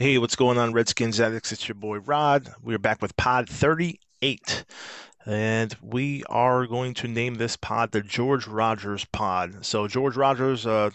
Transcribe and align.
Hey, 0.00 0.16
what's 0.16 0.36
going 0.36 0.58
on, 0.58 0.72
Redskins 0.72 1.18
addicts? 1.18 1.50
It's 1.50 1.66
your 1.66 1.74
boy 1.74 1.98
Rod. 1.98 2.54
We're 2.62 2.78
back 2.78 3.02
with 3.02 3.16
Pod 3.16 3.48
38. 3.48 4.64
And 5.26 5.76
we 5.82 6.22
are 6.28 6.68
going 6.68 6.94
to 6.94 7.08
name 7.08 7.34
this 7.34 7.56
pod 7.56 7.90
the 7.90 8.00
George 8.00 8.46
Rogers 8.46 9.04
Pod. 9.06 9.66
So, 9.66 9.88
George 9.88 10.16
Rogers, 10.16 10.68
uh, 10.68 10.90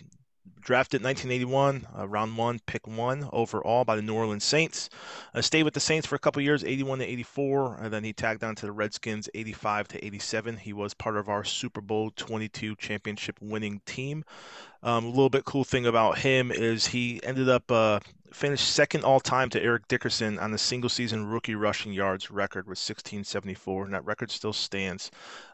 drafted 0.64 1.02
in 1.02 1.06
1981, 1.06 1.88
uh, 1.98 2.08
round 2.08 2.38
one, 2.38 2.60
pick 2.66 2.88
one 2.88 3.30
overall 3.32 3.84
by 3.84 3.96
the 3.96 4.02
New 4.02 4.16
Orleans 4.16 4.44
Saints. 4.44 4.90
Uh, 5.34 5.42
stayed 5.42 5.64
with 5.64 5.74
the 5.74 5.80
Saints 5.80 6.08
for 6.08 6.16
a 6.16 6.20
couple 6.20 6.42
years, 6.42 6.64
81 6.64 7.00
to 7.00 7.06
84, 7.06 7.78
and 7.82 7.94
then 7.94 8.04
he 8.04 8.14
tagged 8.14 8.44
on 8.44 8.56
to 8.56 8.66
the 8.66 8.72
Redskins, 8.72 9.30
85 9.34 9.90
to 9.90 10.06
87. 10.06 10.58
He 10.58 10.74
was 10.74 10.94
part 10.94 11.18
of 11.18 11.30
our 11.30 11.44
Super 11.44 11.82
Bowl 11.82 12.12
22 12.16 12.76
championship 12.78 13.38
winning 13.42 13.82
team. 13.86 14.24
Um, 14.82 15.06
a 15.06 15.10
little 15.10 15.30
bit 15.30 15.46
cool 15.46 15.64
thing 15.64 15.86
about 15.86 16.18
him 16.18 16.52
is 16.52 16.88
he 16.88 17.22
ended 17.24 17.48
up 17.48 17.72
uh, 17.72 18.00
finished 18.34 18.68
second 18.68 19.04
all 19.04 19.20
time 19.20 19.50
to 19.52 19.62
Eric 19.62 19.88
Dickerson 19.88 20.40
on 20.40 20.52
the 20.52 20.58
single 20.58 20.90
season 20.90 21.28
rookie 21.28 21.56
rushing 21.56 21.94
yards 21.94 22.32
record 22.32 22.66
with 22.66 22.80
1674, 22.80 23.86
and 23.86 23.94
that 23.94 24.06
record 24.06 24.32
still 24.32 24.54
stands. 24.54 25.12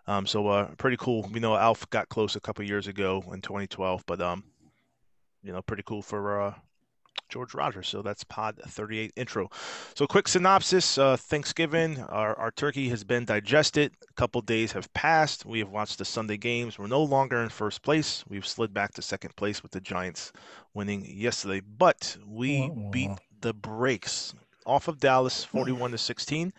Um, 0.07 0.25
so 0.25 0.47
uh, 0.47 0.69
pretty 0.77 0.97
cool. 0.97 1.29
We 1.31 1.39
know 1.39 1.55
Alf 1.55 1.89
got 1.89 2.09
close 2.09 2.35
a 2.35 2.39
couple 2.39 2.65
years 2.65 2.87
ago 2.87 3.23
in 3.31 3.41
2012, 3.41 4.03
but 4.07 4.21
um, 4.21 4.43
you 5.43 5.51
know, 5.51 5.61
pretty 5.61 5.83
cool 5.83 6.01
for 6.01 6.41
uh, 6.41 6.53
George 7.29 7.53
Rogers. 7.53 7.87
So 7.87 8.01
that's 8.01 8.23
Pod 8.23 8.59
38 8.65 9.13
intro. 9.15 9.49
So 9.95 10.07
quick 10.07 10.27
synopsis: 10.27 10.97
uh, 10.97 11.15
Thanksgiving, 11.17 11.99
our, 12.01 12.35
our 12.37 12.51
turkey 12.51 12.89
has 12.89 13.03
been 13.03 13.25
digested. 13.25 13.93
A 14.09 14.13
couple 14.13 14.41
days 14.41 14.71
have 14.73 14.91
passed. 14.93 15.45
We 15.45 15.59
have 15.59 15.69
watched 15.69 15.99
the 15.99 16.05
Sunday 16.05 16.37
games. 16.37 16.77
We're 16.77 16.87
no 16.87 17.03
longer 17.03 17.41
in 17.41 17.49
first 17.49 17.83
place. 17.83 18.23
We've 18.27 18.47
slid 18.47 18.73
back 18.73 18.93
to 18.95 19.01
second 19.01 19.35
place 19.35 19.63
with 19.63 19.71
the 19.71 19.81
Giants 19.81 20.31
winning 20.73 21.05
yesterday, 21.05 21.61
but 21.61 22.17
we 22.25 22.71
beat 22.91 23.11
the 23.41 23.53
brakes 23.53 24.33
off 24.69 24.87
of 24.87 24.99
Dallas, 24.99 25.43
41 25.43 25.91
to 25.91 25.97
16. 25.97 26.53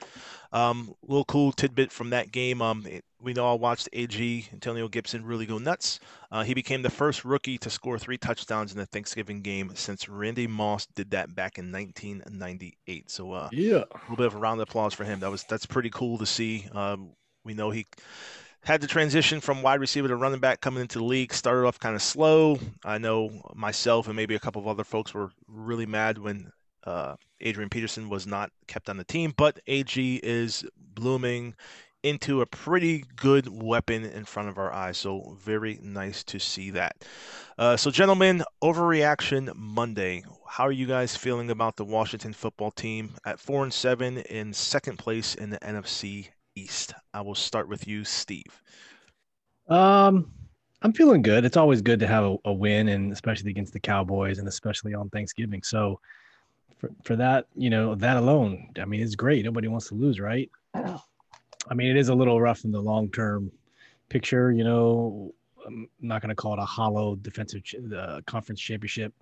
Um, 0.52 0.94
little 1.06 1.24
cool 1.24 1.52
tidbit 1.52 1.92
from 1.92 2.10
that 2.10 2.32
game. 2.32 2.60
Um, 2.60 2.84
it, 2.86 3.04
we 3.20 3.32
know 3.32 3.50
I 3.50 3.54
watched 3.54 3.88
AG 3.92 4.48
Antonio 4.52 4.88
Gibson 4.88 5.24
really 5.24 5.46
go 5.46 5.58
nuts. 5.58 6.00
Uh, 6.32 6.42
he 6.42 6.54
became 6.54 6.82
the 6.82 6.90
first 6.90 7.24
rookie 7.24 7.56
to 7.58 7.70
score 7.70 7.98
three 7.98 8.18
touchdowns 8.18 8.72
in 8.72 8.78
the 8.78 8.86
Thanksgiving 8.86 9.42
game 9.42 9.70
since 9.74 10.08
Randy 10.08 10.48
Moss 10.48 10.86
did 10.86 11.10
that 11.12 11.34
back 11.34 11.58
in 11.58 11.70
1998. 11.70 13.10
So 13.10 13.32
uh, 13.32 13.48
yeah, 13.52 13.84
a 13.90 14.00
little 14.02 14.16
bit 14.16 14.26
of 14.26 14.34
a 14.34 14.38
round 14.38 14.60
of 14.60 14.68
applause 14.68 14.92
for 14.92 15.04
him. 15.04 15.20
That 15.20 15.30
was 15.30 15.44
that's 15.44 15.66
pretty 15.66 15.90
cool 15.90 16.18
to 16.18 16.26
see. 16.26 16.66
Um, 16.72 17.10
we 17.44 17.54
know 17.54 17.70
he 17.70 17.86
had 18.62 18.80
to 18.80 18.86
transition 18.86 19.40
from 19.40 19.62
wide 19.62 19.80
receiver 19.80 20.08
to 20.08 20.16
running 20.16 20.40
back 20.40 20.60
coming 20.60 20.82
into 20.82 20.98
the 20.98 21.04
league. 21.04 21.32
Started 21.32 21.66
off 21.66 21.78
kind 21.78 21.94
of 21.94 22.02
slow. 22.02 22.58
I 22.84 22.98
know 22.98 23.30
myself 23.54 24.06
and 24.06 24.16
maybe 24.16 24.34
a 24.34 24.40
couple 24.40 24.60
of 24.60 24.68
other 24.68 24.84
folks 24.84 25.14
were 25.14 25.30
really 25.46 25.86
mad 25.86 26.18
when 26.18 26.52
uh, 26.84 27.16
Adrian 27.40 27.70
Peterson 27.70 28.08
was 28.08 28.26
not 28.26 28.50
kept 28.66 28.88
on 28.88 28.96
the 28.96 29.04
team, 29.04 29.32
but 29.36 29.60
AG 29.66 30.20
is 30.22 30.64
blooming 30.94 31.54
into 32.02 32.40
a 32.40 32.46
pretty 32.46 33.04
good 33.16 33.62
weapon 33.62 34.04
in 34.04 34.24
front 34.24 34.48
of 34.48 34.58
our 34.58 34.72
eyes. 34.72 34.96
So 34.96 35.36
very 35.40 35.78
nice 35.82 36.24
to 36.24 36.38
see 36.38 36.70
that. 36.70 37.04
Uh, 37.58 37.76
so, 37.76 37.90
gentlemen, 37.90 38.42
overreaction 38.62 39.54
Monday. 39.54 40.24
How 40.48 40.64
are 40.64 40.72
you 40.72 40.86
guys 40.86 41.16
feeling 41.16 41.50
about 41.50 41.76
the 41.76 41.84
Washington 41.84 42.32
football 42.32 42.70
team 42.70 43.14
at 43.26 43.38
four 43.38 43.62
and 43.62 43.72
seven 43.72 44.18
in 44.18 44.52
second 44.52 44.98
place 44.98 45.34
in 45.34 45.50
the 45.50 45.58
NFC 45.58 46.28
East? 46.54 46.94
I 47.12 47.20
will 47.20 47.34
start 47.34 47.68
with 47.68 47.86
you, 47.86 48.04
Steve. 48.04 48.62
Um, 49.68 50.32
I'm 50.82 50.92
feeling 50.94 51.20
good. 51.20 51.44
It's 51.44 51.58
always 51.58 51.82
good 51.82 52.00
to 52.00 52.06
have 52.06 52.24
a, 52.24 52.36
a 52.46 52.52
win, 52.52 52.88
and 52.88 53.12
especially 53.12 53.50
against 53.50 53.74
the 53.74 53.80
Cowboys, 53.80 54.38
and 54.38 54.48
especially 54.48 54.94
on 54.94 55.10
Thanksgiving. 55.10 55.62
So, 55.62 56.00
for, 56.80 56.90
for 57.04 57.16
that, 57.16 57.46
you 57.54 57.70
know, 57.70 57.94
that 57.94 58.16
alone, 58.16 58.70
I 58.80 58.86
mean, 58.86 59.02
it's 59.02 59.14
great. 59.14 59.44
Nobody 59.44 59.68
wants 59.68 59.88
to 59.88 59.94
lose, 59.94 60.18
right? 60.18 60.50
I 60.74 61.74
mean, 61.74 61.88
it 61.88 61.96
is 61.96 62.08
a 62.08 62.14
little 62.14 62.40
rough 62.40 62.64
in 62.64 62.72
the 62.72 62.80
long 62.80 63.10
term 63.10 63.52
picture. 64.08 64.50
You 64.50 64.64
know, 64.64 65.34
I'm 65.66 65.88
not 66.00 66.22
going 66.22 66.30
to 66.30 66.34
call 66.34 66.54
it 66.54 66.58
a 66.58 66.64
hollow 66.64 67.16
defensive 67.16 67.62
uh, 67.94 68.20
conference 68.26 68.60
championship 68.60 69.12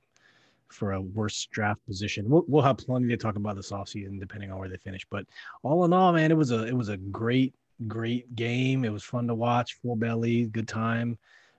for 0.68 0.92
a 0.92 1.00
worse 1.00 1.46
draft 1.46 1.84
position. 1.86 2.28
We'll, 2.28 2.44
we'll 2.46 2.62
have 2.62 2.78
plenty 2.78 3.08
to 3.08 3.16
talk 3.16 3.36
about 3.36 3.56
this 3.56 3.72
offseason, 3.72 4.20
depending 4.20 4.52
on 4.52 4.58
where 4.58 4.68
they 4.68 4.76
finish. 4.76 5.04
But 5.10 5.24
all 5.62 5.84
in 5.84 5.92
all, 5.92 6.12
man, 6.12 6.30
it 6.30 6.36
was 6.36 6.52
a 6.52 6.64
it 6.64 6.76
was 6.76 6.90
a 6.90 6.96
great 6.96 7.54
great 7.88 8.34
game. 8.36 8.84
It 8.84 8.92
was 8.92 9.02
fun 9.02 9.26
to 9.26 9.34
watch, 9.34 9.78
full 9.82 9.96
belly, 9.96 10.46
good 10.46 10.68
time. 10.68 11.18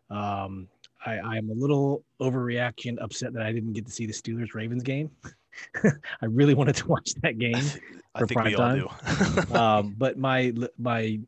Um, 0.09 0.67
I, 1.05 1.19
I'm 1.19 1.49
a 1.49 1.53
little 1.53 2.03
overreaction, 2.21 2.97
upset 3.01 3.33
that 3.33 3.43
I 3.43 3.51
didn't 3.51 3.73
get 3.73 3.85
to 3.85 3.91
see 3.91 4.05
the 4.05 4.13
Steelers 4.13 4.53
Ravens 4.53 4.83
game. 4.83 5.11
I 5.83 6.25
really 6.25 6.53
wanted 6.53 6.75
to 6.77 6.87
watch 6.87 7.13
that 7.21 7.37
game 7.37 7.55
I 8.15 8.25
think 8.25 8.43
we 8.43 8.55
time. 8.55 8.87
all 8.87 9.45
do. 9.47 9.55
um, 9.55 9.95
but 9.97 10.17
my 10.17 10.53
my 10.77 11.19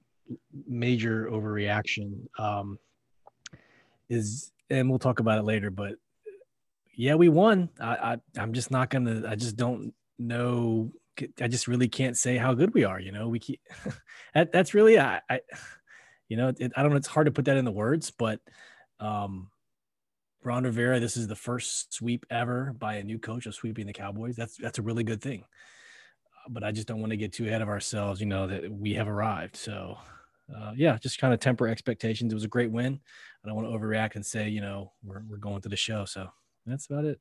major 0.67 1.27
overreaction 1.29 2.27
um, 2.39 2.79
is, 4.09 4.51
and 4.69 4.89
we'll 4.89 4.99
talk 4.99 5.19
about 5.19 5.37
it 5.37 5.43
later. 5.43 5.69
But 5.69 5.95
yeah, 6.95 7.15
we 7.15 7.29
won. 7.29 7.69
I, 7.79 7.95
I 7.95 8.17
I'm 8.37 8.53
just 8.53 8.71
not 8.71 8.89
gonna. 8.89 9.23
I 9.27 9.35
just 9.35 9.55
don't 9.55 9.93
know. 10.17 10.91
I 11.39 11.47
just 11.47 11.67
really 11.67 11.87
can't 11.87 12.17
say 12.17 12.37
how 12.37 12.53
good 12.53 12.73
we 12.73 12.83
are. 12.83 12.99
You 12.99 13.11
know, 13.11 13.27
we 13.27 13.39
keep. 13.39 13.61
that, 14.33 14.51
that's 14.51 14.73
really 14.73 14.99
I, 14.99 15.21
I. 15.29 15.41
You 16.29 16.37
know, 16.37 16.53
it, 16.57 16.71
I 16.75 16.81
don't 16.81 16.91
know. 16.91 16.97
It's 16.97 17.07
hard 17.07 17.25
to 17.27 17.31
put 17.31 17.45
that 17.45 17.57
in 17.57 17.65
the 17.65 17.71
words, 17.71 18.11
but. 18.11 18.39
Um, 18.99 19.49
Ron 20.43 20.63
Rivera, 20.63 20.99
this 20.99 21.17
is 21.17 21.27
the 21.27 21.35
first 21.35 21.93
sweep 21.93 22.25
ever 22.29 22.73
by 22.79 22.95
a 22.95 23.03
new 23.03 23.19
coach 23.19 23.45
of 23.45 23.53
sweeping 23.53 23.85
the 23.85 23.93
Cowboys. 23.93 24.35
That's 24.35 24.57
that's 24.57 24.79
a 24.79 24.81
really 24.81 25.03
good 25.03 25.21
thing. 25.21 25.43
Uh, 25.43 26.49
but 26.49 26.63
I 26.63 26.71
just 26.71 26.87
don't 26.87 26.99
want 26.99 27.11
to 27.11 27.17
get 27.17 27.33
too 27.33 27.47
ahead 27.47 27.61
of 27.61 27.69
ourselves. 27.69 28.19
You 28.19 28.27
know 28.27 28.47
that 28.47 28.71
we 28.71 28.93
have 28.95 29.07
arrived. 29.07 29.55
So, 29.55 29.97
uh, 30.55 30.73
yeah, 30.75 30.97
just 30.97 31.19
kind 31.19 31.33
of 31.33 31.39
temper 31.39 31.67
expectations. 31.67 32.31
It 32.31 32.35
was 32.35 32.43
a 32.43 32.49
great 32.49 32.71
win. 32.71 32.99
I 33.43 33.47
don't 33.47 33.55
want 33.55 33.71
to 33.71 33.77
overreact 33.77 34.15
and 34.15 34.25
say, 34.25 34.49
you 34.49 34.61
know, 34.61 34.91
we're 35.03 35.23
we're 35.29 35.37
going 35.37 35.61
to 35.61 35.69
the 35.69 35.75
show. 35.75 36.05
So 36.05 36.27
that's 36.65 36.87
about 36.87 37.05
it. 37.05 37.19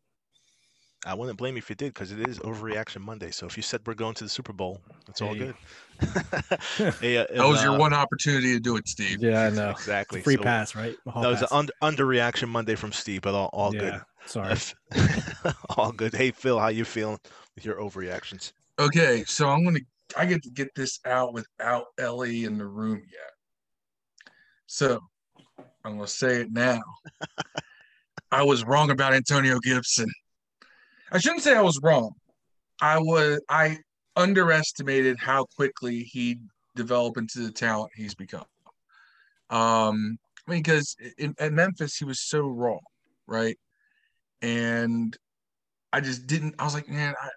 I 1.06 1.14
wouldn't 1.14 1.38
blame 1.38 1.54
you 1.54 1.58
if 1.58 1.70
you 1.70 1.76
did 1.76 1.94
because 1.94 2.12
it 2.12 2.20
is 2.20 2.38
overreaction 2.40 3.00
Monday. 3.00 3.30
So 3.30 3.46
if 3.46 3.56
you 3.56 3.62
said 3.62 3.80
we're 3.86 3.94
going 3.94 4.14
to 4.14 4.24
the 4.24 4.30
Super 4.30 4.52
Bowl, 4.52 4.80
it's 5.08 5.22
all 5.22 5.34
good. 5.34 5.54
hey, 7.00 7.16
uh, 7.16 7.26
that 7.34 7.48
was 7.48 7.60
uh, 7.60 7.70
your 7.70 7.78
one 7.78 7.94
opportunity 7.94 8.52
to 8.52 8.60
do 8.60 8.76
it, 8.76 8.86
Steve. 8.86 9.22
Yeah, 9.22 9.44
I 9.44 9.50
know. 9.50 9.70
exactly. 9.70 10.20
Free 10.20 10.36
so 10.36 10.42
pass, 10.42 10.74
right? 10.74 10.94
That 11.06 11.16
was 11.16 11.40
pass. 11.40 11.50
an 11.50 11.70
under, 11.80 12.04
underreaction 12.04 12.48
Monday 12.48 12.74
from 12.74 12.92
Steve, 12.92 13.22
but 13.22 13.34
all, 13.34 13.48
all 13.52 13.74
yeah, 13.74 13.80
good. 13.80 14.00
Sorry. 14.26 14.56
all 15.76 15.92
good. 15.92 16.14
Hey, 16.14 16.32
Phil, 16.32 16.58
how 16.58 16.68
you 16.68 16.84
feeling 16.84 17.18
with 17.54 17.64
your 17.64 17.76
overreactions? 17.76 18.52
Okay, 18.78 19.24
so 19.26 19.48
I'm 19.48 19.64
gonna 19.64 19.80
I 20.16 20.26
get 20.26 20.42
to 20.42 20.50
get 20.50 20.68
this 20.74 21.00
out 21.06 21.32
without 21.32 21.86
Ellie 21.98 22.44
in 22.44 22.58
the 22.58 22.66
room 22.66 23.02
yet. 23.10 23.30
So 24.66 25.00
I'm 25.84 25.96
gonna 25.96 26.06
say 26.06 26.42
it 26.42 26.52
now. 26.52 26.80
I 28.32 28.42
was 28.42 28.64
wrong 28.64 28.90
about 28.90 29.14
Antonio 29.14 29.58
Gibson. 29.60 30.08
I 31.10 31.18
shouldn't 31.18 31.42
say 31.42 31.56
I 31.56 31.62
was 31.62 31.80
wrong. 31.82 32.12
I 32.80 32.98
was 32.98 33.40
I 33.48 33.78
underestimated 34.16 35.18
how 35.18 35.46
quickly 35.56 36.00
he'd 36.00 36.40
develop 36.76 37.16
into 37.16 37.40
the 37.40 37.50
talent 37.50 37.90
he's 37.94 38.14
become. 38.14 38.44
Um, 39.50 40.18
I 40.46 40.50
mean, 40.50 40.62
because 40.62 40.96
at 41.38 41.52
Memphis 41.52 41.96
he 41.96 42.04
was 42.04 42.26
so 42.26 42.46
raw, 42.46 42.78
right? 43.26 43.58
And 44.42 45.16
I 45.92 46.00
just 46.00 46.26
didn't. 46.26 46.54
I 46.58 46.64
was 46.64 46.74
like, 46.74 46.88
man, 46.88 47.14
I, 47.20 47.28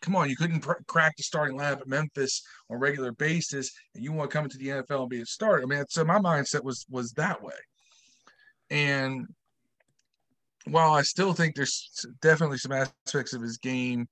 come 0.00 0.16
on, 0.16 0.28
you 0.28 0.36
couldn't 0.36 0.60
pr- 0.60 0.82
crack 0.86 1.16
the 1.16 1.22
starting 1.22 1.58
lineup 1.58 1.80
at 1.80 1.86
Memphis 1.86 2.42
on 2.68 2.76
a 2.76 2.78
regular 2.80 3.12
basis, 3.12 3.70
and 3.94 4.02
you 4.02 4.12
want 4.12 4.30
to 4.30 4.36
come 4.36 4.44
into 4.44 4.58
the 4.58 4.68
NFL 4.68 5.02
and 5.02 5.10
be 5.10 5.20
a 5.20 5.26
starter. 5.26 5.62
I 5.62 5.66
mean, 5.66 5.84
so 5.88 6.04
my 6.04 6.18
mindset 6.18 6.64
was 6.64 6.84
was 6.90 7.12
that 7.12 7.42
way. 7.42 7.54
And 8.70 9.26
while 10.66 10.92
I 10.92 11.02
still 11.02 11.32
think 11.32 11.54
there's 11.54 11.88
definitely 12.20 12.58
some 12.58 12.72
aspects 12.72 13.32
of 13.32 13.42
his 13.42 13.58
game 13.58 14.06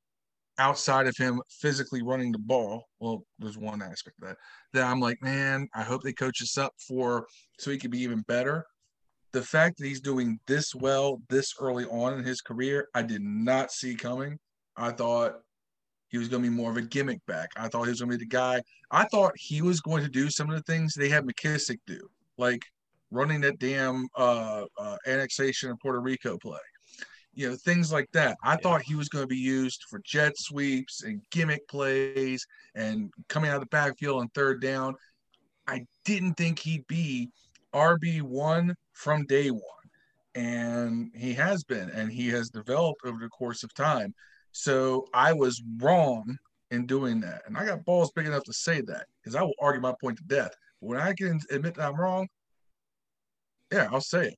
outside 0.58 1.06
of 1.06 1.16
him 1.16 1.40
physically 1.60 2.02
running 2.02 2.32
the 2.32 2.38
ball, 2.38 2.84
well, 3.00 3.24
there's 3.38 3.58
one 3.58 3.80
aspect 3.80 4.16
of 4.20 4.28
that 4.28 4.36
that 4.74 4.86
I'm 4.86 5.00
like, 5.00 5.22
man, 5.22 5.68
I 5.74 5.82
hope 5.82 6.02
they 6.02 6.12
coach 6.12 6.42
us 6.42 6.58
up 6.58 6.72
for 6.86 7.26
so 7.58 7.70
he 7.70 7.78
could 7.78 7.90
be 7.90 8.02
even 8.02 8.22
better. 8.22 8.66
The 9.32 9.42
fact 9.42 9.78
that 9.78 9.86
he's 9.86 10.00
doing 10.00 10.40
this 10.46 10.74
well 10.74 11.20
this 11.28 11.54
early 11.60 11.84
on 11.84 12.14
in 12.14 12.24
his 12.24 12.40
career, 12.40 12.88
I 12.94 13.02
did 13.02 13.22
not 13.22 13.70
see 13.70 13.94
coming. 13.94 14.38
I 14.76 14.90
thought 14.90 15.36
he 16.08 16.18
was 16.18 16.28
going 16.28 16.42
to 16.42 16.50
be 16.50 16.56
more 16.56 16.70
of 16.70 16.76
a 16.76 16.82
gimmick 16.82 17.24
back. 17.26 17.50
I 17.56 17.68
thought 17.68 17.84
he 17.84 17.90
was 17.90 18.00
going 18.00 18.12
to 18.12 18.18
be 18.18 18.24
the 18.24 18.28
guy. 18.28 18.62
I 18.90 19.04
thought 19.04 19.32
he 19.36 19.60
was 19.60 19.80
going 19.80 20.02
to 20.02 20.08
do 20.08 20.30
some 20.30 20.48
of 20.48 20.56
the 20.56 20.62
things 20.62 20.94
they 20.94 21.10
had 21.10 21.26
McKissick 21.26 21.78
do, 21.86 22.00
like 22.38 22.62
running 23.10 23.40
that 23.42 23.58
damn 23.58 24.06
uh, 24.16 24.64
uh, 24.78 24.96
annexation 25.06 25.70
of 25.70 25.78
Puerto 25.80 26.00
Rico 26.00 26.38
play. 26.38 26.58
You 27.34 27.50
know, 27.50 27.56
things 27.56 27.92
like 27.92 28.10
that. 28.12 28.36
I 28.42 28.52
yeah. 28.52 28.56
thought 28.56 28.82
he 28.82 28.94
was 28.94 29.08
going 29.08 29.22
to 29.22 29.28
be 29.28 29.36
used 29.36 29.84
for 29.88 30.00
jet 30.04 30.32
sweeps 30.36 31.04
and 31.04 31.22
gimmick 31.30 31.66
plays 31.68 32.44
and 32.74 33.12
coming 33.28 33.50
out 33.50 33.56
of 33.56 33.62
the 33.62 33.66
backfield 33.66 34.20
on 34.20 34.28
third 34.30 34.60
down. 34.60 34.94
I 35.66 35.84
didn't 36.04 36.34
think 36.34 36.58
he'd 36.58 36.86
be 36.88 37.30
RB1 37.74 38.74
from 38.92 39.26
day 39.26 39.50
one. 39.50 39.62
And 40.34 41.10
he 41.14 41.32
has 41.34 41.64
been, 41.64 41.90
and 41.90 42.10
he 42.10 42.28
has 42.28 42.48
developed 42.48 43.02
over 43.04 43.18
the 43.20 43.28
course 43.28 43.62
of 43.62 43.72
time. 43.74 44.14
So 44.52 45.06
I 45.14 45.32
was 45.32 45.62
wrong 45.78 46.36
in 46.70 46.86
doing 46.86 47.20
that. 47.20 47.42
And 47.46 47.56
I 47.56 47.64
got 47.64 47.84
balls 47.84 48.12
big 48.14 48.26
enough 48.26 48.44
to 48.44 48.52
say 48.52 48.80
that 48.82 49.06
because 49.22 49.34
I 49.34 49.42
will 49.42 49.54
argue 49.60 49.80
my 49.80 49.94
point 50.00 50.18
to 50.18 50.24
death. 50.24 50.52
When 50.80 50.98
I 50.98 51.12
can 51.12 51.40
admit 51.50 51.74
that 51.74 51.88
I'm 51.88 52.00
wrong, 52.00 52.28
yeah, 53.72 53.88
I'll 53.92 54.00
say 54.00 54.28
it. 54.28 54.36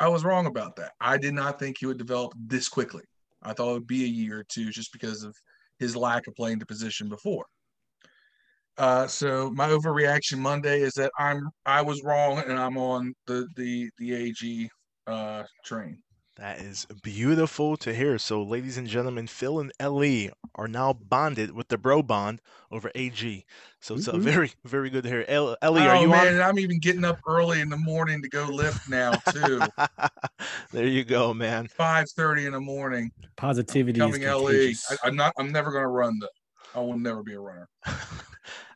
I 0.00 0.08
was 0.08 0.24
wrong 0.24 0.46
about 0.46 0.76
that. 0.76 0.92
I 1.00 1.18
did 1.18 1.34
not 1.34 1.58
think 1.58 1.76
he 1.78 1.86
would 1.86 1.98
develop 1.98 2.32
this 2.36 2.68
quickly. 2.68 3.02
I 3.42 3.52
thought 3.52 3.70
it 3.70 3.74
would 3.74 3.86
be 3.86 4.04
a 4.04 4.08
year 4.08 4.40
or 4.40 4.44
two 4.44 4.70
just 4.70 4.92
because 4.92 5.22
of 5.24 5.34
his 5.78 5.96
lack 5.96 6.26
of 6.26 6.34
playing 6.34 6.58
the 6.58 6.66
position 6.66 7.08
before. 7.08 7.46
Uh, 8.76 9.08
so 9.08 9.50
my 9.50 9.68
overreaction 9.68 10.38
Monday 10.38 10.82
is 10.82 10.92
that 10.94 11.10
I'm 11.18 11.48
I 11.66 11.82
was 11.82 12.04
wrong 12.04 12.38
and 12.38 12.56
I'm 12.56 12.78
on 12.78 13.12
the 13.26 13.48
the 13.56 13.90
the 13.98 14.14
AG 14.14 14.70
uh, 15.08 15.42
train. 15.64 15.98
That 16.38 16.60
is 16.60 16.86
beautiful 17.02 17.76
to 17.78 17.92
hear. 17.92 18.16
So, 18.16 18.40
ladies 18.44 18.78
and 18.78 18.86
gentlemen, 18.86 19.26
Phil 19.26 19.58
and 19.58 19.72
Ellie 19.80 20.30
are 20.54 20.68
now 20.68 20.92
bonded 20.92 21.50
with 21.50 21.66
the 21.66 21.76
bro 21.76 22.00
bond 22.00 22.40
over 22.70 22.92
AG. 22.94 23.44
So 23.80 23.96
it's 23.96 24.06
mm-hmm. 24.06 24.20
very, 24.20 24.52
very 24.64 24.88
good 24.88 25.02
to 25.02 25.08
hear. 25.08 25.24
Ellie, 25.26 25.56
oh, 25.60 25.76
are 25.76 25.96
you 25.96 26.06
man, 26.06 26.36
on? 26.36 26.40
I'm 26.40 26.60
even 26.60 26.78
getting 26.78 27.04
up 27.04 27.18
early 27.26 27.60
in 27.60 27.68
the 27.68 27.76
morning 27.76 28.22
to 28.22 28.28
go 28.28 28.44
lift 28.44 28.88
now 28.88 29.14
too. 29.14 29.60
there 30.72 30.86
you 30.86 31.02
go, 31.02 31.34
man. 31.34 31.66
Five 31.66 32.08
thirty 32.10 32.46
in 32.46 32.52
the 32.52 32.60
morning. 32.60 33.10
Positivity. 33.36 33.98
Coming 33.98 34.22
LE. 34.22 34.74
I, 35.02 35.08
am 35.08 35.16
not. 35.16 35.32
I'm 35.38 35.50
never 35.50 35.72
going 35.72 35.82
to 35.82 35.88
run 35.88 36.20
though. 36.20 36.28
I 36.80 36.84
will 36.84 36.98
never 36.98 37.24
be 37.24 37.34
a 37.34 37.40
runner. 37.40 37.68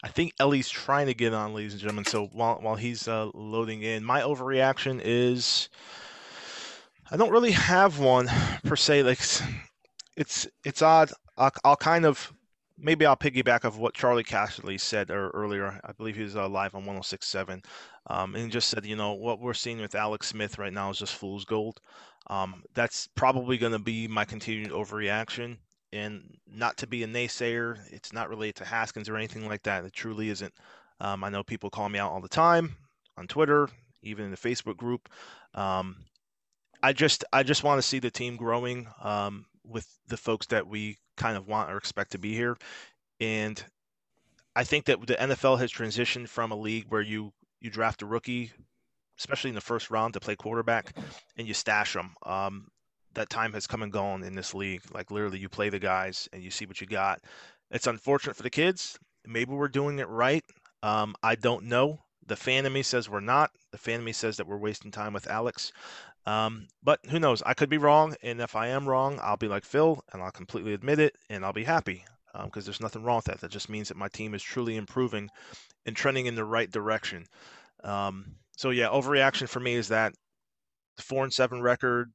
I 0.05 0.09
think 0.09 0.35
Ellie's 0.41 0.69
trying 0.69 1.07
to 1.07 1.15
get 1.15 1.33
on, 1.33 1.55
ladies 1.55 1.75
and 1.75 1.81
gentlemen. 1.81 2.07
So 2.07 2.27
while 2.33 2.59
while 2.61 2.75
he's 2.75 3.07
uh, 3.07 3.31
loading 3.35 3.83
in, 3.83 4.03
my 4.03 4.23
overreaction 4.23 5.01
is 5.05 5.69
I 7.13 7.19
don't 7.19 7.31
really 7.31 7.53
have 7.53 7.99
one 7.99 8.27
per 8.65 8.75
se. 8.75 9.03
Like 9.03 9.21
it's 10.17 10.49
it's 10.65 10.81
odd. 10.81 11.13
I'll, 11.37 11.53
I'll 11.63 11.77
kind 11.77 12.07
of 12.07 12.33
maybe 12.79 13.05
I'll 13.05 13.19
piggyback 13.19 13.65
of 13.65 13.77
what 13.77 13.93
Charley 13.93 14.25
Casserly 14.25 14.81
said 14.81 15.11
earlier. 15.11 15.79
I 15.85 15.93
believe 15.93 16.17
he 16.17 16.23
was 16.23 16.37
uh, 16.37 16.49
live 16.49 16.75
on 16.75 16.87
106.7, 16.87 17.63
um, 18.07 18.35
and 18.35 18.51
just 18.51 18.69
said, 18.69 18.87
you 18.87 18.97
know, 18.97 19.13
what 19.13 19.41
we're 19.41 19.53
seeing 19.53 19.79
with 19.79 19.95
Alex 19.95 20.29
Smith 20.29 20.59
right 20.59 20.73
now 20.73 20.89
is 20.89 20.99
just 20.99 21.15
fool's 21.15 21.45
gold. 21.45 21.83
Um, 22.29 22.63
that's 22.73 23.11
probably 23.15 23.59
going 23.59 23.73
to 23.73 23.79
be 23.79 24.09
my 24.09 24.25
continued 24.25 24.71
overreaction. 24.71 25.59
And 25.93 26.39
not 26.51 26.79
to 26.79 26.87
be 26.87 27.03
a 27.03 27.07
naysayer, 27.07 27.79
it's 27.91 28.15
not 28.15 28.31
related 28.31 28.57
to 28.57 28.65
Haskins 28.65 29.11
or 29.11 29.17
anything 29.19 29.47
like 29.47 29.65
that. 29.65 29.85
It 29.85 29.93
truly 29.93 30.31
isn't. 30.31 30.55
Um, 30.99 31.23
I 31.25 31.29
know 31.29 31.43
people 31.43 31.69
call 31.69 31.91
me 31.91 31.99
out 31.99 32.11
all 32.11 32.23
the 32.23 32.29
time 32.29 32.75
on 33.19 33.27
Twitter, 33.27 33.69
even 34.03 34.25
in 34.25 34.31
the 34.31 34.39
Facebook 34.39 34.79
group. 34.79 35.11
Um, 35.53 35.97
I 36.83 36.93
just 36.93 37.25
I 37.33 37.43
just 37.43 37.65
want 37.65 37.79
to 37.79 37.87
see 37.87 37.99
the 37.99 38.11
team 38.11 38.37
growing 38.37 38.89
um, 39.03 39.47
with 39.65 39.87
the 40.09 40.17
folks 40.17 40.47
that 40.47 40.67
we 40.67 40.97
kind 41.17 41.37
of 41.37 41.47
want 41.47 41.71
or 41.71 41.77
expect 41.77 42.13
to 42.13 42.19
be 42.19 42.35
here, 42.35 42.57
and 43.21 43.63
I 44.55 44.65
think 44.65 44.87
that 44.87 45.07
the 45.07 45.15
NFL 45.15 45.59
has 45.61 45.73
transitioned 45.73 46.29
from 46.29 46.53
a 46.53 46.57
league 46.57 46.87
where 46.89 47.01
you 47.01 47.33
you 47.61 47.71
draft 47.71 48.03
a 48.03 48.07
rookie, 48.07 48.53
especially 49.19 49.51
in 49.51 49.55
the 49.55 49.61
first 49.61 49.91
round, 49.91 50.15
to 50.15 50.21
play 50.21 50.37
quarterback, 50.37 50.97
and 51.37 51.47
you 51.47 51.55
stash 51.55 51.93
them. 51.95 52.15
Um, 52.27 52.69
that 53.15 53.31
time 53.31 53.53
has 53.53 53.67
come 53.67 53.83
and 53.83 53.93
gone 53.93 54.23
in 54.23 54.35
this 54.35 54.55
league. 54.55 54.83
Like 54.93 55.11
literally, 55.11 55.39
you 55.39 55.49
play 55.49 55.69
the 55.69 55.79
guys 55.79 56.29
and 56.33 56.43
you 56.43 56.51
see 56.51 56.67
what 56.67 56.81
you 56.81 56.87
got. 56.87 57.21
It's 57.71 57.87
unfortunate 57.87 58.37
for 58.37 58.43
the 58.43 58.51
kids. 58.51 58.99
Maybe 59.27 59.53
we're 59.53 59.69
doing 59.69 59.99
it 59.99 60.09
right. 60.09 60.45
Um, 60.83 61.15
I 61.23 61.37
don't 61.37 61.65
know. 61.65 62.01
The 62.27 62.37
fan 62.37 62.67
of 62.67 62.73
me 62.73 62.83
says 62.83 63.09
we're 63.09 63.21
not. 63.21 63.51
The 63.73 63.79
fan 63.79 64.01
of 64.01 64.05
me 64.05 64.13
says 64.13 64.37
that 64.37 64.47
we're 64.47 64.57
wasting 64.57 64.91
time 64.91 65.13
with 65.13 65.29
Alex. 65.29 65.73
Um, 66.27 66.69
but 66.83 67.01
who 67.09 67.19
knows? 67.19 67.43
I 67.45 67.55
could 67.55 67.69
be 67.69 67.79
wrong, 67.79 68.15
and 68.23 68.41
if 68.41 68.55
I 68.55 68.69
am 68.69 68.89
wrong, 68.89 69.19
I'll 69.23 69.37
be 69.37 69.49
like 69.49 69.65
Phil, 69.65 70.03
and 70.13 70.23
I'll 70.23 70.31
completely 70.31 70.73
admit 70.73 70.99
it, 70.99 71.17
and 71.29 71.45
I'll 71.45 71.53
be 71.53 71.65
happy 71.65 72.05
because 72.33 72.65
um, 72.65 72.65
there's 72.65 72.81
nothing 72.81 73.03
wrong 73.03 73.17
with 73.17 73.27
that. 73.27 73.41
That 73.41 73.51
just 73.51 73.69
means 73.69 73.89
that 73.89 73.97
my 73.97 74.09
team 74.09 74.35
is 74.35 74.43
truly 74.43 74.77
improving 74.77 75.29
and 75.85 75.97
trending 75.97 76.27
in 76.27 76.35
the 76.35 76.45
right 76.45 76.71
direction. 76.71 77.27
Um, 77.83 78.37
so 78.57 78.71
yeah, 78.71 78.89
overreaction 78.89 79.49
for 79.49 79.61
me 79.61 79.75
is 79.75 79.89
that 79.89 80.15
the 80.97 81.03
four 81.03 81.25
and 81.25 81.33
seven 81.33 81.61
record, 81.61 82.13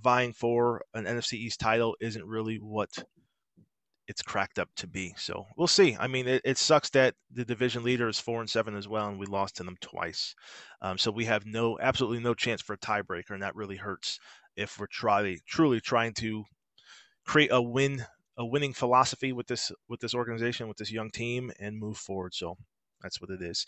vying 0.00 0.32
for 0.32 0.82
an 0.94 1.04
NFC 1.04 1.34
East 1.34 1.60
title, 1.60 1.96
isn't 2.00 2.24
really 2.24 2.56
what 2.56 2.90
it's 4.10 4.22
cracked 4.22 4.58
up 4.58 4.68
to 4.74 4.88
be. 4.88 5.14
So 5.16 5.46
we'll 5.56 5.68
see. 5.68 5.96
I 6.00 6.08
mean, 6.08 6.26
it, 6.26 6.42
it, 6.44 6.58
sucks 6.58 6.90
that 6.90 7.14
the 7.30 7.44
division 7.44 7.84
leader 7.84 8.08
is 8.08 8.18
four 8.18 8.40
and 8.40 8.50
seven 8.50 8.74
as 8.74 8.88
well, 8.88 9.06
and 9.06 9.20
we 9.20 9.26
lost 9.26 9.56
to 9.56 9.62
them 9.62 9.76
twice. 9.80 10.34
Um, 10.82 10.98
so 10.98 11.12
we 11.12 11.26
have 11.26 11.46
no, 11.46 11.78
absolutely 11.80 12.18
no 12.18 12.34
chance 12.34 12.60
for 12.60 12.72
a 12.72 12.78
tiebreaker, 12.78 13.30
and 13.30 13.42
that 13.44 13.54
really 13.54 13.76
hurts 13.76 14.18
if 14.56 14.80
we're 14.80 14.88
trying, 14.90 15.38
truly 15.46 15.80
trying 15.80 16.12
to 16.14 16.42
create 17.24 17.50
a 17.52 17.62
win, 17.62 18.04
a 18.36 18.44
winning 18.44 18.72
philosophy 18.72 19.32
with 19.32 19.46
this 19.46 19.70
with 19.88 20.00
this 20.00 20.14
organization, 20.14 20.66
with 20.66 20.78
this 20.78 20.90
young 20.90 21.10
team, 21.10 21.52
and 21.60 21.78
move 21.78 21.96
forward. 21.96 22.34
So 22.34 22.56
that's 23.00 23.20
what 23.20 23.30
it 23.30 23.40
is. 23.40 23.64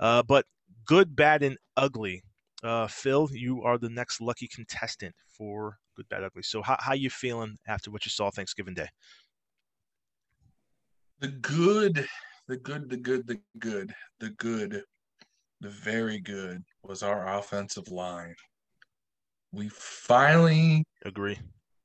Uh, 0.00 0.22
but 0.22 0.46
good, 0.86 1.14
bad, 1.14 1.42
and 1.42 1.58
ugly. 1.76 2.22
Uh, 2.62 2.86
Phil, 2.86 3.28
you 3.30 3.62
are 3.62 3.76
the 3.76 3.90
next 3.90 4.22
lucky 4.22 4.48
contestant 4.48 5.14
for 5.36 5.76
good, 5.96 6.08
bad, 6.08 6.24
ugly. 6.24 6.44
So 6.44 6.62
how 6.62 6.78
how 6.80 6.94
you 6.94 7.10
feeling 7.10 7.58
after 7.68 7.90
what 7.90 8.06
you 8.06 8.10
saw 8.10 8.30
Thanksgiving 8.30 8.72
Day? 8.72 8.88
The 11.22 11.28
good, 11.28 12.04
the 12.48 12.56
good, 12.56 12.90
the 12.90 12.96
good, 12.96 13.26
the 13.28 13.38
good, 13.60 13.94
the 14.18 14.30
good, 14.30 14.82
the 15.60 15.68
very 15.68 16.18
good 16.18 16.64
was 16.82 17.04
our 17.04 17.38
offensive 17.38 17.88
line. 17.92 18.34
We 19.52 19.68
finally 19.68 20.84
agree. 21.04 21.38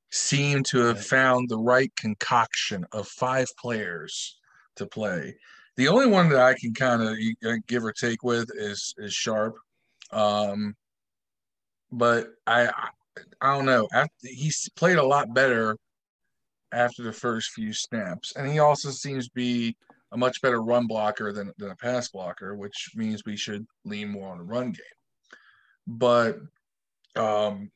Seem 0.09 0.63
to 0.63 0.79
have 0.79 1.05
found 1.05 1.49
the 1.49 1.59
right 1.59 1.95
concoction 1.95 2.83
of 2.93 3.07
five 3.07 3.47
players 3.59 4.39
to 4.77 4.87
play. 4.87 5.35
The 5.75 5.87
only 5.87 6.07
one 6.07 6.29
that 6.29 6.41
I 6.41 6.55
can 6.55 6.73
kind 6.73 7.03
of 7.03 7.15
give 7.67 7.85
or 7.85 7.93
take 7.93 8.23
with 8.23 8.49
is 8.55 8.95
is 8.97 9.13
Sharp, 9.13 9.55
um, 10.11 10.75
but 11.91 12.29
I, 12.47 12.69
I 12.69 12.89
I 13.41 13.55
don't 13.55 13.65
know. 13.65 13.87
After, 13.93 14.11
he's 14.23 14.67
played 14.75 14.97
a 14.97 15.05
lot 15.05 15.31
better 15.35 15.77
after 16.71 17.03
the 17.03 17.13
first 17.13 17.51
few 17.51 17.73
snaps. 17.73 18.33
And 18.35 18.49
he 18.49 18.59
also 18.59 18.89
seems 18.89 19.25
to 19.27 19.33
be 19.33 19.75
a 20.11 20.17
much 20.17 20.41
better 20.41 20.61
run 20.61 20.87
blocker 20.87 21.31
than, 21.31 21.51
than 21.57 21.71
a 21.71 21.75
pass 21.75 22.09
blocker, 22.09 22.55
which 22.55 22.91
means 22.95 23.23
we 23.25 23.35
should 23.35 23.65
lean 23.85 24.09
more 24.09 24.31
on 24.31 24.37
the 24.37 24.43
run 24.43 24.71
game. 24.71 25.37
But 25.85 26.37
um, 27.15 27.71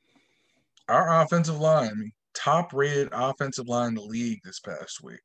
our 0.87 1.21
offensive 1.21 1.59
line, 1.59 2.11
top 2.33 2.73
rated 2.73 3.09
offensive 3.11 3.67
line 3.67 3.89
in 3.89 3.95
the 3.95 4.01
league 4.01 4.39
this 4.43 4.59
past 4.59 5.03
week. 5.03 5.21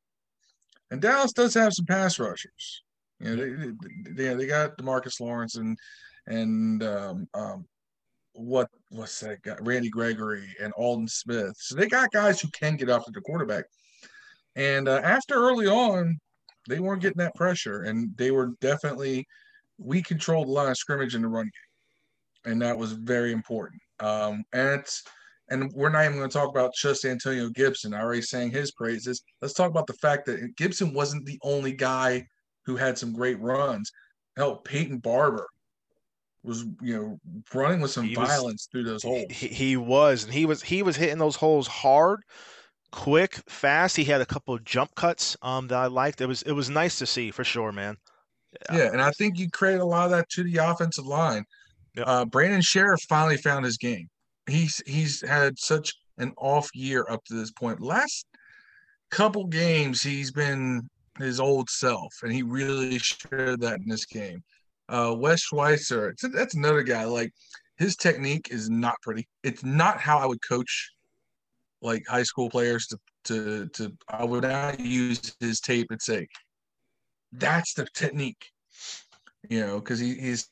And 0.91 1.01
Dallas 1.01 1.33
does 1.33 1.55
have 1.55 1.73
some 1.73 1.87
pass 1.87 2.19
rushers. 2.19 2.83
You 3.19 3.37
know, 3.37 3.75
they, 4.05 4.13
they, 4.13 4.35
they 4.35 4.47
got 4.47 4.77
Demarcus 4.79 5.21
Lawrence 5.21 5.57
and 5.57 5.79
and 6.27 6.83
um, 6.83 7.29
um, 7.35 7.67
what 8.37 8.69
what's 8.91 9.21
that 9.21 9.43
guy? 9.43 9.57
Randy 9.61 9.89
Gregory 9.89 10.47
and 10.61 10.73
Aldon 10.75 11.09
Smith. 11.09 11.55
So 11.59 11.75
they 11.75 11.89
got 11.89 12.13
guys 12.13 12.41
who 12.41 12.49
can 12.49 12.77
get 12.77 12.91
after 12.91 13.11
the 13.13 13.21
quarterback. 13.21 13.65
And 14.55 14.89
uh, 14.89 15.01
after 15.03 15.35
early 15.35 15.67
on, 15.67 16.19
they 16.69 16.79
weren't 16.81 17.03
getting 17.03 17.19
that 17.19 17.35
pressure, 17.35 17.83
and 17.83 18.17
they 18.17 18.31
were 18.31 18.53
definitely 18.61 19.27
we 19.79 20.03
controlled 20.03 20.49
the 20.49 20.53
line 20.53 20.71
of 20.71 20.77
scrimmage 20.77 21.15
in 21.15 21.23
the 21.23 21.29
run 21.29 21.45
game, 21.45 22.53
and 22.53 22.63
that 22.63 22.77
was 22.77 22.93
very 22.93 23.33
important. 23.33 23.81
Um, 24.01 24.45
and 24.53 24.81
it's 24.81 25.03
and 25.49 25.71
we're 25.73 25.91
not 25.91 26.05
even 26.05 26.19
going 26.19 26.29
to 26.29 26.39
talk 26.39 26.49
about 26.49 26.75
just 26.75 27.05
Antonio 27.05 27.49
Gibson. 27.51 27.95
I 27.95 28.01
already 28.01 28.23
sang 28.23 28.51
his 28.51 28.73
praises. 28.73 29.23
Let's 29.41 29.55
talk 29.55 29.71
about 29.71 29.87
the 29.87 29.95
fact 29.95 30.27
that 30.27 30.57
Gibson 30.57 30.93
wasn't 30.93 31.25
the 31.25 31.39
only 31.43 31.73
guy 31.73 32.27
who 32.65 32.77
had 32.77 32.99
some 32.99 33.13
great 33.13 33.41
runs. 33.41 33.93
Hell, 34.37 34.57
Peyton 34.57 34.99
Barber 34.99 35.47
was 36.47 36.65
you 36.81 36.97
know 36.97 37.21
running 37.53 37.81
with 37.81 37.91
some 37.91 38.05
he 38.05 38.15
violence 38.15 38.63
was, 38.63 38.69
through 38.71 38.85
those 38.85 39.03
holes. 39.03 39.27
He, 39.31 39.49
he, 39.49 39.77
was, 39.77 40.25
and 40.25 40.33
he 40.33 40.47
was 40.47 40.63
he 40.63 40.83
was 40.83 40.97
hitting 40.97 41.19
those 41.19 41.37
holes 41.37 41.67
hard, 41.67 42.21
quick, 42.93 43.35
fast. 43.49 43.97
He 43.97 44.05
had 44.05 44.21
a 44.21 44.27
couple 44.27 44.55
of 44.55 44.65
jump 44.65 44.95
cuts 44.95 45.37
um, 45.43 45.69
that 45.69 45.79
I 45.79 45.87
liked. 45.87 46.21
It 46.21 46.27
was 46.27 46.43
it 46.43 46.53
was 46.53 46.71
nice 46.71 46.99
to 46.99 47.07
see 47.07 47.31
for 47.31 47.45
sure, 47.45 47.73
man. 47.73 47.97
Yeah, 48.71 48.77
yeah 48.79 48.93
and 48.93 49.03
I 49.03 49.11
think 49.13 49.39
you 49.39 49.51
create 49.51 49.81
a 49.81 49.85
lot 49.85 50.07
of 50.07 50.11
that 50.13 50.29
to 50.31 50.45
the 50.45 50.57
offensive 50.57 51.07
line. 51.07 51.45
Yep. 51.97 52.07
Uh, 52.07 52.25
Brandon 52.27 52.61
Scherff 52.61 53.01
finally 53.09 53.37
found 53.37 53.65
his 53.65 53.79
game. 53.79 54.09
He's 54.49 54.83
he's 54.87 55.27
had 55.27 55.59
such 55.59 55.93
an 56.19 56.33
off 56.39 56.71
year 56.75 57.07
up 57.11 57.25
to 57.25 57.35
this 57.35 57.51
point. 57.51 57.81
Last 57.81 58.27
couple 59.11 59.47
games, 59.47 60.03
he's 60.03 60.31
been 60.31 60.89
his 61.19 61.41
old 61.41 61.71
self, 61.71 62.13
and 62.23 62.33
he 62.33 62.43
really 62.43 62.99
showed 62.99 63.61
that 63.61 63.81
in 63.81 63.89
this 63.89 64.05
game. 64.05 64.43
Uh, 64.89 65.15
Wes 65.17 65.41
Schweitzer, 65.41 66.15
that's 66.33 66.55
another 66.55 66.83
guy. 66.83 67.05
Like 67.05 67.33
his 67.77 67.97
technique 67.97 68.49
is 68.51 68.71
not 68.71 68.97
pretty. 69.03 69.27
It's 69.43 69.65
not 69.65 70.01
how 70.01 70.19
I 70.19 70.27
would 70.27 70.47
coach 70.47 70.93
like 71.83 72.05
high 72.09 72.23
school 72.23 72.49
players 72.49 72.87
to 72.89 72.99
to 73.25 73.69
to. 73.75 73.93
I 74.09 74.25
would 74.25 74.45
not 74.45 74.81
use 74.81 75.35
his 75.41 75.61
tape 75.61 75.89
and 75.91 76.01
say 76.01 76.27
that's 77.33 77.75
the 77.75 77.87
technique, 77.95 78.51
you 79.49 79.61
know, 79.61 79.79
because 79.79 79.99
he, 79.99 80.15
he's 80.15 80.49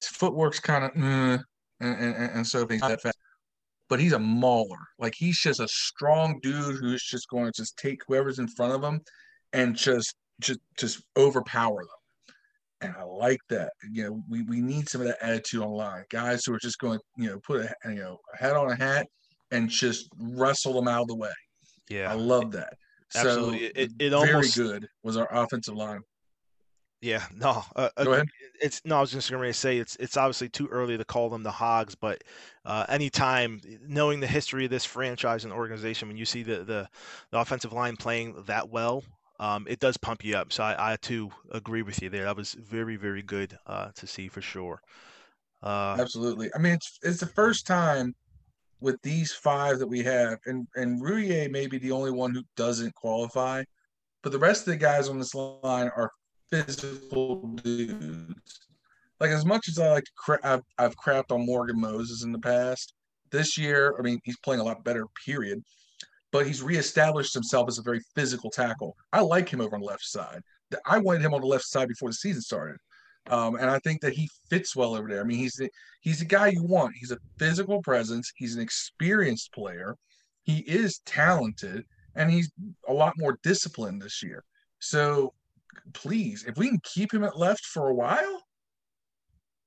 his 0.00 0.08
footwork's 0.08 0.60
kind 0.60 0.84
of 0.84 0.92
mm, 0.92 1.42
and, 1.80 1.96
and 2.00 2.30
and 2.32 2.46
so 2.46 2.66
things 2.66 2.80
that 2.82 3.00
fast. 3.00 3.16
but 3.88 4.00
he's 4.00 4.12
a 4.12 4.18
mauler. 4.18 4.78
Like 4.98 5.14
he's 5.16 5.38
just 5.38 5.60
a 5.60 5.68
strong 5.68 6.40
dude 6.42 6.76
who's 6.76 7.04
just 7.04 7.28
going 7.28 7.46
to 7.46 7.52
just 7.52 7.76
take 7.76 8.00
whoever's 8.06 8.38
in 8.38 8.48
front 8.48 8.72
of 8.72 8.82
him 8.82 9.00
and 9.52 9.76
just 9.76 10.14
just 10.40 10.60
just 10.78 11.02
overpower 11.16 11.82
them. 11.82 11.99
And 12.82 12.94
I 12.98 13.02
like 13.02 13.40
that. 13.50 13.72
You 13.92 14.04
know, 14.04 14.22
we, 14.28 14.42
we 14.42 14.60
need 14.60 14.88
some 14.88 15.02
of 15.02 15.06
that 15.06 15.18
attitude 15.22 15.60
online. 15.60 16.04
Guys 16.10 16.44
who 16.46 16.54
are 16.54 16.58
just 16.58 16.78
going, 16.78 16.98
you 17.16 17.28
know, 17.28 17.38
put 17.46 17.60
a 17.60 17.74
you 17.90 17.96
know 17.96 18.18
a 18.34 18.36
hat 18.38 18.56
on 18.56 18.70
a 18.70 18.76
hat 18.76 19.06
and 19.50 19.68
just 19.68 20.08
wrestle 20.18 20.72
them 20.74 20.88
out 20.88 21.02
of 21.02 21.08
the 21.08 21.16
way. 21.16 21.32
Yeah, 21.90 22.10
I 22.10 22.14
love 22.14 22.52
that. 22.52 22.72
Absolutely. 23.14 23.58
So 23.58 23.64
It- 23.74 23.92
it 23.98 24.10
very 24.10 24.14
almost- 24.32 24.56
good 24.56 24.86
was 25.02 25.16
our 25.16 25.28
offensive 25.34 25.74
line. 25.74 26.00
Yeah, 27.02 27.24
no. 27.34 27.64
Uh, 27.74 27.88
Go 28.04 28.12
ahead. 28.12 28.26
It's 28.60 28.82
no. 28.84 28.98
I 28.98 29.00
was 29.00 29.10
just 29.10 29.30
going 29.30 29.42
to 29.42 29.52
say 29.54 29.78
it's 29.78 29.96
it's 29.96 30.18
obviously 30.18 30.50
too 30.50 30.66
early 30.68 30.98
to 30.98 31.04
call 31.04 31.30
them 31.30 31.42
the 31.42 31.50
Hogs, 31.50 31.94
but 31.94 32.22
uh, 32.66 32.84
anytime 32.90 33.58
knowing 33.86 34.20
the 34.20 34.26
history 34.26 34.66
of 34.66 34.70
this 34.70 34.84
franchise 34.84 35.44
and 35.44 35.52
organization, 35.52 36.08
when 36.08 36.18
you 36.18 36.26
see 36.26 36.42
the 36.42 36.56
the, 36.62 36.88
the 37.30 37.38
offensive 37.40 37.72
line 37.72 37.96
playing 37.96 38.34
that 38.46 38.68
well, 38.68 39.02
um, 39.40 39.66
it 39.68 39.80
does 39.80 39.96
pump 39.96 40.22
you 40.22 40.36
up. 40.36 40.52
So 40.52 40.62
I, 40.62 40.92
I 40.92 40.96
too 40.96 41.30
agree 41.50 41.82
with 41.82 42.00
you 42.00 42.10
there. 42.10 42.24
That 42.24 42.36
was 42.36 42.52
very 42.52 42.96
very 42.96 43.22
good 43.22 43.56
uh, 43.66 43.88
to 43.96 44.06
see 44.06 44.28
for 44.28 44.40
sure. 44.40 44.80
Uh, 45.62 45.96
Absolutely. 45.98 46.50
I 46.54 46.58
mean, 46.58 46.74
it's 46.74 46.98
it's 47.02 47.20
the 47.20 47.26
first 47.26 47.66
time 47.66 48.14
with 48.80 49.00
these 49.02 49.32
five 49.32 49.78
that 49.78 49.88
we 49.88 50.02
have, 50.04 50.38
and 50.46 50.68
and 50.76 51.02
Roullier 51.02 51.50
may 51.50 51.66
be 51.66 51.78
the 51.78 51.90
only 51.90 52.12
one 52.12 52.34
who 52.34 52.42
doesn't 52.56 52.94
qualify, 52.94 53.64
but 54.22 54.30
the 54.30 54.38
rest 54.38 54.66
of 54.66 54.72
the 54.72 54.76
guys 54.76 55.08
on 55.08 55.18
this 55.18 55.34
line 55.34 55.90
are 55.96 56.10
physical 56.50 57.46
dudes. 57.62 58.60
Like 59.20 59.30
as 59.30 59.44
much 59.44 59.68
as 59.68 59.78
I 59.78 59.90
like 59.90 60.04
to, 60.04 60.12
cra- 60.16 60.40
I've, 60.42 60.62
I've 60.78 60.96
crapped 60.96 61.30
on 61.30 61.44
Morgan 61.44 61.78
Moses 61.78 62.24
in 62.24 62.32
the 62.32 62.38
past. 62.38 62.94
This 63.30 63.58
year, 63.58 63.94
I 63.98 64.02
mean, 64.02 64.18
he's 64.24 64.38
playing 64.38 64.60
a 64.60 64.64
lot 64.64 64.82
better. 64.82 65.06
Period. 65.24 65.62
But 66.32 66.46
he's 66.46 66.62
reestablished 66.62 67.34
himself 67.34 67.68
as 67.68 67.78
a 67.78 67.82
very 67.82 68.00
physical 68.14 68.50
tackle. 68.50 68.96
I 69.12 69.20
like 69.20 69.48
him 69.48 69.60
over 69.60 69.74
on 69.74 69.80
the 69.80 69.86
left 69.86 70.04
side. 70.04 70.42
I 70.86 70.98
wanted 70.98 71.22
him 71.22 71.34
on 71.34 71.40
the 71.40 71.46
left 71.46 71.64
side 71.64 71.88
before 71.88 72.08
the 72.08 72.14
season 72.14 72.42
started. 72.42 72.76
Um, 73.28 73.56
and 73.56 73.68
I 73.68 73.78
think 73.80 74.00
that 74.00 74.12
he 74.12 74.28
fits 74.48 74.74
well 74.74 74.94
over 74.94 75.08
there. 75.08 75.20
I 75.20 75.24
mean, 75.24 75.38
he's 75.38 75.54
the, 75.54 75.68
he's 76.00 76.20
the 76.20 76.24
guy 76.24 76.48
you 76.48 76.62
want. 76.62 76.94
He's 76.96 77.10
a 77.10 77.18
physical 77.38 77.82
presence. 77.82 78.32
He's 78.36 78.54
an 78.54 78.62
experienced 78.62 79.52
player. 79.52 79.96
He 80.42 80.60
is 80.60 81.00
talented, 81.04 81.84
and 82.14 82.30
he's 82.30 82.50
a 82.88 82.92
lot 82.92 83.14
more 83.18 83.38
disciplined 83.42 84.00
this 84.02 84.22
year. 84.22 84.42
So, 84.78 85.34
please, 85.92 86.44
if 86.44 86.56
we 86.56 86.68
can 86.68 86.80
keep 86.82 87.12
him 87.12 87.24
at 87.24 87.38
left 87.38 87.64
for 87.66 87.88
a 87.88 87.94
while, 87.94 88.42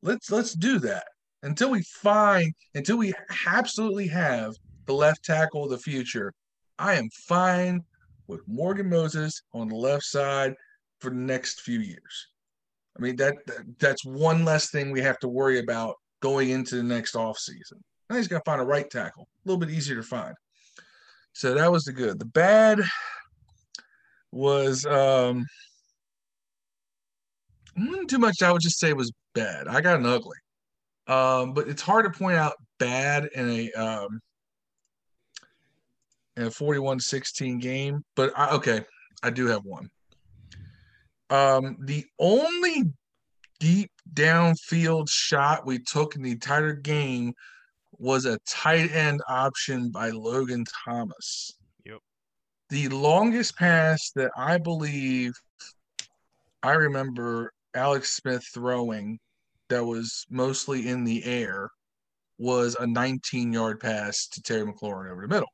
let's 0.02 0.32
let's 0.32 0.54
do 0.54 0.80
that 0.80 1.06
until 1.44 1.70
we 1.70 1.84
find 1.84 2.54
until 2.74 2.98
we 2.98 3.14
absolutely 3.48 4.08
have 4.08 4.56
the 4.86 4.94
left 4.94 5.24
tackle 5.24 5.64
of 5.64 5.70
the 5.70 5.78
future. 5.78 6.34
I 6.80 6.96
am 6.96 7.10
fine 7.28 7.84
with 8.28 8.42
Morgan 8.48 8.90
Moses 8.90 9.42
on 9.54 9.68
the 9.68 9.76
left 9.76 10.04
side 10.04 10.56
for 11.00 11.10
the 11.10 11.16
next 11.16 11.62
few 11.62 11.80
years. 11.80 12.28
I 12.98 13.02
mean 13.02 13.16
that, 13.18 13.36
that 13.48 13.80
that's 13.80 14.06
one 14.06 14.46
less 14.46 14.70
thing 14.70 14.92
we 14.92 15.02
have 15.02 15.20
to 15.20 15.28
worry 15.28 15.60
about 15.60 15.96
going 16.22 16.50
into 16.50 16.76
the 16.76 16.84
next 16.84 17.16
offseason. 17.16 17.80
Now 18.10 18.18
he's 18.18 18.28
got 18.28 18.40
to 18.40 18.44
find 18.46 18.62
a 18.62 18.66
right 18.66 18.90
tackle, 18.90 19.28
a 19.46 19.50
little 19.50 19.60
bit 19.60 19.74
easier 19.74 19.96
to 19.96 20.04
find. 20.04 20.36
So 21.34 21.56
that 21.56 21.72
was 21.72 21.84
the 21.84 21.94
good. 21.94 22.20
The 22.20 22.26
bad 22.26 22.80
was 24.32 24.86
um 24.86 25.46
not 27.76 28.08
too 28.08 28.20
much 28.20 28.42
I 28.42 28.52
would 28.52 28.62
just 28.62 28.80
say 28.80 28.94
was 28.94 29.12
bad. 29.34 29.68
I 29.68 29.82
got 29.82 30.00
an 30.00 30.06
ugly. 30.06 30.38
Um, 31.08 31.54
but 31.54 31.68
it's 31.68 31.82
hard 31.82 32.06
to 32.06 32.18
point 32.18 32.38
out 32.38 32.54
bad 32.80 33.30
in 33.36 33.50
a 33.50 33.72
um 33.74 34.22
in 36.38 36.44
a 36.44 36.50
41-16 36.50 37.62
game. 37.62 38.04
But 38.16 38.34
I, 38.38 38.56
okay, 38.56 38.82
I 39.22 39.30
do 39.30 39.48
have 39.48 39.64
one. 39.64 39.90
Um, 41.30 41.78
the 41.82 42.06
only 42.20 42.84
deep 43.60 43.92
downfield 44.14 45.10
shot 45.10 45.66
we 45.66 45.80
took 45.80 46.16
in 46.16 46.22
the 46.22 46.32
entire 46.32 46.74
game 46.74 47.34
was 47.98 48.26
a 48.26 48.40
tight 48.48 48.92
end 48.92 49.22
option 49.28 49.90
by 49.90 50.10
Logan 50.10 50.66
Thomas. 50.86 51.54
Yep. 51.86 52.00
The 52.70 52.90
longest 52.90 53.56
pass 53.58 54.12
that 54.16 54.32
I 54.36 54.58
believe 54.58 55.34
I 56.62 56.74
remember 56.74 57.52
Alex 57.76 58.14
Smith 58.16 58.46
throwing 58.54 59.20
that 59.70 59.84
was 59.84 60.26
mostly 60.30 60.88
in 60.88 61.04
the 61.04 61.24
air 61.26 61.70
was 62.38 62.76
a 62.80 62.86
19 62.86 63.54
yard 63.54 63.80
pass 63.80 64.28
to 64.28 64.42
Terry 64.42 64.66
McLaurin 64.66 65.12
over 65.12 65.22
the 65.22 65.28
middle. 65.28 65.50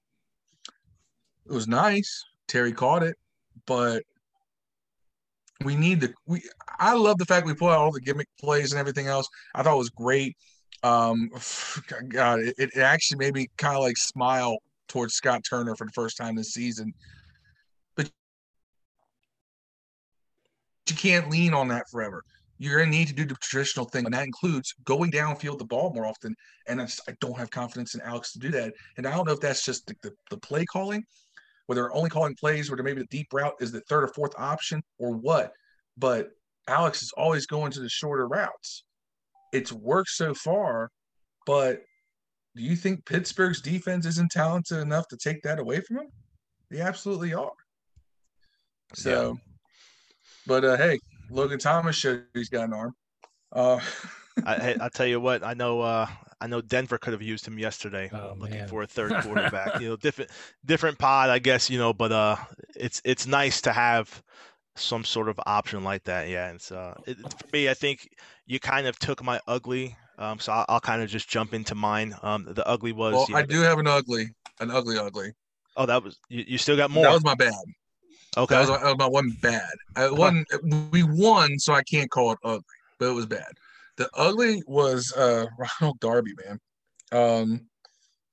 It 1.50 1.53
was 1.53 1.68
nice. 1.68 2.24
Terry 2.48 2.72
caught 2.72 3.01
it, 3.01 3.15
but 3.65 4.03
we 5.63 5.75
need 5.75 6.01
to 6.01 6.13
we 6.27 6.41
I 6.77 6.94
love 6.94 7.18
the 7.18 7.25
fact 7.25 7.46
we 7.46 7.53
pull 7.56 7.70
out 7.70 7.79
all 7.79 7.91
the 7.91 8.00
gimmick 8.00 8.27
plays 8.39 8.72
and 8.72 8.79
everything 8.79 9.08
else. 9.08 9.27
I 9.56 9.63
thought 9.63 9.74
it 9.74 9.77
was 9.77 9.89
great. 9.89 10.38
Um 10.84 11.29
God, 12.10 12.39
it, 12.39 12.56
it 12.58 12.77
actually 12.77 13.18
made 13.18 13.34
me 13.34 13.48
kind 13.58 13.75
of 13.75 13.82
like 13.82 13.98
smile 13.98 14.58
towards 14.88 15.15
Scott 15.15 15.41
Turner 15.48 15.75
for 15.75 15.86
the 15.86 15.91
first 15.94 16.18
time 16.18 16.36
this 16.36 16.53
season. 16.53 16.94
But 17.96 18.12
you 20.88 20.96
can't 20.96 21.32
lean 21.32 21.53
on 21.56 21.68
that 21.70 21.89
forever. 21.89 22.24
You're 22.60 22.79
gonna 22.79 22.91
need 22.91 23.08
to 23.08 23.13
do 23.13 23.25
the 23.25 23.36
traditional 23.41 23.86
thing, 23.86 24.06
and 24.06 24.13
that 24.13 24.25
includes 24.25 24.74
going 24.84 25.12
downfield 25.12 25.58
the 25.58 25.65
ball 25.65 25.94
more 25.94 26.06
often. 26.06 26.36
And 26.68 26.82
I, 26.82 26.86
just, 26.86 27.01
I 27.08 27.13
don't 27.22 27.38
have 27.38 27.50
confidence 27.50 27.96
in 27.96 28.01
Alex 28.01 28.34
to 28.34 28.39
do 28.39 28.50
that. 28.51 28.74
And 28.98 29.08
I 29.08 29.15
don't 29.15 29.25
know 29.25 29.34
if 29.34 29.39
that's 29.39 29.63
just 29.65 29.88
the, 29.88 29.96
the, 30.03 30.12
the 30.29 30.38
play 30.38 30.65
calling, 30.65 31.03
where 31.69 31.75
they're 31.75 31.95
only 31.95 32.09
calling 32.09 32.33
plays 32.33 32.71
where 32.71 32.81
maybe 32.81 32.99
the 32.99 33.07
deep 33.11 33.27
route 33.31 33.53
is 33.59 33.71
the 33.71 33.81
third 33.81 34.03
or 34.03 34.07
fourth 34.07 34.33
option 34.39 34.81
or 34.97 35.11
what. 35.11 35.51
But 35.99 36.29
Alex 36.67 37.03
is 37.03 37.11
always 37.15 37.45
going 37.45 37.71
to 37.73 37.79
the 37.79 37.88
shorter 37.88 38.27
routes. 38.27 38.85
It's 39.53 39.71
worked 39.71 40.09
so 40.09 40.33
far, 40.33 40.89
but 41.45 41.83
do 42.55 42.63
you 42.63 42.75
think 42.75 43.05
Pittsburgh's 43.05 43.61
defense 43.61 44.07
isn't 44.07 44.31
talented 44.31 44.79
enough 44.79 45.07
to 45.09 45.17
take 45.17 45.43
that 45.43 45.59
away 45.59 45.79
from 45.81 45.97
him? 45.97 46.07
They 46.71 46.81
absolutely 46.81 47.35
are. 47.35 47.51
So, 48.95 49.38
but 50.47 50.65
uh, 50.65 50.75
hey, 50.75 50.97
Logan 51.29 51.59
Thomas 51.59 51.95
showed 51.95 52.23
he's 52.33 52.49
got 52.49 52.63
an 52.69 52.73
arm. 52.73 52.95
Uh, 53.51 53.79
I, 54.43 54.75
I 54.81 54.89
tell 54.89 55.05
you 55.05 55.19
what, 55.19 55.43
I 55.43 55.53
know. 55.53 55.81
Uh, 55.81 56.07
I 56.41 56.48
know 56.48 56.62
Denver 56.62 56.98
could 56.98 57.13
have 57.13 57.22
used 57.22 57.46
him 57.46 57.60
yesterday, 57.60 58.10
Oh, 58.13 58.36
looking 58.38 58.60
man. 58.60 58.67
for 58.67 58.81
a 58.84 58.88
third 58.88 59.12
quarterback. 59.24 59.81
you 59.81 59.89
know, 59.89 59.96
different 59.96 60.31
different 60.65 60.98
pod, 60.98 61.29
I 61.29 61.39
guess. 61.39 61.69
You 61.69 61.77
know, 61.77 61.93
but 61.93 62.12
uh, 62.12 62.38
it's 62.75 63.01
it's 63.05 63.27
nice 63.27 63.62
to 63.62 63.72
have 63.74 64.24
some 64.75 65.03
sort 65.03 65.27
of 65.29 65.39
option 65.46 65.84
like 65.84 66.03
that. 66.05 66.29
Yeah, 66.29 66.51
it's 66.51 66.72
uh, 66.72 66.96
it, 67.05 67.17
for 67.17 67.48
me, 67.51 67.69
I 67.69 67.74
think 67.74 68.10
you 68.46 68.60
kind 68.60 68.88
of 68.88 68.98
took 69.00 69.24
my 69.24 69.39
ugly. 69.48 69.96
Um, 70.17 70.38
so 70.39 70.51
I'll, 70.51 70.65
I'll 70.67 70.79
kind 70.81 71.01
of 71.01 71.10
just 71.10 71.29
jump 71.29 71.53
into 71.53 71.75
mine. 71.75 72.13
Um, 72.24 72.46
the 72.50 72.67
ugly 72.67 72.91
was. 72.91 73.13
well, 73.13 73.25
you 73.29 73.34
know, 73.36 73.39
I 73.39 73.43
do 73.46 73.62
have 73.62 73.79
an 73.79 73.88
ugly, 73.88 74.29
an 74.60 74.69
ugly, 74.72 74.98
ugly. 74.98 75.34
Oh, 75.77 75.86
that 75.86 76.03
was 76.03 76.17
you, 76.29 76.43
you. 76.48 76.58
Still 76.58 76.75
got 76.77 76.91
more. 76.91 77.03
That 77.03 77.13
was 77.13 77.24
my 77.24 77.36
bad. 77.36 77.53
okay. 78.38 78.55
That 78.55 78.62
was, 78.62 78.69
my, 78.69 78.77
that 78.79 78.86
was 78.86 78.98
my 78.98 79.08
one 79.08 79.29
bad. 79.41 79.69
I 79.96 80.10
wasn't, 80.12 80.48
we 80.91 81.03
won, 81.03 81.58
so 81.58 81.74
I 81.74 81.84
can't 81.84 82.10
call 82.12 82.31
it 82.34 82.39
ugly, 82.43 82.63
but 82.98 83.10
it 83.10 83.13
was 83.13 83.25
bad. 83.27 83.48
The 84.00 84.10
ugly 84.15 84.63
was 84.65 85.13
uh, 85.15 85.46
Ronald 85.82 86.00
Darby, 86.00 86.32
man. 86.46 86.60
Um, 87.12 87.68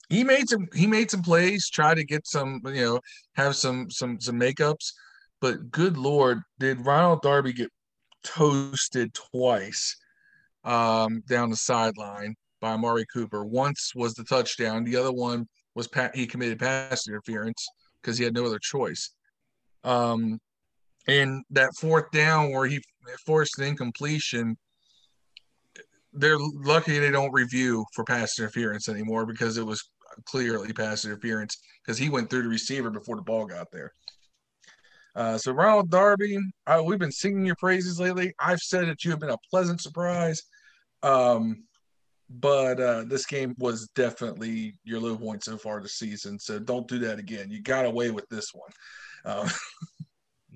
he 0.09 0.23
made 0.23 0.49
some 0.49 0.69
he 0.73 0.87
made 0.87 1.11
some 1.11 1.23
plays, 1.23 1.69
tried 1.69 1.97
to 1.97 2.05
get 2.05 2.27
some, 2.27 2.63
you 2.67 2.85
know, 2.85 3.01
have 3.35 3.57
some 3.57 3.91
some 3.91 4.21
some 4.21 4.39
makeups, 4.41 4.93
but 5.41 5.73
good 5.73 5.97
lord, 5.97 6.41
did 6.61 6.87
Ronald 6.87 7.23
Darby 7.23 7.53
get 7.53 7.71
toasted 8.23 9.13
twice 9.15 9.97
um, 10.63 11.23
down 11.27 11.51
the 11.51 11.57
sideline 11.57 12.37
by 12.61 12.73
Amari 12.73 13.05
Cooper? 13.13 13.45
Once 13.45 13.93
was 13.97 14.15
the 14.15 14.23
touchdown, 14.23 14.85
the 14.85 14.97
other 14.97 15.13
one 15.13 15.49
was 15.75 15.89
pat 15.89 16.15
he 16.15 16.29
committed 16.29 16.61
pass 16.61 17.09
interference 17.09 17.67
because 18.01 18.17
he 18.17 18.25
had 18.25 18.35
no 18.35 18.47
other 18.47 18.61
choice. 18.61 19.11
Um, 19.83 20.39
and 21.09 21.43
that 21.51 21.71
fourth 21.81 22.11
down 22.13 22.53
where 22.53 22.67
he 22.67 22.81
forced 23.25 23.59
an 23.59 23.67
incompletion, 23.67 24.57
they're 26.17 26.39
lucky 26.39 26.99
they 26.99 27.11
don't 27.11 27.33
review 27.33 27.85
for 27.95 28.05
pass 28.05 28.39
interference 28.39 28.89
anymore 28.89 29.27
because 29.27 29.59
it 29.59 29.67
was 29.67 29.83
clearly 30.25 30.73
pass 30.73 31.05
interference 31.05 31.59
because 31.85 31.99
he 31.99 32.09
went 32.09 32.31
through 32.31 32.43
the 32.43 32.49
receiver 32.49 32.91
before 32.91 33.17
the 33.17 33.23
ball 33.23 33.47
got 33.47 33.71
there. 33.71 33.93
Uh, 35.15 35.39
so 35.39 35.53
Ronald 35.53 35.91
Darby, 35.91 36.39
we've 36.85 36.99
been 36.99 37.13
singing 37.13 37.47
your 37.47 37.57
praises 37.57 37.99
lately. 37.99 38.35
I've 38.39 38.61
said 38.61 38.87
that 38.89 39.03
you 39.05 39.11
have 39.13 39.21
been 39.21 39.31
a 39.31 39.39
pleasant 39.51 39.81
surprise, 39.81 40.43
um, 41.03 41.65
but 42.29 42.79
uh, 42.81 43.05
this 43.07 43.25
game 43.25 43.55
was 43.59 43.89
definitely 43.95 44.75
your 44.85 45.01
low 45.01 45.17
point 45.17 45.43
so 45.43 45.57
far 45.57 45.81
this 45.81 45.95
season. 45.95 46.39
So 46.39 46.59
don't 46.59 46.87
do 46.87 46.99
that 46.99 47.19
again. 47.19 47.51
You 47.51 47.63
got 47.63 47.87
away 47.87 48.11
with 48.11 48.29
this 48.29 48.53
one. 48.53 48.71
Uh, 49.25 49.49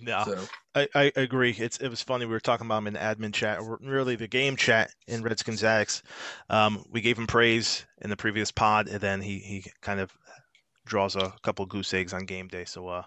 No, 0.00 0.22
So 0.24 0.38
I, 0.74 0.88
I 0.94 1.12
agree. 1.16 1.52
It's 1.52 1.78
it 1.78 1.88
was 1.88 2.02
funny. 2.02 2.26
We 2.26 2.32
were 2.32 2.40
talking 2.40 2.66
about 2.66 2.78
him 2.78 2.88
in 2.88 2.92
the 2.94 3.00
admin 3.00 3.32
chat, 3.32 3.58
or 3.58 3.78
really 3.82 4.16
the 4.16 4.28
game 4.28 4.56
chat 4.56 4.92
in 5.06 5.22
Redskins 5.22 5.64
Addicts. 5.64 6.02
Um, 6.48 6.84
we 6.90 7.00
gave 7.00 7.18
him 7.18 7.26
praise 7.26 7.84
in 8.00 8.10
the 8.10 8.16
previous 8.16 8.50
pod, 8.50 8.88
and 8.88 9.00
then 9.00 9.20
he 9.20 9.38
he 9.38 9.70
kind 9.80 10.00
of 10.00 10.12
draws 10.86 11.16
a 11.16 11.32
couple 11.42 11.66
goose 11.66 11.92
eggs 11.94 12.12
on 12.12 12.24
game 12.24 12.48
day. 12.48 12.64
So 12.64 12.88
uh, 12.88 13.02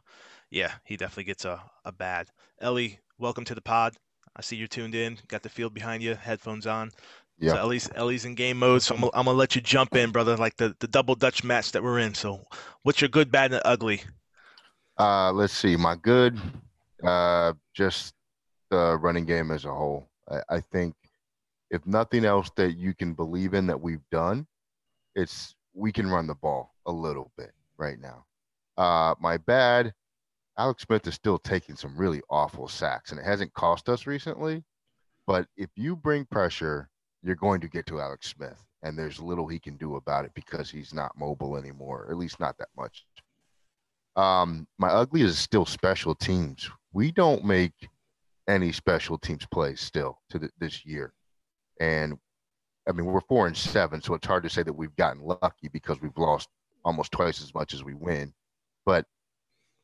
yeah, 0.49 0.71
he 0.85 0.97
definitely 0.97 1.25
gets 1.25 1.45
a 1.45 1.61
a 1.85 1.91
bad. 1.91 2.27
Ellie, 2.59 2.99
welcome 3.17 3.45
to 3.45 3.55
the 3.55 3.61
pod. 3.61 3.93
I 4.35 4.41
see 4.41 4.55
you're 4.55 4.67
tuned 4.67 4.95
in. 4.95 5.17
Got 5.27 5.43
the 5.43 5.49
field 5.49 5.73
behind 5.73 6.01
you, 6.01 6.15
headphones 6.15 6.65
on. 6.65 6.91
Yeah. 7.39 7.53
So 7.53 7.57
Ellie's 7.57 7.89
Ellie's 7.95 8.25
in 8.25 8.35
game 8.35 8.59
mode. 8.59 8.81
So 8.81 8.95
I'm, 8.95 9.03
I'm 9.05 9.25
gonna 9.25 9.33
let 9.33 9.55
you 9.55 9.61
jump 9.61 9.95
in, 9.95 10.11
brother, 10.11 10.37
like 10.37 10.57
the 10.57 10.75
the 10.79 10.87
double 10.87 11.15
Dutch 11.15 11.43
match 11.43 11.71
that 11.71 11.83
we're 11.83 11.99
in. 11.99 12.13
So 12.13 12.45
what's 12.83 13.01
your 13.01 13.09
good, 13.09 13.31
bad, 13.31 13.51
and 13.53 13.61
ugly? 13.65 14.01
Uh, 14.97 15.31
let's 15.31 15.53
see. 15.53 15.75
My 15.75 15.95
good, 15.95 16.39
uh, 17.03 17.53
just 17.73 18.13
the 18.69 18.97
running 19.01 19.25
game 19.25 19.51
as 19.51 19.65
a 19.65 19.73
whole. 19.73 20.09
I, 20.29 20.41
I 20.49 20.59
think 20.59 20.95
if 21.69 21.85
nothing 21.85 22.25
else 22.25 22.49
that 22.55 22.77
you 22.77 22.93
can 22.93 23.13
believe 23.13 23.53
in 23.53 23.67
that 23.67 23.81
we've 23.81 24.07
done, 24.11 24.47
it's 25.15 25.55
we 25.73 25.91
can 25.91 26.09
run 26.09 26.27
the 26.27 26.35
ball 26.35 26.73
a 26.85 26.91
little 26.91 27.31
bit 27.37 27.51
right 27.77 27.97
now. 27.99 28.25
Uh, 28.77 29.15
my 29.19 29.37
bad, 29.37 29.93
Alex 30.57 30.83
Smith 30.83 31.07
is 31.07 31.15
still 31.15 31.37
taking 31.37 31.75
some 31.75 31.97
really 31.97 32.21
awful 32.29 32.67
sacks, 32.67 33.11
and 33.11 33.19
it 33.19 33.25
hasn't 33.25 33.53
cost 33.53 33.89
us 33.89 34.05
recently. 34.07 34.63
But 35.25 35.47
if 35.57 35.69
you 35.75 35.95
bring 35.95 36.25
pressure, 36.25 36.89
you're 37.23 37.35
going 37.35 37.61
to 37.61 37.67
get 37.67 37.85
to 37.87 37.99
Alex 37.99 38.29
Smith, 38.29 38.63
and 38.83 38.97
there's 38.97 39.19
little 39.19 39.47
he 39.47 39.59
can 39.59 39.77
do 39.77 39.95
about 39.95 40.25
it 40.25 40.31
because 40.33 40.69
he's 40.69 40.93
not 40.93 41.17
mobile 41.17 41.57
anymore, 41.57 42.05
or 42.05 42.11
at 42.11 42.17
least 42.17 42.39
not 42.39 42.57
that 42.57 42.69
much. 42.77 43.05
Um, 44.15 44.67
my 44.77 44.89
ugly 44.89 45.21
is 45.21 45.39
still 45.39 45.65
special 45.65 46.13
teams. 46.13 46.69
We 46.93 47.11
don't 47.11 47.43
make 47.43 47.73
any 48.47 48.71
special 48.71 49.17
teams 49.17 49.45
plays 49.45 49.81
still 49.81 50.19
to 50.29 50.39
th- 50.39 50.51
this 50.59 50.85
year, 50.85 51.13
and 51.79 52.17
I 52.87 52.91
mean 52.91 53.05
we're 53.05 53.21
four 53.21 53.47
and 53.47 53.57
seven, 53.57 54.01
so 54.01 54.13
it's 54.13 54.27
hard 54.27 54.43
to 54.43 54.49
say 54.49 54.63
that 54.63 54.73
we've 54.73 54.95
gotten 54.95 55.21
lucky 55.23 55.69
because 55.71 56.01
we've 56.01 56.17
lost 56.17 56.49
almost 56.85 57.11
twice 57.11 57.41
as 57.41 57.53
much 57.53 57.73
as 57.73 57.83
we 57.83 57.93
win. 57.93 58.33
But 58.85 59.05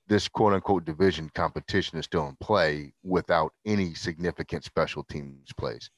this 0.08 0.28
quote 0.28 0.54
unquote 0.54 0.86
division 0.86 1.30
competition 1.34 1.98
is 1.98 2.06
still 2.06 2.28
in 2.28 2.36
play 2.42 2.94
without 3.04 3.54
any 3.66 3.94
significant 3.94 4.64
special 4.64 5.04
teams 5.04 5.54
plays. 5.58 5.90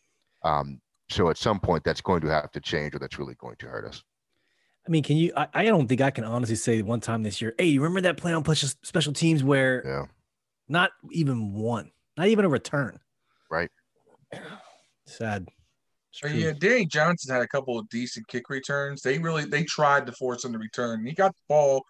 Um, 0.44 0.82
so 1.10 1.30
at 1.30 1.38
some 1.38 1.60
point 1.60 1.84
that's 1.84 2.02
going 2.02 2.22
to 2.22 2.28
have 2.28 2.52
to 2.52 2.62
change, 2.62 2.96
or 2.96 3.00
that's 3.00 3.20
really 3.20 3.36
going 3.36 3.56
to 3.60 3.68
hurt 3.68 3.86
us. 3.86 4.04
I 4.88 4.90
mean, 4.90 5.04
can 5.04 5.18
you? 5.18 5.32
I, 5.36 5.48
I 5.54 5.66
don't 5.66 5.88
think 5.88 6.02
I 6.02 6.12
can 6.12 6.24
honestly 6.24 6.56
say 6.56 6.82
one 6.82 7.02
time 7.02 7.24
this 7.24 7.42
year. 7.42 7.54
Hey, 7.58 7.66
you 7.66 7.82
remember 7.82 8.02
that 8.02 8.18
play 8.18 8.34
on 8.34 8.44
special 8.44 8.70
special 8.82 9.14
teams 9.14 9.44
where 9.44 9.84
Yeah. 9.86 10.06
Not 10.72 10.92
even 11.12 11.54
one, 11.54 11.92
not 12.18 12.28
even 12.28 12.46
a 12.46 12.50
return. 12.50 12.98
Right. 13.50 13.70
Sad. 15.06 15.48
It's 16.12 16.22
But 16.22 16.34
yeah, 16.34 16.54
Danny 16.58 16.86
Johnson 16.86 17.34
had 17.34 17.44
a 17.44 17.48
couple 17.48 17.78
of 17.78 17.88
decent 17.90 18.28
kick 18.28 18.50
returns. 18.50 19.02
They 19.02 19.20
really 19.20 19.46
they 19.46 19.64
tried 19.64 20.06
to 20.06 20.12
force 20.14 20.44
him 20.44 20.54
to 20.54 20.60
return. 20.60 21.06
He 21.06 21.14
got 21.14 21.36
the 21.36 21.42
ball 21.48 21.84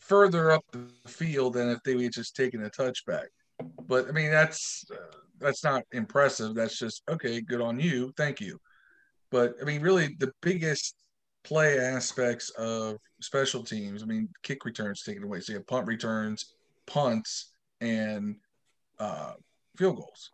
further 0.00 0.52
up 0.52 0.64
the 0.72 0.88
field 1.08 1.54
than 1.54 1.68
if 1.68 1.82
they 1.84 2.00
had 2.00 2.12
just 2.12 2.34
taken 2.34 2.64
a 2.64 2.70
touchback. 2.70 3.26
But 3.86 4.08
I 4.08 4.12
mean, 4.12 4.30
that's 4.30 4.84
uh, 4.92 5.16
that's 5.38 5.64
not 5.64 5.82
impressive. 5.92 6.54
That's 6.54 6.78
just 6.78 7.02
okay. 7.08 7.40
Good 7.40 7.60
on 7.60 7.78
you. 7.80 8.12
Thank 8.16 8.40
you. 8.40 8.58
But 9.30 9.54
I 9.60 9.64
mean, 9.64 9.82
really, 9.82 10.16
the 10.18 10.32
biggest 10.42 10.94
play 11.44 11.78
aspects 11.78 12.50
of 12.50 12.96
special 13.20 13.62
teams. 13.62 14.02
I 14.02 14.06
mean, 14.06 14.28
kick 14.42 14.64
returns 14.64 15.02
taken 15.02 15.24
away. 15.24 15.40
So 15.40 15.52
you 15.52 15.58
have 15.58 15.66
punt 15.66 15.86
returns, 15.86 16.54
punts, 16.86 17.52
and 17.80 18.36
uh, 18.98 19.32
field 19.76 19.96
goals. 19.96 20.32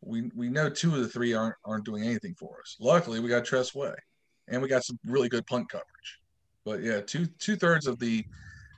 We 0.00 0.30
we 0.34 0.48
know 0.48 0.68
two 0.68 0.94
of 0.94 1.00
the 1.00 1.08
three 1.08 1.32
aren't 1.34 1.54
aren't 1.64 1.84
doing 1.84 2.02
anything 2.04 2.34
for 2.34 2.58
us. 2.60 2.76
Luckily, 2.80 3.20
we 3.20 3.28
got 3.28 3.44
Tress 3.44 3.74
Way, 3.74 3.94
and 4.48 4.60
we 4.60 4.68
got 4.68 4.84
some 4.84 4.98
really 5.06 5.28
good 5.28 5.46
punt 5.46 5.68
coverage. 5.68 6.20
But 6.64 6.82
yeah, 6.82 7.00
two 7.00 7.26
two 7.38 7.56
thirds 7.56 7.86
of 7.86 7.98
the 7.98 8.24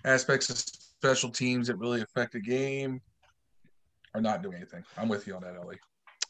aspects 0.05 0.51
of 0.51 0.59
special 0.59 1.31
teams 1.31 1.67
that 1.69 1.77
really 1.77 2.03
affect 2.03 2.33
the 2.33 2.41
game 2.41 3.01
are 4.15 4.21
not 4.21 4.43
doing 4.43 4.57
anything. 4.57 4.85
I'm 4.97 5.09
with 5.09 5.27
you 5.27 5.35
on 5.35 5.43
that, 5.43 5.57
Ellie. 5.57 5.79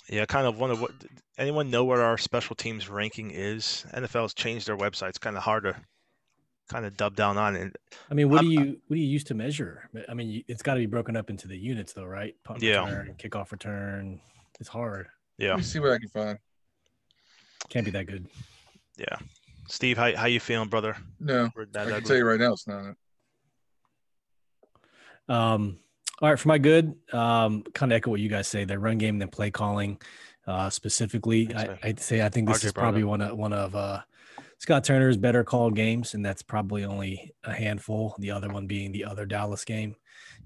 Yeah, 0.08 0.26
kind 0.26 0.46
of 0.46 0.58
wonder 0.58 0.76
what 0.76 0.92
anyone 1.38 1.70
know 1.70 1.84
what 1.84 1.98
our 1.98 2.18
special 2.18 2.54
teams 2.54 2.88
ranking 2.88 3.30
is? 3.30 3.86
NFL's 3.94 4.34
changed 4.34 4.68
their 4.68 4.76
website. 4.76 5.08
It's 5.08 5.18
kind 5.18 5.36
of 5.36 5.42
hard 5.42 5.64
to 5.64 5.76
kind 6.68 6.86
of 6.86 6.96
dub 6.96 7.14
down 7.16 7.36
on 7.38 7.56
it. 7.56 7.76
I 8.10 8.14
mean, 8.14 8.30
what 8.30 8.40
do 8.42 8.46
I'm- 8.48 8.52
you 8.68 8.80
what 8.86 8.94
do 8.96 9.00
you 9.00 9.06
use 9.08 9.24
to 9.24 9.34
measure? 9.34 9.88
I 10.08 10.14
mean, 10.14 10.44
it's 10.48 10.62
got 10.62 10.74
to 10.74 10.80
be 10.80 10.86
broken 10.86 11.16
up 11.16 11.30
into 11.30 11.46
the 11.48 11.56
units, 11.56 11.92
though, 11.92 12.04
right? 12.06 12.34
Punt 12.44 12.62
Yeah. 12.62 12.84
return, 12.84 13.14
kickoff 13.18 13.52
return. 13.52 14.20
It's 14.60 14.68
hard. 14.68 15.08
Yeah, 15.38 15.50
Let 15.50 15.56
me 15.58 15.62
see 15.64 15.80
what 15.80 15.92
I 15.92 15.98
can 15.98 16.08
find. 16.08 16.38
Can't 17.68 17.84
be 17.84 17.90
that 17.92 18.06
good. 18.06 18.26
yeah. 18.96 19.16
Steve, 19.68 19.96
how 19.96 20.14
how 20.14 20.26
you 20.26 20.40
feeling, 20.40 20.68
brother? 20.68 20.96
No, 21.18 21.50
We're 21.56 21.62
I 21.62 21.66
can 21.66 21.92
ugly. 21.92 22.00
tell 22.02 22.16
you 22.16 22.24
right 22.26 22.38
now, 22.38 22.52
it's 22.52 22.66
not. 22.66 22.94
Um, 25.28 25.78
all 26.20 26.28
right, 26.30 26.38
for 26.38 26.48
my 26.48 26.58
good, 26.58 26.94
um, 27.12 27.62
kind 27.74 27.90
of 27.92 27.96
echo 27.96 28.10
what 28.10 28.20
you 28.20 28.28
guys 28.28 28.46
say. 28.46 28.64
The 28.64 28.78
run 28.78 28.98
game, 28.98 29.14
and 29.16 29.22
then 29.22 29.28
play 29.28 29.50
calling, 29.50 30.00
uh, 30.46 30.68
specifically. 30.70 31.46
Thanks, 31.46 31.78
I. 31.82 31.88
I'd 31.88 32.00
say 32.00 32.22
I 32.22 32.28
think 32.28 32.48
this 32.48 32.58
RJ 32.58 32.64
is 32.66 32.72
probably 32.72 33.04
one 33.04 33.20
of 33.22 33.36
one 33.36 33.52
of 33.54 33.74
uh, 33.74 34.00
Scott 34.58 34.84
Turner's 34.84 35.16
better 35.16 35.44
called 35.44 35.76
games, 35.76 36.14
and 36.14 36.24
that's 36.24 36.42
probably 36.42 36.84
only 36.84 37.34
a 37.44 37.52
handful. 37.52 38.14
The 38.18 38.30
other 38.30 38.48
one 38.48 38.66
being 38.66 38.92
the 38.92 39.04
other 39.04 39.26
Dallas 39.26 39.64
game. 39.64 39.96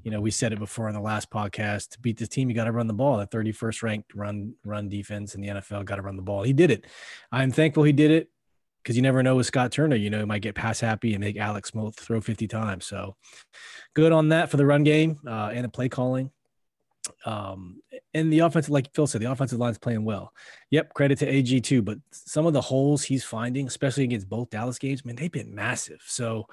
You 0.03 0.11
know, 0.11 0.21
we 0.21 0.31
said 0.31 0.53
it 0.53 0.59
before 0.59 0.88
in 0.88 0.94
the 0.94 1.01
last 1.01 1.31
podcast. 1.31 1.90
To 1.90 2.01
beat 2.01 2.18
this 2.18 2.29
team, 2.29 2.49
you 2.49 2.55
got 2.55 2.64
to 2.64 2.73
run 2.73 2.87
the 2.87 2.94
ball. 2.94 3.18
The 3.18 3.27
31st 3.27 3.83
ranked 3.83 4.14
run 4.14 4.55
run 4.64 4.88
defense 4.88 5.35
in 5.35 5.40
the 5.40 5.49
NFL 5.49 5.85
got 5.85 5.97
to 5.97 6.03
run 6.03 6.16
the 6.16 6.23
ball. 6.23 6.42
He 6.42 6.53
did 6.53 6.71
it. 6.71 6.87
I'm 7.31 7.51
thankful 7.51 7.83
he 7.83 7.92
did 7.92 8.11
it 8.11 8.31
because 8.83 8.97
you 8.97 9.03
never 9.03 9.23
know 9.23 9.37
with 9.37 9.47
Scott 9.47 9.73
Turner. 9.73 9.97
You 9.97 10.11
know, 10.11 10.21
he 10.21 10.25
might 10.25 10.42
get 10.42 10.55
pass 10.55 10.81
happy 10.81 11.14
and 11.14 11.23
make 11.23 11.37
Alex 11.37 11.71
Smoke 11.71 11.94
throw 11.97 12.21
50 12.21 12.49
times. 12.49 12.87
So 12.87 13.16
good 13.94 14.12
on 14.12 14.29
that 14.31 14.51
for 14.51 14.57
the 14.57 14.66
run 14.66 14.85
game 14.85 15.18
uh, 15.27 15.51
and 15.53 15.64
the 15.64 15.68
play 15.68 15.88
calling. 15.88 16.31
Um, 17.25 17.81
and 18.14 18.33
the 18.33 18.40
offensive, 18.40 18.71
like 18.71 18.92
Phil 18.94 19.07
said, 19.07 19.21
the 19.21 19.31
offensive 19.31 19.59
line's 19.59 19.79
playing 19.79 20.05
well. 20.05 20.33
Yep, 20.71 20.94
credit 20.94 21.18
to 21.18 21.27
AG 21.27 21.61
too. 21.61 21.83
But 21.83 21.99
some 22.11 22.47
of 22.47 22.53
the 22.53 22.61
holes 22.61 23.03
he's 23.03 23.25
finding, 23.25 23.66
especially 23.66 24.05
against 24.05 24.29
both 24.29 24.51
Dallas 24.51 24.79
games, 24.79 25.05
man, 25.05 25.16
they've 25.16 25.31
been 25.31 25.55
massive. 25.55 26.03
So 26.07 26.47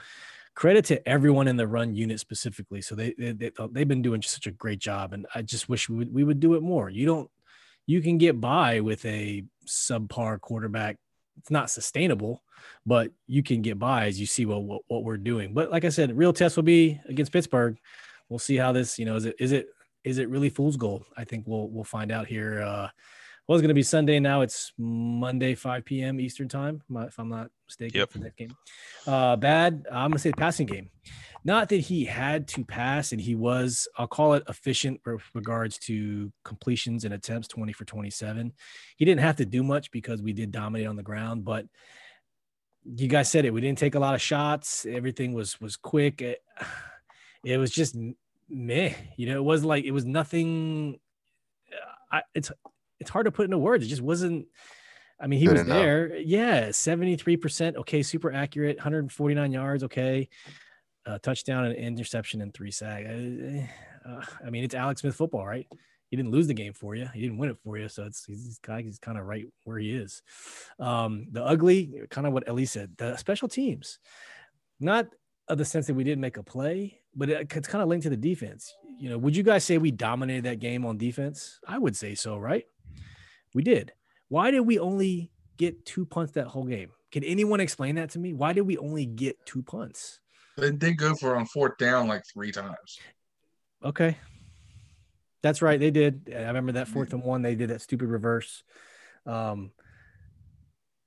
credit 0.55 0.85
to 0.85 1.07
everyone 1.07 1.47
in 1.47 1.57
the 1.57 1.67
run 1.67 1.93
unit 1.93 2.19
specifically. 2.19 2.81
So 2.81 2.95
they, 2.95 3.13
they, 3.17 3.31
they 3.31 3.51
they've 3.71 3.87
been 3.87 4.01
doing 4.01 4.21
such 4.21 4.47
a 4.47 4.51
great 4.51 4.79
job, 4.79 5.13
and 5.13 5.25
I 5.35 5.41
just 5.41 5.69
wish 5.69 5.89
we 5.89 5.97
would 5.97 6.13
we 6.13 6.23
would 6.23 6.39
do 6.39 6.55
it 6.55 6.63
more. 6.63 6.89
You 6.89 7.05
don't 7.05 7.29
you 7.85 8.01
can 8.01 8.17
get 8.17 8.41
by 8.41 8.79
with 8.79 9.05
a 9.05 9.43
subpar 9.67 10.41
quarterback. 10.41 10.97
It's 11.37 11.51
not 11.51 11.69
sustainable, 11.69 12.41
but 12.85 13.11
you 13.27 13.43
can 13.43 13.61
get 13.61 13.77
by 13.77 14.07
as 14.07 14.19
you 14.19 14.25
see 14.25 14.45
what, 14.45 14.63
what 14.63 14.81
what 14.87 15.03
we're 15.03 15.17
doing. 15.17 15.53
But 15.53 15.71
like 15.71 15.85
I 15.85 15.89
said, 15.89 16.17
real 16.17 16.33
test 16.33 16.55
will 16.55 16.63
be 16.63 16.99
against 17.07 17.31
Pittsburgh. 17.31 17.77
We'll 18.29 18.39
see 18.39 18.55
how 18.55 18.71
this, 18.71 18.97
you 18.97 19.05
know, 19.05 19.17
is 19.17 19.25
it 19.25 19.35
is 19.39 19.51
it 19.51 19.67
is 20.05 20.19
it 20.19 20.29
really 20.29 20.49
fool's 20.49 20.77
gold? 20.77 21.03
I 21.17 21.25
think 21.25 21.45
we'll 21.47 21.67
we'll 21.67 21.83
find 21.83 22.11
out 22.11 22.27
here. 22.27 22.61
Uh, 22.61 22.89
well, 23.47 23.55
it's 23.57 23.61
going 23.61 23.69
to 23.69 23.75
be 23.75 23.83
Sunday. 23.83 24.19
Now 24.19 24.41
it's 24.41 24.71
Monday, 24.77 25.53
5 25.53 25.85
p.m. 25.85 26.19
Eastern 26.19 26.47
time, 26.47 26.81
if 26.89 27.19
I'm 27.19 27.29
not 27.29 27.51
mistaken. 27.67 27.99
Yep. 27.99 28.11
For 28.11 28.17
that 28.19 28.35
game. 28.35 28.55
Uh, 29.05 29.35
bad. 29.35 29.85
I'm 29.91 30.09
going 30.09 30.13
to 30.13 30.19
say 30.19 30.31
passing 30.31 30.65
game. 30.65 30.89
Not 31.43 31.69
that 31.69 31.81
he 31.81 32.05
had 32.05 32.47
to 32.49 32.65
pass, 32.65 33.11
and 33.11 33.21
he 33.21 33.35
was. 33.35 33.87
I'll 33.97 34.07
call 34.07 34.33
it 34.33 34.43
efficient 34.49 35.01
with 35.05 35.21
regards 35.35 35.77
to 35.79 36.31
completions 36.43 37.03
and 37.03 37.13
attempts, 37.13 37.47
20 37.49 37.71
for 37.73 37.85
27. 37.85 38.51
He 38.97 39.05
didn't 39.05 39.21
have 39.21 39.35
to 39.35 39.45
do 39.45 39.61
much 39.61 39.91
because 39.91 40.23
we 40.23 40.33
did 40.33 40.51
dominate 40.51 40.87
on 40.87 40.95
the 40.95 41.03
ground, 41.03 41.45
but 41.45 41.67
you 42.83 43.07
guys 43.07 43.29
said 43.29 43.45
it. 43.45 43.53
We 43.53 43.61
didn't 43.61 43.77
take 43.77 43.95
a 43.95 43.99
lot 43.99 44.15
of 44.15 44.21
shots. 44.21 44.87
Everything 44.87 45.33
was 45.33 45.59
was 45.61 45.75
quick. 45.75 46.21
It, 46.21 46.39
it 47.43 47.57
was 47.57 47.69
just 47.69 47.95
meh. 48.49 48.93
You 49.17 49.27
know, 49.27 49.37
it 49.37 49.43
was 49.43 49.63
like 49.63 49.85
it 49.85 49.91
was 49.91 50.05
nothing. 50.05 50.99
I, 52.11 52.21
it's 52.33 52.51
it's 52.99 53.09
hard 53.09 53.25
to 53.25 53.31
put 53.31 53.45
into 53.45 53.57
words. 53.57 53.85
It 53.85 53.89
just 53.89 54.01
wasn't. 54.01 54.47
I 55.19 55.27
mean, 55.27 55.39
he 55.39 55.45
Good 55.45 55.53
was 55.53 55.61
enough. 55.61 55.77
there. 55.77 56.15
Yeah, 56.17 56.71
seventy 56.71 57.15
three 57.15 57.37
percent. 57.37 57.77
Okay, 57.77 58.03
super 58.03 58.31
accurate. 58.31 58.77
One 58.77 58.83
hundred 58.83 59.11
forty 59.11 59.35
nine 59.35 59.51
yards. 59.51 59.83
Okay, 59.83 60.29
uh, 61.05 61.19
touchdown 61.19 61.65
and 61.65 61.75
interception 61.75 62.41
and 62.41 62.53
three 62.53 62.71
sack. 62.71 63.05
Uh, 63.05 64.21
I 64.45 64.49
mean, 64.49 64.63
it's 64.63 64.75
Alex 64.75 65.01
Smith 65.01 65.15
football, 65.15 65.45
right? 65.45 65.67
He 66.09 66.15
didn't 66.15 66.31
lose 66.31 66.47
the 66.47 66.53
game 66.53 66.73
for 66.73 66.95
you. 66.95 67.09
He 67.13 67.21
didn't 67.21 67.39
win 67.39 67.49
it 67.49 67.57
for 67.63 67.77
you. 67.77 67.89
So 67.89 68.03
it's 68.03 68.23
he's 68.25 68.59
kind 68.61 68.81
of, 68.81 68.85
he's 68.85 68.99
kind 68.99 69.17
of 69.17 69.25
right 69.25 69.45
where 69.63 69.79
he 69.79 69.91
is. 69.91 70.21
Um, 70.79 71.27
the 71.31 71.43
ugly, 71.43 72.01
kind 72.11 72.27
of 72.27 72.33
what 72.33 72.47
Ellie 72.47 72.67
said, 72.67 72.91
the 72.97 73.17
special 73.17 73.47
teams, 73.47 73.99
not 74.79 75.07
of 75.47 75.57
the 75.57 75.65
sense 75.65 75.87
that 75.87 75.95
we 75.95 76.03
didn't 76.03 76.21
make 76.21 76.37
a 76.37 76.43
play, 76.43 77.01
but 77.15 77.29
it, 77.29 77.51
it's 77.55 77.67
kind 77.67 77.81
of 77.81 77.87
linked 77.87 78.03
to 78.03 78.09
the 78.09 78.17
defense. 78.17 78.75
You 78.97 79.09
know, 79.09 79.17
would 79.17 79.35
you 79.35 79.43
guys 79.43 79.63
say 79.63 79.77
we 79.77 79.91
dominated 79.91 80.45
that 80.45 80.59
game 80.59 80.85
on 80.85 80.97
defense? 80.97 81.59
I 81.67 81.77
would 81.77 81.95
say 81.95 82.15
so, 82.15 82.37
right? 82.37 82.65
We 83.53 83.63
did. 83.63 83.93
Why 84.29 84.51
did 84.51 84.61
we 84.61 84.79
only 84.79 85.31
get 85.57 85.85
two 85.85 86.05
punts 86.05 86.33
that 86.33 86.47
whole 86.47 86.65
game? 86.65 86.91
Can 87.11 87.23
anyone 87.23 87.59
explain 87.59 87.95
that 87.95 88.09
to 88.11 88.19
me? 88.19 88.33
Why 88.33 88.53
did 88.53 88.61
we 88.61 88.77
only 88.77 89.05
get 89.05 89.45
two 89.45 89.63
punts? 89.63 90.19
They 90.57 90.71
did 90.71 90.97
go 90.97 91.15
for 91.15 91.35
on 91.35 91.45
fourth 91.45 91.77
down 91.77 92.07
like 92.07 92.23
three 92.33 92.51
times. 92.51 92.99
Okay. 93.83 94.17
That's 95.41 95.61
right. 95.61 95.79
They 95.79 95.91
did. 95.91 96.33
I 96.35 96.43
remember 96.43 96.73
that 96.73 96.87
fourth 96.87 97.13
and 97.13 97.23
one. 97.23 97.41
They 97.41 97.55
did 97.55 97.69
that 97.69 97.81
stupid 97.81 98.07
reverse. 98.07 98.63
Um, 99.25 99.71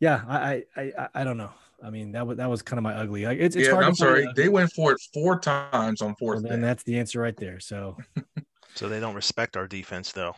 yeah, 0.01 0.23
I, 0.29 0.65
I, 0.77 0.93
I, 0.97 1.09
I 1.15 1.25
don't 1.25 1.39
know. 1.39 1.51
I 1.83 1.91
mean, 1.91 2.13
that 2.13 2.27
was 2.27 2.39
that 2.39 2.51
was 2.51 2.63
kind 2.63 2.79
of 2.79 2.83
my 2.83 2.95
ugly. 2.95 3.25
Like, 3.25 3.39
it's, 3.39 3.55
it's 3.55 3.67
yeah, 3.69 3.75
hard. 3.75 3.85
I'm 3.85 3.95
sorry. 3.95 4.25
a- 4.25 4.33
They 4.35 4.49
went 4.49 4.73
for 4.73 4.93
it 4.93 4.99
four 5.15 5.39
times 5.39 6.03
on 6.03 6.15
fourth. 6.17 6.37
well, 6.37 6.51
then 6.51 6.61
down. 6.61 6.61
that's 6.63 6.83
the 6.83 6.99
answer 6.99 7.21
right 7.21 7.37
there. 7.37 7.61
So 7.61 7.97
So 8.75 8.89
they 8.89 9.01
don't 9.01 9.15
respect 9.15 9.57
our 9.57 9.67
defense, 9.67 10.13
though. 10.13 10.35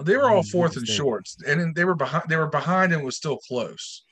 They 0.00 0.16
were 0.16 0.30
all 0.30 0.44
fourth 0.44 0.74
and 0.74 0.82
mistake. 0.82 0.96
shorts, 0.96 1.36
and 1.46 1.60
then 1.60 1.72
they 1.74 1.84
were 1.84 1.96
behind. 1.96 2.24
They 2.28 2.36
were 2.36 2.46
behind 2.46 2.92
and 2.92 3.04
was 3.04 3.16
still 3.16 3.38
close. 3.38 4.04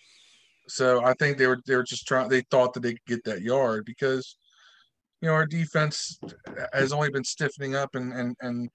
So 0.69 1.05
I 1.05 1.15
think 1.15 1.39
they 1.39 1.47
were 1.47 1.61
they 1.67 1.77
were 1.77 1.85
just 1.85 2.07
trying. 2.09 2.29
They 2.29 2.41
thought 2.51 2.75
that 2.75 2.81
they 2.81 2.93
could 2.93 3.07
get 3.07 3.25
that 3.25 3.43
yard 3.43 3.85
because, 3.85 4.37
you 5.21 5.29
know, 5.29 5.35
our 5.35 5.47
defense 5.47 6.19
has 6.73 6.93
only 6.93 7.11
been 7.11 7.23
stiffening 7.23 7.77
up 7.77 7.95
and 7.95 8.13
and 8.13 8.37
and 8.41 8.69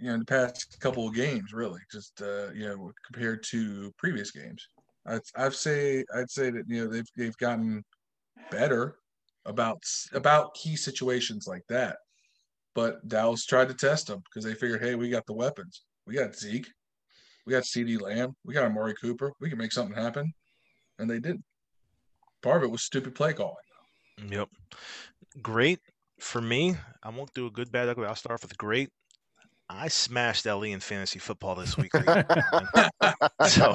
you 0.00 0.08
know 0.08 0.14
in 0.14 0.20
the 0.20 0.26
past 0.26 0.78
couple 0.80 1.06
of 1.06 1.14
games, 1.14 1.52
really, 1.52 1.80
just 1.92 2.20
uh, 2.20 2.50
you 2.52 2.66
know 2.66 2.90
compared 3.08 3.44
to 3.44 3.92
previous 3.96 4.32
games. 4.32 4.66
I'd 5.06 5.20
I'd 5.36 5.54
say 5.54 6.04
I'd 6.14 6.30
say 6.30 6.50
that 6.50 6.64
you 6.68 6.84
know 6.84 6.90
they've 6.90 7.08
they've 7.16 7.36
gotten 7.36 7.84
better 8.50 8.96
about 9.44 9.82
about 10.12 10.54
key 10.54 10.76
situations 10.76 11.46
like 11.46 11.62
that. 11.68 11.96
But 12.74 13.08
Dallas 13.08 13.46
tried 13.46 13.68
to 13.68 13.74
test 13.74 14.08
them 14.08 14.22
because 14.24 14.44
they 14.44 14.54
figured, 14.54 14.82
hey, 14.82 14.96
we 14.96 15.08
got 15.08 15.24
the 15.26 15.32
weapons. 15.32 15.84
We 16.06 16.14
got 16.14 16.36
Zeke. 16.36 16.66
We 17.46 17.52
got 17.52 17.62
CeeDee 17.62 18.00
Lamb. 18.00 18.34
We 18.44 18.52
got 18.52 18.66
Amari 18.66 18.94
Cooper. 19.00 19.32
We 19.40 19.48
can 19.48 19.56
make 19.56 19.72
something 19.72 19.96
happen. 19.96 20.34
And 20.98 21.08
they 21.08 21.18
didn't. 21.18 21.44
Part 22.42 22.58
of 22.58 22.64
it 22.64 22.70
was 22.70 22.82
stupid 22.82 23.14
play 23.14 23.32
calling. 23.32 23.54
Yep. 24.28 24.48
Great 25.40 25.80
for 26.20 26.40
me. 26.40 26.76
I 27.02 27.08
won't 27.10 27.32
do 27.34 27.46
a 27.46 27.50
good, 27.50 27.72
bad, 27.72 27.88
ugly. 27.88 28.06
I'll 28.06 28.14
start 28.14 28.34
off 28.34 28.42
with 28.42 28.58
great. 28.58 28.90
I 29.68 29.88
smashed 29.88 30.46
Ellie 30.46 30.72
in 30.72 30.80
fantasy 30.80 31.18
football 31.18 31.54
this 31.54 31.76
week. 31.76 31.92
so 33.48 33.74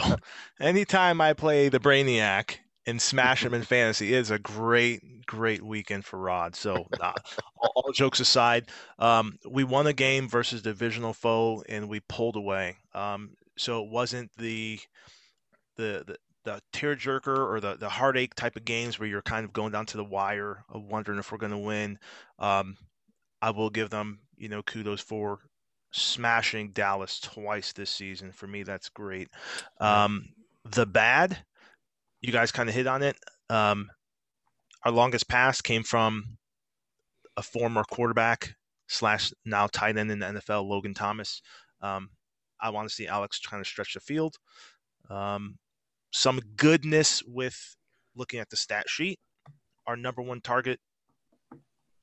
anytime 0.60 1.22
I 1.22 1.34
play 1.34 1.70
the 1.70 1.80
Brainiac 1.80 2.58
and 2.86 3.02
smash 3.02 3.44
him 3.44 3.54
in 3.54 3.64
fantasy, 3.64 4.14
it 4.14 4.20
is 4.20 4.32
a 4.32 4.40
great, 4.40 5.26
great 5.26 5.62
weekend 5.62 6.06
for 6.06 6.18
Rod. 6.18 6.56
So 6.56 6.88
nah, 7.00 7.14
all, 7.58 7.72
all 7.76 7.92
jokes 7.92 8.20
aside, 8.20 8.68
um, 9.00 9.38
we 9.50 9.64
won 9.64 9.88
a 9.88 9.94
game 9.94 10.30
versus 10.30 10.62
divisional 10.62 11.14
foe 11.14 11.64
and 11.68 11.90
we 11.90 12.00
pulled 12.02 12.36
away. 12.36 12.78
Um, 12.94 13.32
so 13.58 13.84
it 13.84 13.90
wasn't 13.90 14.32
the 14.38 14.80
the 15.76 16.04
the 16.08 16.18
the 16.44 16.62
tearjerker 16.74 17.38
or 17.38 17.60
the, 17.60 17.76
the 17.76 17.90
heartache 17.90 18.34
type 18.34 18.56
of 18.56 18.66
games 18.66 18.98
where 18.98 19.08
you're 19.08 19.22
kind 19.22 19.46
of 19.46 19.54
going 19.54 19.72
down 19.72 19.86
to 19.86 19.98
the 19.98 20.04
wire 20.04 20.64
of 20.70 20.84
wondering 20.84 21.20
if 21.20 21.32
we're 21.32 21.38
going 21.38 21.52
to 21.52 21.58
win. 21.58 22.00
Um, 22.40 22.78
I 23.44 23.52
will 23.52 23.70
give 23.70 23.92
them, 23.92 24.20
you 24.38 24.50
know, 24.50 24.64
kudos 24.64 25.02
for 25.02 25.40
smashing 25.92 26.72
Dallas 26.72 27.20
twice 27.20 27.74
this 27.74 27.90
season. 27.90 28.32
For 28.32 28.48
me, 28.48 28.64
that's 28.64 28.90
great. 28.90 29.30
Um, 29.80 30.30
the 30.70 30.86
bad, 30.86 31.38
you 32.22 32.32
guys 32.32 32.52
kind 32.52 32.70
of 32.70 32.76
hit 32.76 32.88
on 32.88 33.04
it. 33.04 33.16
Um, 33.50 33.90
our 34.86 34.92
longest 34.92 35.28
pass 35.28 35.62
came 35.62 35.84
from 35.84 36.38
a 37.38 37.44
former 37.44 37.84
quarterback 37.84 38.56
slash 38.88 39.32
now 39.46 39.68
tight 39.68 39.98
end 39.98 40.12
in 40.12 40.20
the 40.20 40.26
NFL, 40.26 40.68
Logan 40.68 40.94
Thomas. 40.94 41.42
Um, 41.82 42.10
I 42.60 42.70
want 42.70 42.88
to 42.88 42.94
see 42.94 43.08
Alex 43.08 43.40
trying 43.40 43.64
to 43.64 43.70
stretch 43.70 43.94
the 43.94 44.00
field. 44.00 44.36
Um, 45.10 45.58
some 46.12 46.40
goodness 46.56 47.24
with 47.26 47.76
looking 48.16 48.40
at 48.40 48.50
the 48.50 48.56
stat 48.58 48.90
sheet. 48.90 49.20
Our 49.88 49.96
number 49.96 50.22
one 50.22 50.42
target 50.42 50.80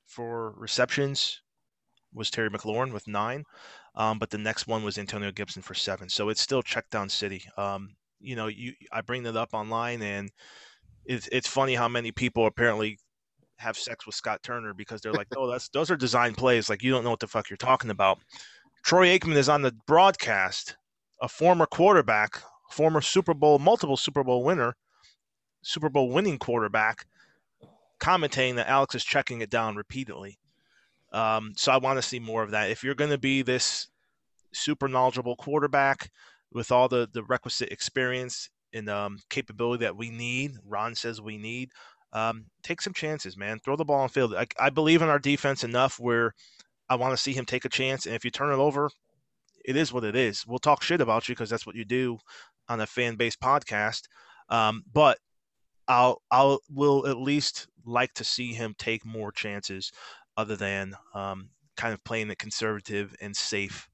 for 0.06 0.52
receptions 0.52 1.42
was 2.12 2.30
Terry 2.30 2.50
McLaurin 2.50 2.92
with 2.92 3.06
nine, 3.06 3.44
um, 3.98 4.20
but 4.20 4.30
the 4.30 4.38
next 4.38 4.68
one 4.68 4.84
was 4.84 4.96
Antonio 4.96 5.32
Gibson 5.32 5.60
for 5.60 5.74
seven. 5.74 6.08
So 6.08 6.28
it's 6.28 6.40
still 6.40 6.62
check 6.62 6.88
down 6.88 7.08
city. 7.08 7.42
Um, 7.56 7.96
you 8.20 8.36
know, 8.36 8.46
you 8.46 8.72
I 8.92 9.00
bring 9.00 9.24
that 9.24 9.36
up 9.36 9.50
online, 9.52 10.00
and 10.02 10.30
it's 11.04 11.28
it's 11.32 11.48
funny 11.48 11.74
how 11.74 11.88
many 11.88 12.12
people 12.12 12.46
apparently 12.46 12.98
have 13.56 13.76
sex 13.76 14.06
with 14.06 14.14
Scott 14.14 14.40
Turner 14.44 14.72
because 14.72 15.00
they're 15.00 15.12
like, 15.12 15.26
oh, 15.36 15.50
that's 15.50 15.68
those 15.70 15.90
are 15.90 15.96
design 15.96 16.34
plays. 16.34 16.70
Like 16.70 16.84
you 16.84 16.92
don't 16.92 17.02
know 17.02 17.10
what 17.10 17.18
the 17.18 17.26
fuck 17.26 17.50
you're 17.50 17.56
talking 17.56 17.90
about. 17.90 18.20
Troy 18.84 19.18
Aikman 19.18 19.36
is 19.36 19.48
on 19.48 19.62
the 19.62 19.74
broadcast, 19.88 20.76
a 21.20 21.28
former 21.28 21.66
quarterback, 21.66 22.40
former 22.70 23.00
Super 23.00 23.34
Bowl, 23.34 23.58
multiple 23.58 23.96
Super 23.96 24.22
Bowl 24.22 24.44
winner, 24.44 24.76
Super 25.62 25.88
Bowl 25.88 26.10
winning 26.10 26.38
quarterback, 26.38 27.04
commentating 28.00 28.54
that 28.56 28.68
Alex 28.68 28.94
is 28.94 29.04
checking 29.04 29.40
it 29.40 29.50
down 29.50 29.74
repeatedly. 29.74 30.38
Um, 31.12 31.52
so 31.56 31.72
I 31.72 31.78
want 31.78 31.98
to 31.98 32.02
see 32.02 32.18
more 32.18 32.42
of 32.42 32.50
that. 32.50 32.70
If 32.70 32.84
you're 32.84 32.94
going 32.94 33.10
to 33.10 33.18
be 33.18 33.42
this 33.42 33.88
super 34.52 34.88
knowledgeable 34.88 35.36
quarterback 35.36 36.10
with 36.52 36.72
all 36.72 36.88
the 36.88 37.08
the 37.12 37.22
requisite 37.24 37.70
experience 37.70 38.50
and 38.72 38.88
um, 38.88 39.18
capability 39.30 39.84
that 39.84 39.96
we 39.96 40.10
need, 40.10 40.52
Ron 40.66 40.94
says 40.94 41.20
we 41.20 41.38
need. 41.38 41.70
Um, 42.12 42.46
take 42.62 42.80
some 42.80 42.94
chances, 42.94 43.36
man. 43.36 43.58
Throw 43.58 43.76
the 43.76 43.84
ball 43.84 44.00
on 44.00 44.08
field. 44.08 44.34
I, 44.34 44.46
I 44.58 44.70
believe 44.70 45.02
in 45.02 45.08
our 45.08 45.18
defense 45.18 45.62
enough 45.62 45.98
where 46.00 46.34
I 46.88 46.96
want 46.96 47.12
to 47.12 47.22
see 47.22 47.32
him 47.32 47.44
take 47.44 47.64
a 47.66 47.70
chance. 47.70 48.06
And 48.06 48.14
if 48.14 48.24
you 48.24 48.30
turn 48.30 48.52
it 48.52 48.56
over, 48.56 48.90
it 49.64 49.76
is 49.76 49.92
what 49.92 50.04
it 50.04 50.16
is. 50.16 50.46
We'll 50.46 50.58
talk 50.58 50.82
shit 50.82 51.00
about 51.00 51.28
you 51.28 51.34
because 51.34 51.50
that's 51.50 51.66
what 51.66 51.76
you 51.76 51.84
do 51.84 52.18
on 52.68 52.80
a 52.80 52.86
fan 52.86 53.16
based 53.16 53.40
podcast. 53.40 54.02
Um, 54.48 54.82
but 54.92 55.18
I'll 55.86 56.22
I'll 56.30 56.60
will 56.70 57.06
at 57.06 57.18
least 57.18 57.66
like 57.84 58.12
to 58.14 58.24
see 58.24 58.52
him 58.52 58.74
take 58.78 59.04
more 59.04 59.32
chances 59.32 59.92
other 60.38 60.56
than 60.56 60.94
um, 61.14 61.50
kind 61.76 61.92
of 61.92 62.02
playing 62.04 62.30
it 62.30 62.38
conservative 62.38 63.14
and 63.20 63.36
safe. 63.36 63.88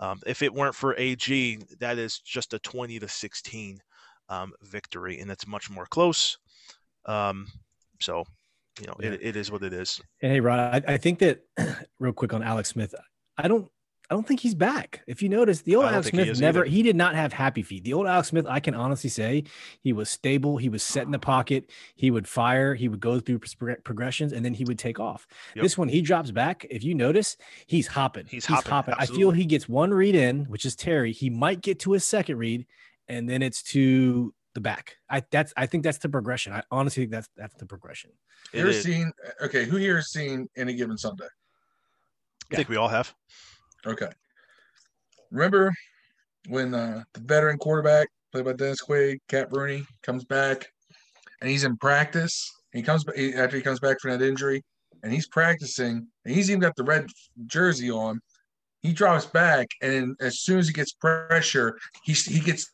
Um, 0.00 0.20
if 0.26 0.42
it 0.42 0.52
weren't 0.52 0.74
for 0.74 0.96
AG, 0.96 1.58
that 1.78 1.98
is 1.98 2.18
just 2.18 2.52
a 2.52 2.58
20 2.58 2.98
to 2.98 3.08
16 3.08 3.80
um, 4.28 4.52
victory, 4.60 5.20
and 5.20 5.30
it's 5.30 5.46
much 5.46 5.70
more 5.70 5.86
close. 5.86 6.36
Um, 7.06 7.46
so, 8.00 8.24
you 8.80 8.88
know, 8.88 8.96
it, 8.98 9.20
it 9.22 9.36
is 9.36 9.52
what 9.52 9.62
it 9.62 9.72
is. 9.72 10.00
And 10.20 10.32
hey, 10.32 10.40
Rod, 10.40 10.84
I, 10.88 10.94
I 10.94 10.96
think 10.96 11.20
that 11.20 11.44
real 12.00 12.12
quick 12.12 12.34
on 12.34 12.42
Alex 12.42 12.70
Smith, 12.70 12.92
I 13.38 13.46
don't 13.46 13.70
I 14.10 14.14
don't 14.14 14.26
think 14.26 14.40
he's 14.40 14.54
back. 14.54 15.02
If 15.06 15.22
you 15.22 15.30
notice, 15.30 15.62
the 15.62 15.76
old 15.76 15.86
Alex 15.86 16.10
think 16.10 16.20
he 16.20 16.24
Smith 16.26 16.40
never 16.40 16.60
either. 16.60 16.70
he 16.70 16.82
did 16.82 16.94
not 16.94 17.14
have 17.14 17.32
happy 17.32 17.62
feet. 17.62 17.84
The 17.84 17.94
old 17.94 18.06
Alex 18.06 18.28
Smith, 18.28 18.46
I 18.46 18.60
can 18.60 18.74
honestly 18.74 19.08
say, 19.08 19.44
he 19.80 19.94
was 19.94 20.10
stable. 20.10 20.58
He 20.58 20.68
was 20.68 20.82
set 20.82 21.06
in 21.06 21.10
the 21.10 21.18
pocket. 21.18 21.70
He 21.96 22.10
would 22.10 22.28
fire. 22.28 22.74
He 22.74 22.88
would 22.88 23.00
go 23.00 23.18
through 23.18 23.40
progressions, 23.82 24.34
and 24.34 24.44
then 24.44 24.52
he 24.52 24.64
would 24.64 24.78
take 24.78 25.00
off. 25.00 25.26
Yep. 25.54 25.62
This 25.62 25.78
one, 25.78 25.88
he 25.88 26.02
drops 26.02 26.30
back. 26.30 26.66
If 26.68 26.84
you 26.84 26.94
notice, 26.94 27.38
he's 27.66 27.86
hopping. 27.86 28.26
He's 28.26 28.44
hopping, 28.44 28.94
I 28.98 29.06
feel 29.06 29.30
he 29.30 29.46
gets 29.46 29.68
one 29.68 29.92
read 29.92 30.14
in, 30.14 30.44
which 30.44 30.66
is 30.66 30.76
Terry. 30.76 31.12
He 31.12 31.30
might 31.30 31.62
get 31.62 31.78
to 31.80 31.92
his 31.92 32.04
second 32.04 32.36
read, 32.36 32.66
and 33.08 33.28
then 33.28 33.42
it's 33.42 33.62
to 33.72 34.34
the 34.54 34.60
back. 34.60 34.96
I 35.10 35.22
that's 35.30 35.52
I 35.56 35.66
think 35.66 35.82
that's 35.82 35.98
the 35.98 36.08
progression. 36.08 36.52
I 36.52 36.62
honestly 36.70 37.02
think 37.02 37.12
that's 37.12 37.28
that's 37.36 37.54
the 37.54 37.66
progression. 37.66 38.10
It 38.52 38.60
You're 38.60 38.68
is. 38.68 38.82
seen? 38.82 39.12
Okay, 39.42 39.64
who 39.64 39.76
here 39.76 39.96
has 39.96 40.10
seen 40.10 40.48
any 40.56 40.74
given 40.74 40.96
Sunday? 40.96 41.26
I 42.52 42.56
think 42.56 42.68
we 42.68 42.76
all 42.76 42.88
have. 42.88 43.14
Okay. 43.86 44.08
Remember 45.30 45.72
when 46.48 46.74
uh, 46.74 47.02
the 47.12 47.20
veteran 47.20 47.58
quarterback 47.58 48.08
played 48.32 48.44
by 48.44 48.52
Dennis 48.52 48.82
Quaid, 48.82 49.18
Cap 49.28 49.48
Rooney, 49.52 49.84
comes 50.02 50.24
back 50.24 50.68
and 51.40 51.50
he's 51.50 51.64
in 51.64 51.76
practice. 51.76 52.50
He 52.72 52.82
comes 52.82 53.04
he, 53.14 53.34
after 53.34 53.56
he 53.56 53.62
comes 53.62 53.80
back 53.80 54.00
from 54.00 54.12
that 54.12 54.22
injury 54.22 54.62
and 55.02 55.12
he's 55.12 55.28
practicing 55.28 56.06
and 56.24 56.34
he's 56.34 56.50
even 56.50 56.60
got 56.60 56.76
the 56.76 56.84
red 56.84 57.06
jersey 57.46 57.90
on. 57.90 58.20
He 58.82 58.92
drops 58.92 59.26
back 59.26 59.68
and 59.82 60.16
as 60.20 60.40
soon 60.40 60.58
as 60.58 60.66
he 60.66 60.74
gets 60.74 60.92
pressure, 60.92 61.78
he 62.04 62.12
he 62.12 62.40
gets 62.40 62.70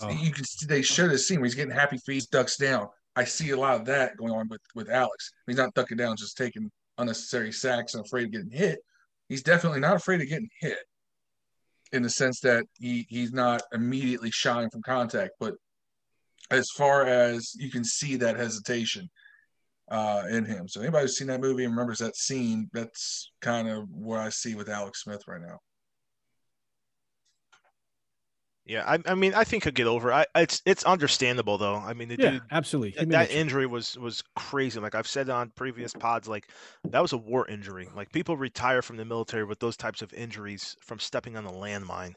Oh. 0.00 0.10
you 0.10 0.32
can 0.32 0.44
see 0.44 0.66
they 0.66 0.82
show 0.82 1.08
the 1.08 1.16
scene 1.16 1.38
where 1.38 1.46
he's 1.46 1.54
getting 1.54 1.74
happy 1.74 1.98
feet, 1.98 2.26
ducks 2.30 2.56
down. 2.56 2.88
I 3.16 3.24
see 3.24 3.50
a 3.50 3.56
lot 3.56 3.76
of 3.76 3.86
that 3.86 4.16
going 4.16 4.32
on 4.32 4.48
with 4.48 4.60
with 4.74 4.90
Alex. 4.90 5.32
He's 5.46 5.56
not 5.56 5.72
ducking 5.74 5.96
down, 5.96 6.16
just 6.16 6.36
taking 6.36 6.70
unnecessary 6.98 7.52
sacks 7.52 7.94
and 7.94 8.04
afraid 8.04 8.26
of 8.26 8.32
getting 8.32 8.50
hit. 8.50 8.78
He's 9.28 9.42
definitely 9.42 9.80
not 9.80 9.96
afraid 9.96 10.20
of 10.20 10.28
getting 10.28 10.50
hit 10.60 10.78
in 11.92 12.02
the 12.02 12.10
sense 12.10 12.40
that 12.40 12.64
he 12.74 13.06
he's 13.08 13.32
not 13.32 13.62
immediately 13.72 14.30
shying 14.32 14.70
from 14.70 14.82
contact. 14.82 15.32
But 15.40 15.54
as 16.50 16.66
far 16.76 17.06
as 17.06 17.52
you 17.56 17.70
can 17.70 17.84
see 17.84 18.16
that 18.16 18.36
hesitation 18.36 19.08
uh, 19.90 20.24
in 20.30 20.44
him. 20.44 20.68
So 20.68 20.80
anybody 20.80 21.04
who's 21.04 21.18
seen 21.18 21.28
that 21.28 21.40
movie 21.40 21.64
and 21.64 21.72
remembers 21.72 21.98
that 21.98 22.16
scene, 22.16 22.68
that's 22.72 23.30
kind 23.40 23.68
of 23.68 23.88
what 23.90 24.20
I 24.20 24.30
see 24.30 24.54
with 24.54 24.68
Alex 24.68 25.02
Smith 25.02 25.22
right 25.26 25.40
now. 25.40 25.58
Yeah, 28.66 28.84
I, 28.86 28.98
I 29.10 29.14
mean, 29.14 29.34
I 29.34 29.44
think 29.44 29.64
he'll 29.64 29.72
get 29.72 29.86
over. 29.86 30.10
it. 30.10 30.26
I, 30.34 30.40
it's 30.42 30.62
it's 30.64 30.84
understandable 30.84 31.58
though. 31.58 31.76
I 31.76 31.92
mean, 31.92 32.08
the 32.08 32.16
Yeah, 32.16 32.32
dude 32.32 32.50
absolutely. 32.50 32.96
that, 32.96 33.10
that 33.10 33.30
injury 33.30 33.66
was 33.66 33.96
was 33.98 34.22
crazy. 34.36 34.80
Like 34.80 34.94
I've 34.94 35.06
said 35.08 35.28
on 35.28 35.50
previous 35.50 35.94
pods, 35.94 36.28
like 36.28 36.50
that 36.90 37.00
was 37.00 37.12
a 37.12 37.18
war 37.18 37.46
injury. 37.48 37.88
Like 37.94 38.10
people 38.12 38.36
retire 38.36 38.80
from 38.82 38.96
the 38.96 39.04
military 39.04 39.44
with 39.44 39.58
those 39.60 39.76
types 39.76 40.00
of 40.02 40.12
injuries 40.14 40.76
from 40.80 40.98
stepping 40.98 41.36
on 41.36 41.44
a 41.44 41.52
landmine. 41.52 42.14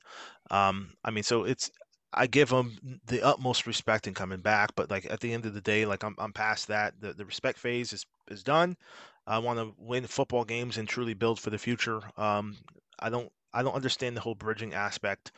Um, 0.49 0.93
I 1.03 1.11
mean, 1.11 1.23
so 1.23 1.43
it's 1.43 1.69
I 2.13 2.27
give 2.27 2.49
him 2.49 2.99
the 3.05 3.21
utmost 3.21 3.67
respect 3.67 4.07
in 4.07 4.13
coming 4.13 4.39
back, 4.41 4.71
but 4.75 4.89
like 4.89 5.05
at 5.11 5.19
the 5.19 5.33
end 5.33 5.45
of 5.45 5.53
the 5.53 5.61
day, 5.61 5.85
like 5.85 6.03
I'm 6.03 6.15
I'm 6.17 6.31
past 6.33 6.67
that. 6.69 6.93
The 7.01 7.13
the 7.13 7.25
respect 7.25 7.59
phase 7.59 7.91
is 7.91 8.05
is 8.29 8.43
done. 8.43 8.77
I 9.25 9.39
want 9.39 9.59
to 9.59 9.73
win 9.77 10.07
football 10.07 10.45
games 10.45 10.77
and 10.77 10.87
truly 10.87 11.13
build 11.13 11.39
for 11.41 11.49
the 11.49 11.57
future. 11.57 12.01
Um, 12.15 12.57
I 12.99 13.09
don't 13.09 13.31
I 13.53 13.63
don't 13.63 13.75
understand 13.75 14.15
the 14.15 14.21
whole 14.21 14.35
bridging 14.35 14.73
aspect. 14.73 15.31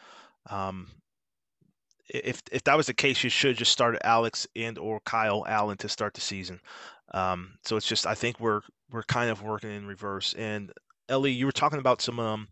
Um, 0.50 0.88
if 2.10 2.42
if 2.52 2.64
that 2.64 2.78
was 2.78 2.88
the 2.88 2.94
case, 2.94 3.24
you 3.24 3.30
should 3.30 3.58
just 3.58 3.72
start 3.72 3.98
Alex 4.04 4.48
and 4.56 4.78
or 4.78 5.00
Kyle 5.02 5.46
Allen 5.48 5.78
to 5.78 5.90
start 5.90 6.14
the 6.14 6.22
season. 6.22 6.60
Um, 7.14 7.58
so 7.64 7.78
it's 7.78 7.88
just 7.88 8.08
I 8.08 8.16
think 8.16 8.40
we're 8.40 8.62
we're 8.92 9.04
kind 9.04 9.30
of 9.30 9.44
working 9.44 9.72
in 9.72 9.86
reverse. 9.86 10.34
And 10.38 10.72
Ellie, 11.08 11.32
you 11.32 11.46
were 11.46 11.52
talking 11.52 11.80
about 11.80 12.02
some 12.02 12.20
um, 12.20 12.48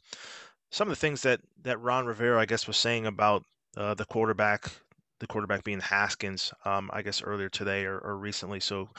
some 0.71 0.87
of 0.87 0.91
the 0.91 0.99
things 0.99 1.21
that 1.23 1.41
that 1.63 1.81
Ron 1.81 2.05
Rivera 2.05 2.39
I 2.39 2.45
guess 2.45 2.67
was 2.67 2.77
saying 2.77 3.05
about 3.05 3.43
uh, 3.75 3.93
the 3.93 4.05
quarterback, 4.05 4.69
the 5.19 5.27
quarterback 5.27 5.63
being 5.63 5.79
Haskins. 5.79 6.53
Um, 6.65 6.89
I 6.93 7.01
guess 7.01 7.21
earlier 7.21 7.49
today 7.49 7.85
or, 7.85 7.97
or 7.99 8.17
recently. 8.17 8.59
So 8.59 8.89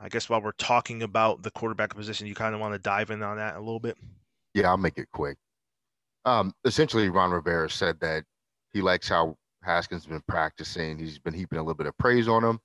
I 0.00 0.08
guess 0.08 0.28
while 0.28 0.40
we're 0.40 0.52
talking 0.52 1.02
about 1.02 1.42
the 1.42 1.50
quarterback 1.50 1.94
position, 1.94 2.26
you 2.26 2.34
kind 2.34 2.54
of 2.54 2.60
want 2.60 2.74
to 2.74 2.78
dive 2.78 3.10
in 3.10 3.22
on 3.22 3.36
that 3.36 3.56
a 3.56 3.60
little 3.60 3.80
bit. 3.80 3.96
Yeah, 4.54 4.68
I'll 4.68 4.76
make 4.76 4.98
it 4.98 5.08
quick. 5.12 5.36
Um, 6.24 6.52
essentially, 6.64 7.08
Ron 7.08 7.30
Rivera 7.30 7.70
said 7.70 8.00
that 8.00 8.24
he 8.72 8.82
likes 8.82 9.08
how 9.08 9.36
Haskins 9.62 10.04
has 10.04 10.10
been 10.10 10.22
practicing. 10.28 10.98
He's 10.98 11.18
been 11.18 11.34
heaping 11.34 11.58
a 11.58 11.62
little 11.62 11.74
bit 11.74 11.86
of 11.86 11.96
praise 11.98 12.28
on 12.28 12.44
him, 12.44 12.60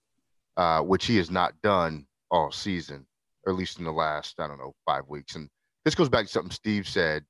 uh, 0.58 0.82
which 0.82 1.06
he 1.06 1.18
has 1.18 1.32
not 1.32 1.54
done 1.62 2.06
all 2.32 2.52
season, 2.52 3.06
or 3.46 3.54
at 3.54 3.60
least 3.60 3.80
in 3.80 3.86
the 3.86 3.92
last, 3.92 4.40
I 4.40 4.48
don't 4.48 4.58
know, 4.58 4.74
five 4.86 5.04
weeks. 5.08 5.36
And 5.36 5.50
this 5.86 5.96
goes 5.96 6.10
back 6.10 6.26
to 6.26 6.32
something 6.32 6.52
Steve 6.52 6.88
said 6.88 7.24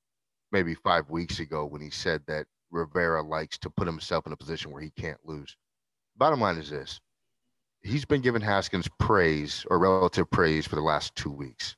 maybe 0.52 0.74
five 0.74 1.10
weeks 1.10 1.40
ago 1.40 1.66
when 1.66 1.80
he 1.80 1.90
said 1.90 2.22
that 2.26 2.46
Rivera 2.70 3.22
likes 3.22 3.58
to 3.58 3.70
put 3.70 3.86
himself 3.86 4.26
in 4.26 4.32
a 4.32 4.36
position 4.36 4.70
where 4.70 4.82
he 4.82 4.90
can't 4.98 5.18
lose. 5.24 5.56
Bottom 6.16 6.40
line 6.40 6.58
is 6.58 6.70
this 6.70 7.00
he's 7.82 8.04
been 8.04 8.22
giving 8.22 8.40
Haskins 8.40 8.88
praise 8.98 9.66
or 9.68 9.78
relative 9.78 10.30
praise 10.30 10.66
for 10.66 10.76
the 10.76 10.82
last 10.82 11.14
two 11.14 11.30
weeks. 11.30 11.76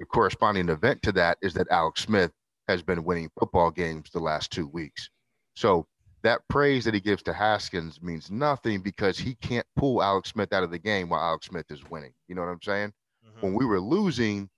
The 0.00 0.06
corresponding 0.06 0.68
event 0.68 1.00
to 1.02 1.12
that 1.12 1.38
is 1.42 1.54
that 1.54 1.68
Alex 1.70 2.02
Smith 2.02 2.32
has 2.66 2.82
been 2.82 3.04
winning 3.04 3.30
football 3.38 3.70
games 3.70 4.10
the 4.10 4.18
last 4.18 4.50
two 4.50 4.66
weeks. 4.66 5.08
So 5.54 5.86
that 6.22 6.40
praise 6.48 6.84
that 6.84 6.94
he 6.94 7.00
gives 7.00 7.22
to 7.24 7.32
Haskins 7.32 8.00
means 8.02 8.30
nothing 8.30 8.80
because 8.80 9.18
he 9.18 9.34
can't 9.36 9.66
pull 9.76 10.02
Alex 10.02 10.30
Smith 10.30 10.52
out 10.52 10.62
of 10.62 10.70
the 10.70 10.78
game 10.78 11.08
while 11.08 11.20
Alex 11.20 11.46
Smith 11.46 11.66
is 11.70 11.88
winning. 11.90 12.12
You 12.28 12.34
know 12.34 12.42
what 12.42 12.48
I'm 12.48 12.62
saying? 12.62 12.92
Mm-hmm. 13.26 13.40
When 13.46 13.54
we 13.54 13.64
were 13.64 13.80
losing 13.80 14.48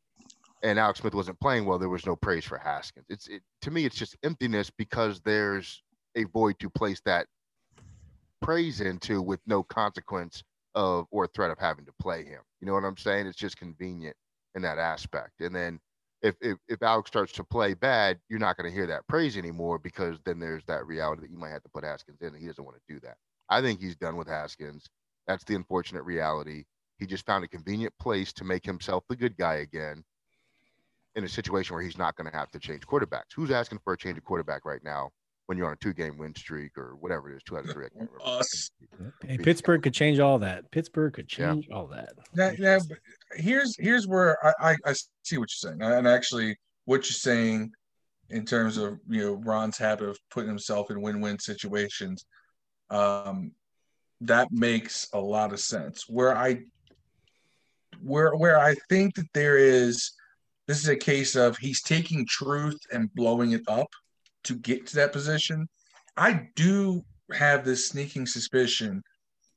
and 0.62 0.78
Alex 0.78 1.00
Smith 1.00 1.14
wasn't 1.14 1.40
playing 1.40 1.66
well, 1.66 1.78
there 1.78 1.88
was 1.88 2.06
no 2.06 2.16
praise 2.16 2.44
for 2.44 2.58
Haskins. 2.58 3.06
It's 3.08 3.28
it, 3.28 3.42
to 3.62 3.70
me, 3.70 3.84
it's 3.84 3.96
just 3.96 4.16
emptiness 4.22 4.70
because 4.70 5.20
there's 5.20 5.82
a 6.16 6.24
void 6.24 6.58
to 6.60 6.70
place 6.70 7.00
that 7.04 7.26
praise 8.40 8.80
into 8.80 9.22
with 9.22 9.40
no 9.46 9.62
consequence 9.62 10.42
of 10.74 11.06
or 11.10 11.26
threat 11.26 11.50
of 11.50 11.58
having 11.58 11.84
to 11.86 11.92
play 12.00 12.24
him. 12.24 12.40
You 12.60 12.66
know 12.66 12.74
what 12.74 12.84
I'm 12.84 12.96
saying? 12.96 13.26
It's 13.26 13.38
just 13.38 13.56
convenient 13.56 14.16
in 14.54 14.62
that 14.62 14.78
aspect. 14.78 15.40
And 15.40 15.54
then 15.54 15.80
if, 16.24 16.34
if, 16.40 16.56
if 16.68 16.82
Alex 16.82 17.08
starts 17.08 17.32
to 17.34 17.44
play 17.44 17.74
bad, 17.74 18.18
you're 18.30 18.38
not 18.38 18.56
going 18.56 18.68
to 18.68 18.74
hear 18.74 18.86
that 18.86 19.06
praise 19.06 19.36
anymore 19.36 19.78
because 19.78 20.18
then 20.24 20.40
there's 20.40 20.64
that 20.64 20.86
reality 20.86 21.20
that 21.22 21.30
you 21.30 21.36
might 21.36 21.50
have 21.50 21.62
to 21.64 21.68
put 21.68 21.84
Haskins 21.84 22.22
in, 22.22 22.28
and 22.28 22.38
he 22.38 22.46
doesn't 22.46 22.64
want 22.64 22.78
to 22.78 22.94
do 22.94 22.98
that. 23.00 23.18
I 23.50 23.60
think 23.60 23.78
he's 23.78 23.94
done 23.94 24.16
with 24.16 24.26
Haskins. 24.26 24.88
That's 25.26 25.44
the 25.44 25.54
unfortunate 25.54 26.02
reality. 26.04 26.64
He 26.98 27.06
just 27.06 27.26
found 27.26 27.44
a 27.44 27.48
convenient 27.48 27.92
place 28.00 28.32
to 28.34 28.44
make 28.44 28.64
himself 28.64 29.04
the 29.08 29.16
good 29.16 29.36
guy 29.36 29.56
again 29.56 30.02
in 31.14 31.24
a 31.24 31.28
situation 31.28 31.74
where 31.74 31.84
he's 31.84 31.98
not 31.98 32.16
going 32.16 32.30
to 32.30 32.36
have 32.36 32.50
to 32.52 32.58
change 32.58 32.86
quarterbacks. 32.86 33.34
Who's 33.36 33.50
asking 33.50 33.80
for 33.84 33.92
a 33.92 33.98
change 33.98 34.16
of 34.16 34.24
quarterback 34.24 34.64
right 34.64 34.82
now 34.82 35.10
when 35.46 35.58
you're 35.58 35.66
on 35.66 35.74
a 35.74 35.76
two 35.76 35.92
game 35.92 36.16
win 36.16 36.34
streak 36.34 36.76
or 36.78 36.96
whatever 37.00 37.30
it 37.30 37.36
is, 37.36 37.42
two 37.42 37.56
out 37.56 37.64
of 37.64 37.70
three. 37.70 37.86
Us. 38.24 38.70
Hey, 39.26 39.36
Pittsburgh 39.36 39.82
could 39.82 39.94
change 39.94 40.18
all 40.18 40.38
that. 40.38 40.70
Pittsburgh 40.70 41.12
could 41.12 41.28
change 41.28 41.66
yeah. 41.68 41.76
all 41.76 41.86
that. 41.88 42.12
Yeah, 42.34 42.52
yeah 42.58 42.78
here's 43.36 43.76
here's 43.78 44.06
where 44.06 44.44
I, 44.44 44.70
I, 44.70 44.76
I 44.86 44.94
see 45.22 45.38
what 45.38 45.50
you're 45.50 45.70
saying, 45.70 45.82
and 45.82 46.08
actually 46.08 46.58
what 46.86 47.04
you're 47.04 47.14
saying 47.14 47.72
in 48.30 48.44
terms 48.44 48.76
of 48.78 48.98
you 49.08 49.20
know 49.20 49.34
Ron's 49.44 49.78
habit 49.78 50.08
of 50.08 50.18
putting 50.30 50.48
himself 50.48 50.90
in 50.90 51.00
win-win 51.00 51.38
situations. 51.38 52.24
Um, 52.90 53.52
that 54.20 54.50
makes 54.50 55.08
a 55.12 55.20
lot 55.20 55.52
of 55.52 55.60
sense. 55.60 56.08
Where 56.08 56.36
I 56.36 56.62
where 58.02 58.34
where 58.34 58.58
I 58.58 58.74
think 58.88 59.14
that 59.16 59.28
there 59.34 59.58
is 59.58 60.12
this 60.66 60.78
is 60.78 60.88
a 60.88 60.96
case 60.96 61.36
of 61.36 61.58
he's 61.58 61.82
taking 61.82 62.26
truth 62.26 62.78
and 62.92 63.12
blowing 63.14 63.52
it 63.52 63.62
up 63.68 63.90
to 64.44 64.56
get 64.56 64.86
to 64.86 64.96
that 64.96 65.12
position. 65.12 65.68
I 66.16 66.48
do 66.54 67.04
have 67.32 67.64
this 67.64 67.88
sneaking 67.88 68.26
suspicion 68.26 69.02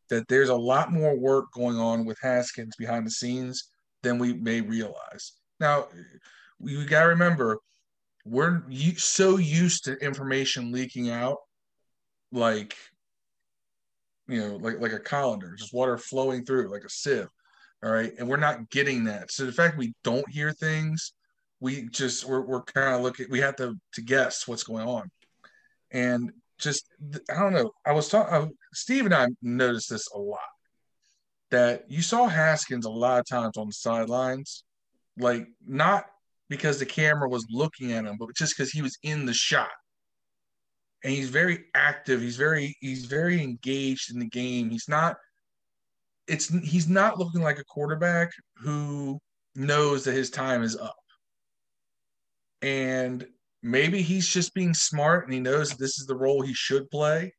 that 0.09 0.27
there's 0.27 0.49
a 0.49 0.55
lot 0.55 0.91
more 0.91 1.17
work 1.17 1.51
going 1.51 1.77
on 1.77 2.05
with 2.05 2.17
Haskins 2.21 2.75
behind 2.77 3.05
the 3.05 3.11
scenes 3.11 3.69
than 4.03 4.17
we 4.17 4.33
may 4.33 4.61
realize. 4.61 5.33
Now, 5.59 5.87
we, 6.59 6.77
we 6.77 6.85
got 6.85 7.03
to 7.03 7.09
remember, 7.09 7.57
we're 8.25 8.63
so 8.95 9.37
used 9.37 9.85
to 9.85 9.95
information 9.97 10.71
leaking 10.71 11.09
out, 11.09 11.37
like, 12.31 12.75
you 14.27 14.41
know, 14.41 14.57
like 14.57 14.79
like 14.79 14.91
a 14.91 14.99
colander, 14.99 15.55
just 15.55 15.73
water 15.73 15.97
flowing 15.97 16.43
through, 16.43 16.69
like 16.71 16.83
a 16.83 16.89
sieve. 16.89 17.29
All 17.83 17.91
right, 17.91 18.11
and 18.17 18.27
we're 18.27 18.37
not 18.37 18.69
getting 18.69 19.03
that. 19.05 19.31
So 19.31 19.45
the 19.45 19.51
fact 19.51 19.77
we 19.77 19.93
don't 20.03 20.29
hear 20.29 20.51
things, 20.51 21.13
we 21.59 21.87
just 21.89 22.25
we're, 22.25 22.41
we're 22.41 22.63
kind 22.63 22.95
of 22.95 23.01
looking. 23.01 23.27
We 23.29 23.39
have 23.39 23.55
to 23.57 23.75
to 23.93 24.01
guess 24.01 24.47
what's 24.47 24.63
going 24.63 24.87
on, 24.87 25.09
and 25.91 26.31
just 26.59 26.85
I 27.31 27.39
don't 27.39 27.53
know. 27.53 27.71
I 27.85 27.93
was 27.93 28.09
talking. 28.09 28.53
Steve 28.73 29.05
and 29.05 29.13
I 29.13 29.27
noticed 29.41 29.89
this 29.89 30.07
a 30.13 30.19
lot. 30.19 30.39
That 31.49 31.85
you 31.89 32.01
saw 32.01 32.27
Haskins 32.27 32.85
a 32.85 32.89
lot 32.89 33.19
of 33.19 33.25
times 33.25 33.57
on 33.57 33.67
the 33.67 33.73
sidelines, 33.73 34.63
like 35.17 35.47
not 35.65 36.05
because 36.49 36.79
the 36.79 36.85
camera 36.85 37.29
was 37.29 37.45
looking 37.49 37.91
at 37.91 38.05
him, 38.05 38.17
but 38.19 38.35
just 38.35 38.55
because 38.55 38.71
he 38.71 38.81
was 38.81 38.97
in 39.03 39.25
the 39.25 39.33
shot. 39.33 39.69
And 41.03 41.13
he's 41.13 41.29
very 41.29 41.65
active. 41.73 42.21
He's 42.21 42.37
very 42.37 42.75
he's 42.81 43.05
very 43.05 43.41
engaged 43.41 44.11
in 44.11 44.19
the 44.19 44.27
game. 44.27 44.69
He's 44.69 44.89
not. 44.89 45.15
It's 46.27 46.49
he's 46.49 46.89
not 46.89 47.17
looking 47.17 47.41
like 47.41 47.59
a 47.59 47.63
quarterback 47.63 48.31
who 48.57 49.19
knows 49.55 50.03
that 50.03 50.13
his 50.13 50.29
time 50.29 50.63
is 50.63 50.75
up. 50.75 50.95
And 52.61 53.27
maybe 53.61 54.01
he's 54.01 54.27
just 54.27 54.53
being 54.53 54.73
smart 54.73 55.25
and 55.25 55.33
he 55.33 55.39
knows 55.39 55.71
this 55.71 55.99
is 55.99 56.05
the 56.05 56.15
role 56.15 56.41
he 56.41 56.53
should 56.53 56.89
play. 56.89 57.33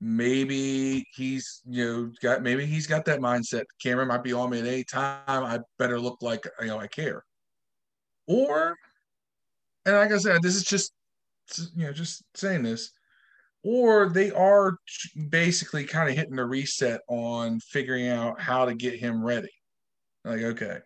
Maybe 0.00 1.04
he's 1.14 1.60
you 1.66 1.84
know 1.84 2.12
got 2.22 2.42
maybe 2.42 2.64
he's 2.66 2.86
got 2.86 3.04
that 3.06 3.18
mindset. 3.18 3.64
Camera 3.82 4.06
might 4.06 4.22
be 4.22 4.32
on 4.32 4.50
me 4.50 4.60
at 4.60 4.66
any 4.66 4.84
time. 4.84 5.22
I 5.26 5.58
better 5.78 5.98
look 5.98 6.22
like 6.22 6.46
you 6.60 6.68
know 6.68 6.78
I 6.78 6.86
care. 6.86 7.24
Or, 8.28 8.76
and 9.86 9.96
like 9.96 10.12
I 10.12 10.18
said, 10.18 10.42
this 10.42 10.54
is 10.54 10.64
just 10.64 10.92
you 11.74 11.86
know 11.86 11.92
just 11.92 12.22
saying 12.34 12.62
this. 12.62 12.92
Or 13.64 14.08
they 14.08 14.30
are 14.30 14.78
basically 15.30 15.84
kind 15.84 16.08
of 16.08 16.14
hitting 16.14 16.36
the 16.36 16.44
reset 16.44 17.00
on 17.08 17.58
figuring 17.58 18.06
out 18.06 18.40
how 18.40 18.66
to 18.66 18.74
get 18.74 19.00
him 19.00 19.24
ready. 19.24 19.50
Like 20.24 20.42
okay, 20.42 20.78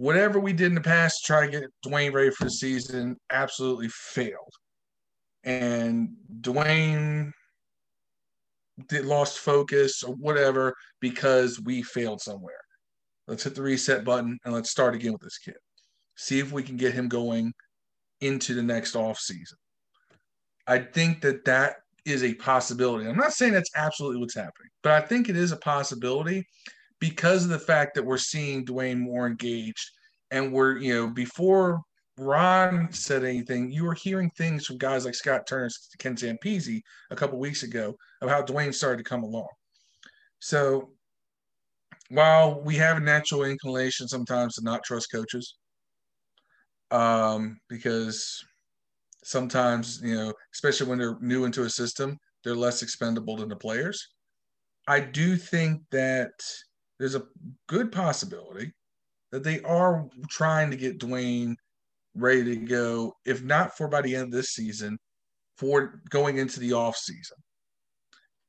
whatever 0.00 0.40
we 0.40 0.54
did 0.54 0.68
in 0.68 0.74
the 0.74 0.80
past 0.80 1.18
to 1.18 1.26
try 1.26 1.44
to 1.44 1.52
get 1.52 1.70
Dwayne 1.84 2.14
ready 2.14 2.30
for 2.30 2.44
the 2.44 2.50
season 2.50 3.18
absolutely 3.30 3.88
failed. 3.90 4.54
And 5.44 6.16
Dwayne 6.40 7.32
did 8.88 9.04
lost 9.04 9.40
focus 9.40 10.02
or 10.02 10.14
whatever 10.14 10.74
because 11.00 11.60
we 11.60 11.82
failed 11.82 12.22
somewhere. 12.22 12.62
Let's 13.28 13.44
hit 13.44 13.54
the 13.54 13.60
reset 13.60 14.02
button 14.02 14.38
and 14.46 14.54
let's 14.54 14.70
start 14.70 14.94
again 14.94 15.12
with 15.12 15.20
this 15.20 15.36
kid. 15.36 15.56
See 16.16 16.38
if 16.38 16.50
we 16.50 16.62
can 16.62 16.78
get 16.78 16.94
him 16.94 17.06
going 17.06 17.52
into 18.22 18.54
the 18.54 18.62
next 18.62 18.96
off 18.96 19.18
season. 19.18 19.58
I 20.66 20.78
think 20.78 21.20
that 21.20 21.44
that 21.44 21.74
is 22.06 22.24
a 22.24 22.32
possibility. 22.32 23.06
I'm 23.06 23.18
not 23.18 23.34
saying 23.34 23.52
that's 23.52 23.76
absolutely 23.76 24.20
what's 24.20 24.34
happening, 24.34 24.70
but 24.82 24.92
I 24.92 25.02
think 25.02 25.28
it 25.28 25.36
is 25.36 25.52
a 25.52 25.58
possibility 25.58 26.46
because 27.00 27.44
of 27.44 27.50
the 27.50 27.58
fact 27.58 27.94
that 27.94 28.04
we're 28.04 28.18
seeing 28.18 28.64
Dwayne 28.64 28.98
more 28.98 29.26
engaged 29.26 29.90
and 30.30 30.52
we're, 30.52 30.76
you 30.76 30.94
know, 30.94 31.06
before 31.08 31.80
Ron 32.18 32.92
said 32.92 33.24
anything, 33.24 33.72
you 33.72 33.84
were 33.84 33.94
hearing 33.94 34.30
things 34.30 34.66
from 34.66 34.78
guys 34.78 35.06
like 35.06 35.14
Scott 35.14 35.46
Turner, 35.46 35.70
Ken 35.98 36.14
Zampese 36.14 36.82
a 37.10 37.16
couple 37.16 37.38
weeks 37.38 37.62
ago 37.62 37.96
of 38.20 38.28
how 38.28 38.42
Dwayne 38.42 38.74
started 38.74 38.98
to 38.98 39.08
come 39.08 39.22
along. 39.22 39.48
So 40.38 40.90
while 42.10 42.60
we 42.60 42.76
have 42.76 42.98
a 42.98 43.00
natural 43.00 43.44
inclination 43.44 44.06
sometimes 44.06 44.54
to 44.54 44.64
not 44.64 44.84
trust 44.84 45.10
coaches, 45.10 45.54
um, 46.90 47.58
because 47.68 48.44
sometimes, 49.24 50.00
you 50.02 50.14
know, 50.14 50.32
especially 50.52 50.88
when 50.88 50.98
they're 50.98 51.18
new 51.20 51.44
into 51.44 51.62
a 51.62 51.70
system, 51.70 52.18
they're 52.44 52.54
less 52.54 52.82
expendable 52.82 53.36
than 53.36 53.48
the 53.48 53.56
players. 53.56 54.08
I 54.88 55.00
do 55.00 55.36
think 55.36 55.82
that 55.92 56.32
there's 57.00 57.16
a 57.16 57.26
good 57.66 57.90
possibility 57.90 58.72
that 59.32 59.42
they 59.42 59.60
are 59.62 60.06
trying 60.28 60.70
to 60.70 60.76
get 60.76 61.00
Dwayne 61.00 61.54
ready 62.14 62.44
to 62.44 62.56
go, 62.56 63.14
if 63.24 63.42
not 63.42 63.76
for 63.76 63.88
by 63.88 64.02
the 64.02 64.14
end 64.14 64.24
of 64.24 64.32
this 64.32 64.50
season, 64.50 64.98
for 65.56 66.02
going 66.10 66.36
into 66.36 66.60
the 66.60 66.74
off 66.74 66.96
season. 66.96 67.38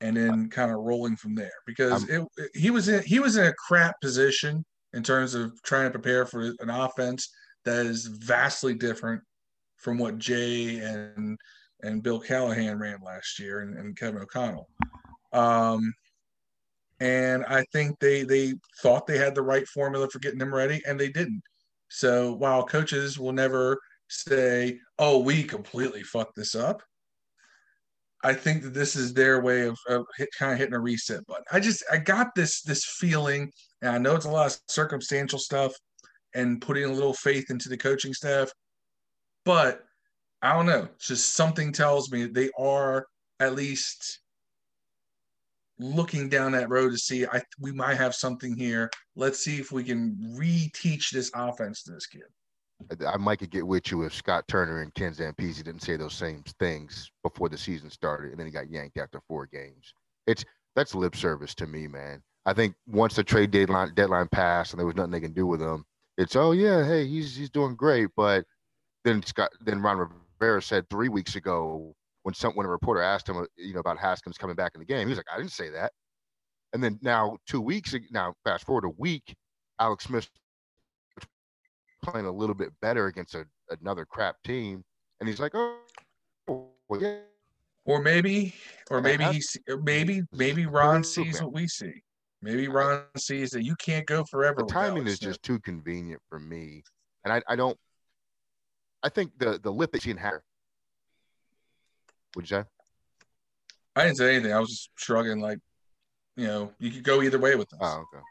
and 0.02 0.18
then 0.18 0.50
kind 0.50 0.72
of 0.72 0.80
rolling 0.80 1.16
from 1.16 1.36
there 1.36 1.52
because 1.66 2.10
it, 2.10 2.24
he 2.54 2.72
was 2.72 2.90
in 2.90 3.04
he 3.04 3.20
was 3.20 3.38
in 3.38 3.46
a 3.46 3.54
crap 3.54 3.96
position 4.02 4.66
in 4.94 5.04
terms 5.04 5.36
of 5.36 5.54
trying 5.64 5.86
to 5.86 5.92
prepare 5.92 6.26
for 6.26 6.54
an 6.60 6.70
offense 6.70 7.30
that 7.66 7.86
is 7.86 8.08
vastly 8.08 8.74
different 8.74 9.22
from 9.78 9.98
what 9.98 10.18
Jay 10.18 10.80
and 10.80 11.38
and 11.84 12.04
Bill 12.04 12.20
Callahan 12.20 12.80
ran 12.80 13.00
last 13.06 13.40
year 13.40 13.62
and, 13.62 13.78
and 13.78 13.98
Kevin 13.98 14.22
O'Connell. 14.22 14.68
Um, 15.34 15.94
and 17.02 17.44
I 17.48 17.66
think 17.74 18.00
they 18.00 18.24
they 18.24 18.54
thought 18.82 19.08
they 19.08 19.18
had 19.18 19.36
the 19.36 19.42
right 19.42 19.68
formula 19.68 20.08
for 20.10 20.20
getting 20.20 20.40
them 20.40 20.54
ready, 20.54 20.82
and 20.88 21.00
they 21.00 21.10
didn't. 21.10 21.42
So 21.90 22.34
while 22.34 22.64
coaches 22.66 23.20
will 23.20 23.34
never 23.34 23.80
say, 24.08 24.80
"Oh, 25.00 25.20
we 25.20 25.44
completely 25.44 26.04
fucked 26.04 26.36
this 26.36 26.56
up," 26.56 26.82
I 28.24 28.34
think 28.34 28.62
that 28.64 28.74
this 28.74 28.96
is 28.96 29.14
their 29.14 29.42
way 29.42 29.64
of, 29.64 29.78
of 29.90 30.06
hit, 30.18 30.30
kind 30.38 30.54
of 30.54 30.60
hitting 30.60 30.76
a 30.76 30.80
reset 30.80 31.26
button. 31.26 31.44
I 31.52 31.60
just 31.60 31.84
I 31.92 31.98
got 31.98 32.36
this 32.36 32.62
this 32.62 32.86
feeling, 32.86 33.52
and 33.82 33.92
I 33.92 33.98
know 33.98 34.16
it's 34.16 34.26
a 34.26 34.30
lot 34.30 34.48
of 34.54 34.60
circumstantial 34.68 35.40
stuff 35.40 35.74
and 36.36 36.62
putting 36.62 36.86
a 36.86 36.92
little 36.94 37.14
faith 37.14 37.50
into 37.50 37.68
the 37.68 37.78
coaching 37.78 38.14
staff, 38.14 38.52
but 39.44 39.84
I 40.42 40.54
don't 40.54 40.68
know. 40.68 40.88
It's 40.96 41.08
Just 41.08 41.36
something 41.36 41.74
tells 41.74 42.12
me 42.12 42.26
they 42.28 42.52
are 42.60 43.08
at 43.40 43.56
least 43.56 44.22
looking 45.82 46.30
down 46.30 46.52
that 46.54 46.70
road 46.70 46.92
to 46.92 46.98
see 46.98 47.26
I 47.26 47.42
we 47.60 47.72
might 47.72 47.98
have 47.98 48.16
something 48.16 48.56
here. 48.56 48.90
Let's 49.16 49.44
see 49.44 49.60
if 49.60 49.72
we 49.72 49.84
can 49.84 50.16
reteach 50.38 51.10
this 51.10 51.32
offense 51.36 51.84
to 51.84 51.92
this 51.92 52.06
kid. 52.06 52.24
I 53.08 53.18
might 53.18 53.38
could 53.38 53.52
get 53.52 53.66
with 53.66 53.92
you 53.92 54.04
if 54.04 54.14
Scott 54.14 54.48
Turner 54.48 54.82
and 54.82 54.94
Ken 54.94 55.14
Zampese 55.14 55.58
didn't 55.58 55.82
say 55.82 55.98
those 55.98 56.14
same 56.14 56.44
things 56.60 57.12
before 57.24 57.50
the 57.50 57.58
season 57.58 57.90
started, 57.90 58.32
and 58.32 58.40
then 58.40 58.48
he 58.48 58.52
got 58.52 58.72
yanked 58.72 58.98
after 58.98 59.22
four 59.28 59.46
games. 59.46 59.94
It's 60.28 60.44
that's 60.76 60.96
lip 60.96 61.16
service 61.16 61.54
to 61.56 61.68
me, 61.68 61.88
man. 61.88 62.22
I 62.46 62.54
think 62.54 62.76
once 62.88 63.16
the 63.16 63.24
trade 63.24 63.52
deadline 63.52 63.94
deadline 63.94 64.28
passed 64.30 64.74
and 64.74 64.80
there 64.80 64.88
was 64.88 64.96
nothing 64.96 65.12
they 65.12 65.20
can 65.20 65.34
do 65.34 65.46
with 65.46 65.62
him, 65.62 65.86
it's 66.18 66.36
oh 66.36 66.52
yeah, 66.52 66.86
hey, 66.86 67.06
he's 67.08 67.36
he's 67.36 67.50
doing 67.50 67.76
great. 67.76 68.10
But 68.16 68.46
then 69.04 69.24
Scott 69.24 69.52
then 69.62 69.82
Ron 69.82 70.10
Rivera 70.40 70.62
said 70.62 70.90
three 70.90 71.10
weeks 71.10 71.36
ago 71.36 71.96
when 72.24 72.34
some 72.34 72.54
when 72.54 72.66
a 72.66 72.70
reporter 72.70 73.02
asked 73.02 73.28
him, 73.28 73.38
uh, 73.38 73.46
you 73.58 73.74
know, 73.74 73.80
about 73.80 73.98
Haskins 73.98 74.38
coming 74.38 74.56
back 74.56 74.74
in 74.76 74.80
the 74.80 74.86
game, 74.86 75.08
he 75.08 75.12
was 75.12 75.18
like, 75.18 75.28
I 75.34 75.38
didn't 75.38 75.52
say 75.52 75.70
that. 75.70 75.92
And 76.74 76.84
then 76.84 77.00
now 77.02 77.38
two 77.48 77.62
weeks 77.62 77.96
now, 78.12 78.34
fast 78.44 78.66
forward 78.66 78.86
a 78.86 78.90
week, 78.98 79.36
Alex 79.80 80.06
Smith 80.06 80.30
playing 82.02 82.26
a 82.26 82.32
little 82.32 82.56
bit 82.56 82.70
better 82.82 83.08
against 83.08 83.36
a, 83.36 83.46
another 83.82 84.06
crap 84.06 84.36
team, 84.44 84.84
and 85.20 85.28
he's 85.28 85.40
like, 85.40 85.52
oh, 85.56 85.78
well, 86.48 87.02
yeah. 87.02 87.18
Or 87.86 88.02
maybe, 88.02 88.54
or 88.92 89.02
maybe 89.02 89.24
he, 89.26 89.42
maybe, 89.82 90.22
maybe 90.32 90.68
Ron 90.68 91.04
sees 91.04 91.42
what 91.42 91.52
we 91.52 91.68
see. 91.68 92.04
Maybe 92.44 92.68
Ron 92.68 93.04
sees 93.18 93.50
that 93.52 93.64
you 93.64 93.76
can't 93.76 94.06
go 94.06 94.24
forever. 94.24 94.62
The 94.62 94.68
timing 94.68 95.08
is 95.08 95.18
just 95.18 95.42
too 95.42 95.60
convenient 95.60 96.22
for 96.30 96.40
me, 96.40 96.84
and 97.24 97.34
I, 97.34 97.42
I 97.48 97.56
don't. 97.56 97.78
I 99.02 99.10
think 99.10 99.32
the 99.40 99.60
the 99.62 99.72
lip 99.72 99.92
that 99.94 100.04
she 100.04 100.10
had. 100.12 100.40
What'd 102.34 102.50
you 102.50 102.58
say? 102.58 102.64
I 103.96 104.04
didn't 104.06 104.18
say 104.18 104.36
anything. 104.36 104.54
I 104.54 104.60
was 104.60 104.70
just 104.70 104.90
shrugging, 104.96 105.42
like, 105.42 105.60
you 106.38 106.48
know, 106.48 106.72
you 106.80 106.92
could 106.92 107.04
go 107.04 107.22
either 107.22 107.40
way 107.40 107.56
with 107.56 107.70
this. 107.70 107.80
Oh, 107.82 108.06
okay. 108.14 108.24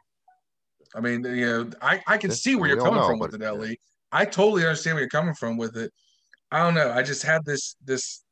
I 0.95 1.01
mean, 1.01 1.25
you 1.25 1.47
know, 1.47 1.71
I, 1.81 2.03
I 2.07 2.17
can 2.17 2.31
see 2.31 2.57
where 2.57 2.69
you're 2.69 2.79
coming 2.79 3.01
know, 3.01 3.07
from 3.07 3.19
with 3.19 3.35
it, 3.35 3.43
Ellie. 3.43 3.79
I 4.11 4.25
totally 4.25 4.63
understand 4.63 4.95
where 4.95 5.03
you're 5.03 5.11
coming 5.11 5.35
from 5.35 5.57
with 5.57 5.77
it. 5.77 5.93
I 6.51 6.65
don't 6.65 6.75
know. 6.75 6.91
I 6.91 7.03
just 7.03 7.23
had 7.23 7.45
this 7.45 7.77
this 7.85 8.25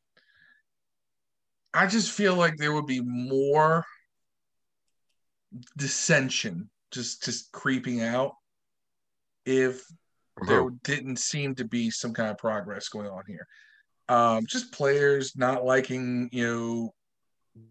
I 1.73 1.87
just 1.87 2.11
feel 2.11 2.35
like 2.35 2.57
there 2.57 2.73
would 2.73 2.87
be 2.87 3.01
more 3.01 3.85
dissension 5.77 6.69
just 6.91 7.23
just 7.25 7.53
creeping 7.53 8.03
out 8.03 8.33
if 9.45 9.85
there 10.47 10.69
didn't 10.85 11.19
seem 11.19 11.55
to 11.55 11.65
be 11.65 11.91
some 11.91 12.13
kind 12.13 12.31
of 12.31 12.39
progress 12.39 12.89
going 12.89 13.09
on 13.09 13.23
here. 13.27 13.47
Um, 14.09 14.47
just 14.47 14.73
players 14.73 15.37
not 15.37 15.65
liking, 15.65 16.29
you 16.33 16.47
know, 16.47 16.95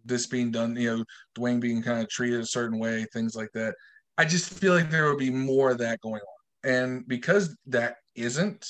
this 0.05 0.27
being 0.27 0.51
done, 0.51 0.75
you 0.75 0.97
know, 0.97 1.03
Dwayne 1.37 1.59
being 1.59 1.81
kind 1.81 2.01
of 2.01 2.09
treated 2.09 2.39
a 2.39 2.45
certain 2.45 2.77
way, 2.79 3.05
things 3.13 3.35
like 3.35 3.49
that. 3.53 3.73
I 4.17 4.25
just 4.25 4.53
feel 4.53 4.73
like 4.73 4.89
there 4.89 5.07
would 5.09 5.19
be 5.19 5.29
more 5.29 5.71
of 5.71 5.77
that 5.79 6.01
going 6.01 6.21
on. 6.21 6.71
And 6.71 7.07
because 7.07 7.55
that 7.67 7.95
isn't, 8.15 8.65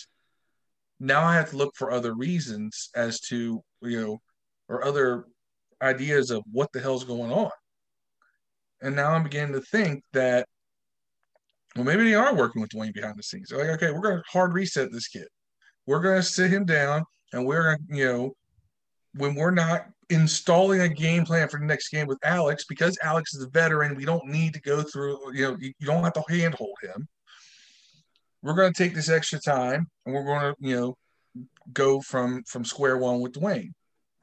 now 0.99 1.23
I 1.23 1.35
have 1.35 1.49
to 1.51 1.57
look 1.57 1.75
for 1.75 1.91
other 1.91 2.13
reasons 2.13 2.89
as 2.95 3.19
to, 3.21 3.61
you 3.81 4.01
know, 4.01 4.17
or 4.69 4.83
other 4.83 5.25
ideas 5.81 6.31
of 6.31 6.43
what 6.51 6.71
the 6.73 6.79
hell's 6.79 7.03
going 7.03 7.31
on. 7.31 7.51
And 8.81 8.95
now 8.95 9.11
I'm 9.11 9.23
beginning 9.23 9.53
to 9.53 9.61
think 9.61 10.03
that, 10.13 10.47
well, 11.75 11.85
maybe 11.85 12.03
they 12.03 12.15
are 12.15 12.35
working 12.35 12.61
with 12.61 12.71
Dwayne 12.71 12.93
behind 12.93 13.17
the 13.17 13.23
scenes. 13.23 13.49
They're 13.49 13.59
like, 13.59 13.81
okay, 13.81 13.91
we're 13.91 14.01
going 14.01 14.17
to 14.17 14.23
hard 14.27 14.53
reset 14.53 14.91
this 14.91 15.07
kid. 15.07 15.27
We're 15.85 16.01
going 16.01 16.17
to 16.17 16.23
sit 16.23 16.51
him 16.51 16.65
down 16.65 17.03
and 17.33 17.45
we're 17.45 17.77
you 17.89 18.05
know, 18.05 18.35
when 19.15 19.35
we're 19.35 19.51
not 19.51 19.87
installing 20.09 20.81
a 20.81 20.89
game 20.89 21.25
plan 21.25 21.47
for 21.49 21.59
the 21.59 21.65
next 21.65 21.89
game 21.89 22.07
with 22.07 22.19
Alex, 22.23 22.65
because 22.65 22.97
Alex 23.03 23.33
is 23.33 23.43
a 23.43 23.49
veteran, 23.49 23.95
we 23.95 24.05
don't 24.05 24.25
need 24.27 24.53
to 24.53 24.61
go 24.61 24.81
through, 24.81 25.19
you 25.33 25.43
know, 25.43 25.57
you, 25.59 25.73
don't 25.81 26.03
have 26.03 26.13
to 26.13 26.23
handhold 26.29 26.77
him. 26.81 27.07
We're 28.41 28.55
going 28.55 28.71
to 28.71 28.83
take 28.83 28.95
this 28.95 29.09
extra 29.09 29.39
time 29.39 29.87
and 30.05 30.15
we're 30.15 30.23
going 30.23 30.41
to, 30.41 30.55
you 30.59 30.75
know, 30.75 30.97
go 31.73 31.99
from 31.99 32.43
from 32.43 32.63
square 32.63 32.97
one 32.97 33.19
with 33.19 33.33
Dwayne. 33.33 33.71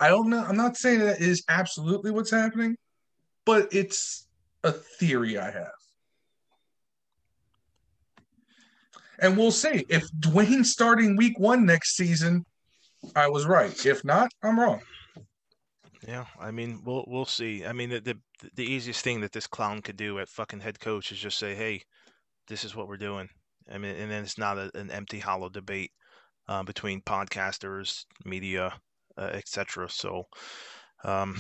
I 0.01 0.09
don't 0.09 0.31
know. 0.31 0.43
I'm 0.43 0.57
not 0.57 0.77
saying 0.77 1.01
that 1.01 1.21
is 1.21 1.45
absolutely 1.49 2.11
what's 2.11 2.31
happening, 2.31 2.77
but 3.45 3.69
it's 3.73 4.27
a 4.63 4.73
theory 4.73 5.39
I 5.39 5.51
have. 5.51 5.71
And 9.21 9.37
we'll 9.37 9.53
see. 9.53 9.85
If 9.89 10.11
Dwayne 10.19 10.65
starting 10.65 11.17
week 11.17 11.39
one 11.39 11.65
next 11.65 11.97
season, 11.97 12.45
I 13.17 13.29
was 13.29 13.47
right. 13.47 13.87
If 13.87 14.05
not, 14.05 14.33
I'm 14.43 14.59
wrong. 14.59 14.81
Yeah, 16.07 16.27
I 16.39 16.51
mean, 16.51 16.83
we'll 16.85 17.05
we'll 17.07 17.25
see. 17.25 17.65
I 17.65 17.73
mean, 17.73 17.91
the, 17.91 18.01
the 18.01 18.19
the 18.55 18.65
easiest 18.65 19.03
thing 19.03 19.21
that 19.23 19.33
this 19.33 19.47
clown 19.47 19.81
could 19.81 19.97
do 19.97 20.19
at 20.19 20.29
fucking 20.29 20.61
head 20.61 20.79
coach 20.81 21.13
is 21.13 21.19
just 21.19 21.39
say, 21.39 21.55
"Hey, 21.55 21.83
this 22.47 22.65
is 22.65 22.77
what 22.77 22.89
we're 22.89 22.97
doing." 22.97 23.29
I 23.73 23.79
mean, 23.79 23.97
and 23.97 24.11
then 24.11 24.23
it's 24.23 24.39
not 24.39 24.59
a, 24.59 24.71
an 24.75 24.91
empty, 24.91 25.19
hollow 25.19 25.49
debate 25.49 25.93
uh, 26.49 26.63
between 26.63 27.01
podcasters, 27.01 28.05
media, 28.25 28.75
uh, 29.17 29.31
etc. 29.33 29.89
So, 29.89 30.25
um, 31.05 31.37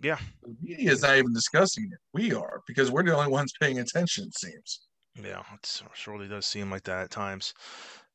yeah, 0.00 0.18
the 0.42 0.54
media 0.62 0.92
is 0.92 1.02
not 1.02 1.16
even 1.16 1.32
discussing 1.32 1.90
it. 1.92 1.98
We 2.14 2.32
are 2.32 2.62
because 2.68 2.92
we're 2.92 3.02
the 3.02 3.16
only 3.16 3.32
ones 3.32 3.52
paying 3.60 3.80
attention. 3.80 4.26
It 4.28 4.38
seems. 4.38 4.80
Yeah, 5.20 5.42
it 5.52 5.82
surely 5.94 6.28
does 6.28 6.46
seem 6.46 6.70
like 6.70 6.84
that 6.84 7.04
at 7.04 7.10
times. 7.10 7.52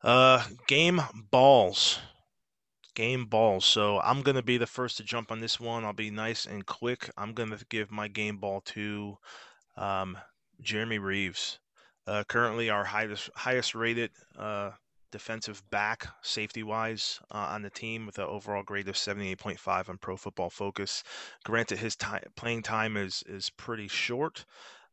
Uh, 0.02 0.44
game 0.68 1.02
balls 1.32 2.00
game 2.96 3.26
ball. 3.26 3.62
So 3.62 4.00
I'm 4.02 4.22
going 4.22 4.36
to 4.36 4.44
be 4.44 4.58
the 4.58 4.68
first 4.68 4.98
to 4.98 5.04
jump 5.04 5.32
on 5.32 5.40
this 5.40 5.60
one. 5.60 5.86
I'll 5.86 5.94
be 5.94 6.12
nice 6.12 6.46
and 6.46 6.66
quick. 6.66 7.10
I'm 7.18 7.34
going 7.34 7.50
to 7.50 7.66
give 7.70 7.92
my 7.92 8.08
game 8.08 8.38
ball 8.38 8.62
to 8.62 9.18
um, 9.78 10.18
Jeremy 10.62 11.00
Reaves. 11.00 11.60
Uh, 12.06 12.24
currently, 12.28 12.70
our 12.70 12.84
highest 12.84 13.30
highest 13.36 13.76
rated 13.76 14.12
uh, 14.38 14.72
defensive 15.12 15.64
back, 15.70 16.08
safety 16.22 16.64
wise, 16.64 17.20
uh, 17.32 17.38
on 17.38 17.62
the 17.62 17.70
team 17.70 18.06
with 18.06 18.18
an 18.18 18.26
overall 18.26 18.64
grade 18.64 18.90
of 18.90 18.96
78.5 18.96 19.90
on 19.90 19.98
Pro 19.98 20.18
Football 20.18 20.50
Focus. 20.50 21.04
Granted, 21.46 21.80
his 21.80 21.96
time, 21.96 22.24
playing 22.36 22.64
time 22.64 22.98
is 22.98 23.24
is 23.28 23.50
pretty 23.52 23.88
short, 23.88 24.44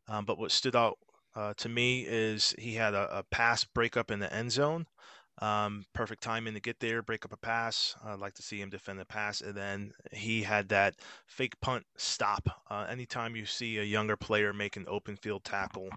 um, 0.07 0.25
but 0.25 0.39
what 0.39 0.53
stood 0.53 0.77
out 0.77 0.99
uh, 1.35 1.55
to 1.57 1.69
me 1.69 2.05
is 2.07 2.55
he 2.59 2.75
had 2.75 2.95
a, 2.95 3.19
a 3.19 3.23
pass 3.25 3.65
breakup 3.65 4.11
in 4.11 4.21
the 4.21 4.33
end 4.33 4.53
zone. 4.53 4.87
Um, 5.39 5.87
perfect 5.95 6.23
timing 6.23 6.53
to 6.55 6.61
get 6.61 6.81
there, 6.81 7.03
break 7.03 7.25
up 7.25 7.33
a 7.33 7.37
pass. 7.37 7.97
I'd 8.05 8.19
like 8.19 8.35
to 8.35 8.43
see 8.43 8.61
him 8.61 8.69
defend 8.69 8.99
the 8.99 9.07
pass. 9.07 9.41
And 9.41 9.55
then 9.55 9.93
he 10.13 10.43
had 10.43 10.69
that 10.69 10.97
fake 11.27 11.59
punt 11.61 11.87
stop. 11.97 12.63
Uh, 12.71 12.87
anytime 12.91 13.35
you 13.35 13.47
see 13.47 13.79
a 13.79 13.83
younger 13.83 14.17
player 14.17 14.53
make 14.53 14.77
an 14.77 14.85
open 14.87 15.17
field 15.17 15.45
tackle 15.45 15.89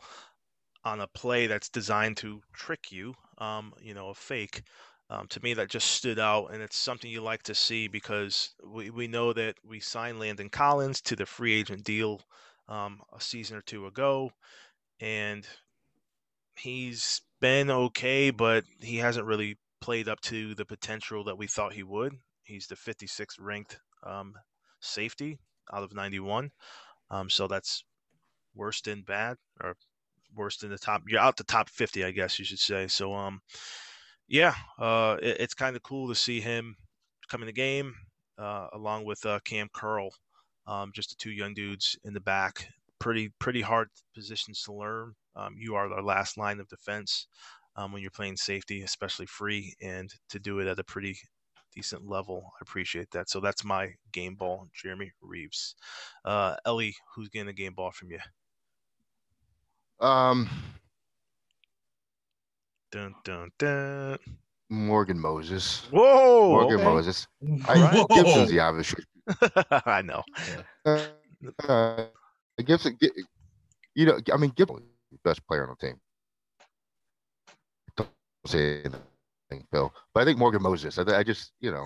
on 0.85 1.01
a 1.01 1.07
play 1.07 1.47
that's 1.47 1.69
designed 1.69 2.17
to 2.17 2.41
trick 2.53 2.91
you, 2.91 3.15
um, 3.37 3.73
you 3.81 3.93
know, 3.93 4.09
a 4.09 4.13
fake, 4.13 4.63
um, 5.09 5.27
to 5.27 5.43
me 5.43 5.53
that 5.53 5.69
just 5.69 5.91
stood 5.91 6.19
out. 6.19 6.47
And 6.53 6.61
it's 6.61 6.77
something 6.77 7.11
you 7.11 7.21
like 7.21 7.43
to 7.43 7.55
see 7.55 7.89
because 7.89 8.55
we, 8.65 8.89
we 8.89 9.07
know 9.07 9.33
that 9.33 9.55
we 9.67 9.79
signed 9.81 10.19
Landon 10.19 10.49
Collins 10.49 11.01
to 11.01 11.15
the 11.17 11.25
free 11.25 11.53
agent 11.53 11.83
deal 11.83 12.21
um, 12.69 13.01
a 13.13 13.19
season 13.19 13.57
or 13.57 13.61
two 13.61 13.87
ago. 13.87 14.31
And 15.01 15.45
he's 16.55 17.21
been 17.43 17.69
okay, 17.69 18.31
but 18.31 18.63
he 18.79 18.95
hasn't 18.95 19.25
really 19.25 19.57
played 19.81 20.07
up 20.07 20.21
to 20.21 20.55
the 20.55 20.63
potential 20.63 21.25
that 21.25 21.37
we 21.37 21.45
thought 21.45 21.73
he 21.73 21.83
would. 21.83 22.13
He's 22.43 22.67
the 22.67 22.75
56th 22.75 23.35
ranked 23.37 23.81
um, 24.01 24.33
safety 24.79 25.39
out 25.73 25.83
of 25.83 25.93
91. 25.93 26.51
Um, 27.11 27.29
so 27.29 27.49
that's 27.49 27.83
worse 28.55 28.79
than 28.79 29.01
bad 29.01 29.35
or 29.61 29.75
worse 30.33 30.55
than 30.55 30.69
the 30.69 30.77
top. 30.77 31.01
You're 31.05 31.19
out 31.19 31.35
the 31.35 31.43
top 31.43 31.67
50, 31.67 32.05
I 32.05 32.11
guess 32.11 32.39
you 32.39 32.45
should 32.45 32.59
say. 32.59 32.87
So, 32.87 33.13
um, 33.13 33.41
yeah, 34.29 34.55
uh, 34.79 35.17
it, 35.21 35.41
it's 35.41 35.53
kind 35.53 35.75
of 35.75 35.83
cool 35.83 36.07
to 36.07 36.15
see 36.15 36.39
him 36.39 36.77
come 37.29 37.41
in 37.41 37.47
the 37.47 37.51
game 37.51 37.93
uh, 38.37 38.67
along 38.71 39.03
with 39.03 39.25
uh, 39.25 39.39
Kam 39.43 39.67
Curl. 39.73 40.11
Um, 40.65 40.93
just 40.95 41.09
the 41.09 41.15
two 41.17 41.31
young 41.31 41.53
dudes 41.53 41.99
in 42.05 42.13
the 42.13 42.21
back. 42.21 42.69
Pretty 42.99 43.33
pretty 43.37 43.59
hard 43.59 43.89
positions 44.15 44.63
to 44.63 44.71
learn. 44.71 45.13
Um, 45.35 45.55
you 45.57 45.75
are 45.75 45.91
our 45.91 46.01
last 46.01 46.37
line 46.37 46.59
of 46.59 46.67
defense 46.67 47.27
um, 47.75 47.91
when 47.91 48.01
you're 48.01 48.11
playing 48.11 48.37
safety, 48.37 48.83
especially 48.83 49.25
free, 49.25 49.73
and 49.81 50.13
to 50.29 50.39
do 50.39 50.59
it 50.59 50.67
at 50.67 50.79
a 50.79 50.83
pretty 50.83 51.17
decent 51.73 52.07
level. 52.07 52.43
I 52.55 52.59
appreciate 52.61 53.09
that. 53.11 53.29
So 53.29 53.39
that's 53.39 53.63
my 53.63 53.89
game 54.11 54.35
ball, 54.35 54.67
Jeremy 54.73 55.11
Reaves. 55.21 55.75
Uh, 56.23 56.55
Ellie, 56.65 56.95
who's 57.15 57.29
getting 57.29 57.47
the 57.47 57.53
game 57.53 57.73
ball 57.73 57.91
from 57.91 58.11
you? 58.11 58.19
Um, 59.99 60.49
Dun 62.93 63.15
dun 63.23 63.49
dun. 63.57 64.19
Morgan 64.69 65.19
Moses. 65.19 65.87
Whoa. 65.89 66.49
Morgan 66.49 66.75
okay. 66.75 66.83
Moses. 66.83 67.27
I, 67.67 68.05
Whoa. 68.05 68.05
Gibson's 68.15 68.51
the 68.51 68.59
obvious. 68.59 68.93
I 69.87 70.03
know. 70.03 70.21
Uh, 70.85 71.05
uh, 71.67 72.05
Gibson, 72.63 72.95
you 73.95 74.05
know, 74.05 74.19
I 74.31 74.37
mean, 74.37 74.53
Gibson, 74.55 74.83
best 75.23 75.45
player 75.47 75.63
on 75.67 75.75
the 75.79 75.87
team. 75.87 75.95
Don't 77.97 78.09
say 78.45 78.79
anything, 78.81 79.67
Phil. 79.71 79.93
But 80.13 80.21
I 80.21 80.25
think 80.25 80.37
Morgan 80.37 80.61
Moses. 80.61 80.97
I, 80.97 81.03
I 81.19 81.23
just, 81.23 81.51
you 81.59 81.71
know, 81.71 81.85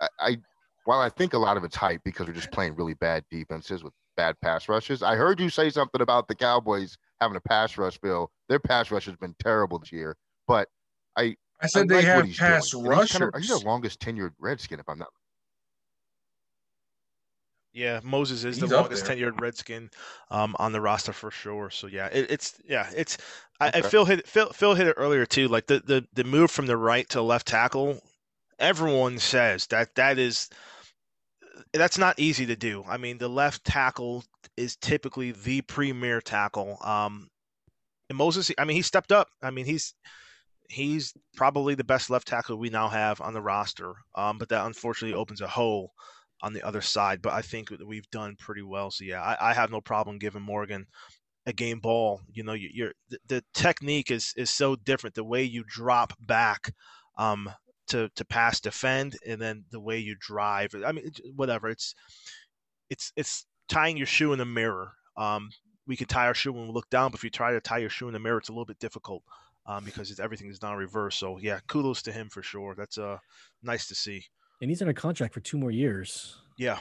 I, 0.00 0.08
I 0.20 0.36
while 0.84 1.00
I 1.00 1.08
think 1.08 1.34
a 1.34 1.38
lot 1.38 1.56
of 1.56 1.64
it's 1.64 1.76
hype 1.76 2.02
because 2.04 2.26
we're 2.26 2.32
just 2.32 2.52
playing 2.52 2.74
really 2.76 2.94
bad 2.94 3.24
defenses 3.30 3.82
with 3.82 3.92
bad 4.16 4.36
pass 4.40 4.68
rushes. 4.68 5.02
I 5.02 5.16
heard 5.16 5.40
you 5.40 5.50
say 5.50 5.68
something 5.70 6.00
about 6.00 6.28
the 6.28 6.34
Cowboys 6.34 6.96
having 7.20 7.36
a 7.36 7.40
pass 7.40 7.76
rush, 7.76 7.98
Bill. 7.98 8.30
Their 8.48 8.60
pass 8.60 8.90
rush 8.90 9.06
has 9.06 9.16
been 9.16 9.34
terrible 9.42 9.78
this 9.78 9.92
year, 9.92 10.16
but 10.46 10.68
I 11.16 11.36
I 11.60 11.66
said 11.66 11.84
I 11.84 11.86
they 11.86 11.94
like 11.96 12.04
have 12.04 12.36
pass 12.36 12.70
doing. 12.70 12.84
And 12.86 12.92
he's 12.94 12.98
rushers. 12.98 13.12
kind 13.18 13.34
of- 13.34 13.40
he's 13.40 13.48
the 13.60 13.66
longest 13.66 14.00
tenured 14.00 14.32
Redskin, 14.38 14.78
if 14.80 14.88
I'm 14.88 14.98
not. 14.98 15.08
Yeah, 17.76 18.00
Moses 18.02 18.42
is 18.42 18.56
He's 18.56 18.70
the 18.70 18.74
longest 18.74 19.04
tenured 19.04 19.38
Redskin 19.38 19.90
um, 20.30 20.56
on 20.58 20.72
the 20.72 20.80
roster 20.80 21.12
for 21.12 21.30
sure. 21.30 21.68
So 21.68 21.86
yeah, 21.88 22.06
it, 22.06 22.30
it's 22.30 22.54
yeah, 22.66 22.88
it's. 22.96 23.18
I, 23.60 23.70
I 23.74 23.82
Phil 23.82 24.06
hit 24.06 24.26
Phil, 24.26 24.50
Phil 24.50 24.74
hit 24.74 24.86
it 24.86 24.94
earlier 24.96 25.26
too. 25.26 25.46
Like 25.48 25.66
the, 25.66 25.80
the 25.80 26.06
the 26.14 26.24
move 26.24 26.50
from 26.50 26.64
the 26.64 26.76
right 26.78 27.06
to 27.10 27.20
left 27.20 27.46
tackle, 27.46 28.00
everyone 28.58 29.18
says 29.18 29.66
that 29.66 29.94
that 29.96 30.18
is 30.18 30.48
that's 31.74 31.98
not 31.98 32.18
easy 32.18 32.46
to 32.46 32.56
do. 32.56 32.82
I 32.88 32.96
mean, 32.96 33.18
the 33.18 33.28
left 33.28 33.62
tackle 33.66 34.24
is 34.56 34.76
typically 34.76 35.32
the 35.32 35.60
premier 35.60 36.22
tackle. 36.22 36.78
Um, 36.82 37.28
and 38.08 38.16
Moses, 38.16 38.50
I 38.56 38.64
mean, 38.64 38.78
he 38.78 38.82
stepped 38.82 39.12
up. 39.12 39.28
I 39.42 39.50
mean, 39.50 39.66
he's 39.66 39.92
he's 40.70 41.12
probably 41.36 41.74
the 41.74 41.84
best 41.84 42.08
left 42.08 42.26
tackle 42.26 42.56
we 42.56 42.70
now 42.70 42.88
have 42.88 43.20
on 43.20 43.34
the 43.34 43.42
roster. 43.42 43.92
Um, 44.14 44.38
but 44.38 44.48
that 44.48 44.64
unfortunately 44.64 45.14
opens 45.14 45.42
a 45.42 45.46
hole 45.46 45.92
on 46.42 46.52
the 46.52 46.62
other 46.62 46.80
side. 46.80 47.22
But 47.22 47.32
I 47.32 47.42
think 47.42 47.70
we've 47.86 48.10
done 48.10 48.36
pretty 48.38 48.62
well. 48.62 48.90
So 48.90 49.04
yeah, 49.04 49.22
I, 49.22 49.50
I 49.50 49.54
have 49.54 49.70
no 49.70 49.80
problem 49.80 50.18
giving 50.18 50.42
Morgan 50.42 50.86
a 51.46 51.52
game 51.52 51.80
ball. 51.80 52.20
You 52.32 52.44
know, 52.44 52.52
you, 52.52 52.70
you're 52.72 52.92
the, 53.08 53.18
the 53.26 53.44
technique 53.54 54.10
is 54.10 54.32
is 54.36 54.50
so 54.50 54.76
different. 54.76 55.14
The 55.14 55.24
way 55.24 55.42
you 55.44 55.64
drop 55.66 56.12
back. 56.20 56.72
Um, 57.18 57.50
to, 57.88 58.10
to 58.16 58.24
pass 58.24 58.60
defend 58.60 59.16
and 59.26 59.40
then 59.40 59.64
the 59.70 59.80
way 59.80 59.98
you 59.98 60.16
drive 60.18 60.74
i 60.84 60.92
mean 60.92 61.08
whatever 61.34 61.68
it's 61.68 61.94
it's 62.90 63.12
it's 63.16 63.46
tying 63.68 63.96
your 63.96 64.06
shoe 64.06 64.32
in 64.32 64.38
the 64.38 64.44
mirror 64.44 64.92
um, 65.16 65.50
we 65.86 65.96
can 65.96 66.06
tie 66.06 66.26
our 66.26 66.34
shoe 66.34 66.52
when 66.52 66.66
we 66.66 66.72
look 66.72 66.90
down 66.90 67.10
but 67.10 67.18
if 67.18 67.24
you 67.24 67.30
try 67.30 67.52
to 67.52 67.60
tie 67.60 67.78
your 67.78 67.90
shoe 67.90 68.08
in 68.08 68.12
the 68.12 68.18
mirror 68.18 68.38
it's 68.38 68.48
a 68.48 68.52
little 68.52 68.64
bit 68.64 68.78
difficult 68.78 69.22
um, 69.66 69.84
because 69.84 70.10
it's, 70.10 70.20
everything 70.20 70.50
is 70.50 70.58
done 70.58 70.76
reverse 70.76 71.16
so 71.16 71.38
yeah 71.38 71.60
kudos 71.66 72.02
to 72.02 72.12
him 72.12 72.28
for 72.28 72.42
sure 72.42 72.74
that's 72.76 72.98
uh 72.98 73.18
nice 73.62 73.86
to 73.86 73.94
see 73.94 74.24
And 74.60 74.70
he's 74.70 74.80
under 74.80 74.94
contract 74.94 75.34
for 75.34 75.40
two 75.40 75.58
more 75.58 75.70
years. 75.70 76.36
yeah 76.58 76.78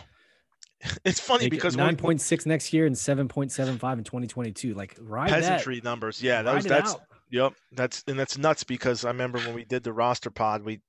it's 1.05 1.19
funny 1.19 1.49
because 1.49 1.77
we- 1.77 1.95
point 1.95 2.21
six 2.21 2.45
next 2.45 2.73
year 2.73 2.85
and 2.85 2.97
seven 2.97 3.27
point 3.27 3.51
seven 3.51 3.77
five 3.77 3.97
in 3.97 4.03
twenty 4.03 4.27
twenty 4.27 4.51
two. 4.51 4.73
Like 4.73 4.97
ride 4.99 5.29
that. 5.29 5.41
peasantry 5.41 5.81
numbers 5.83 6.21
yeah 6.21 6.41
that 6.41 6.53
was 6.53 6.65
that's 6.65 6.93
out. 6.93 7.01
Yep, 7.31 7.53
that's 7.71 8.03
and 8.07 8.19
that's 8.19 8.37
nuts 8.37 8.63
because 8.63 9.03
I 9.03 9.09
remember 9.09 9.39
when 9.39 9.55
we 9.55 9.65
did 9.65 9.83
the 9.83 9.91
roster 9.91 10.29
pod, 10.29 10.63
we 10.63 10.79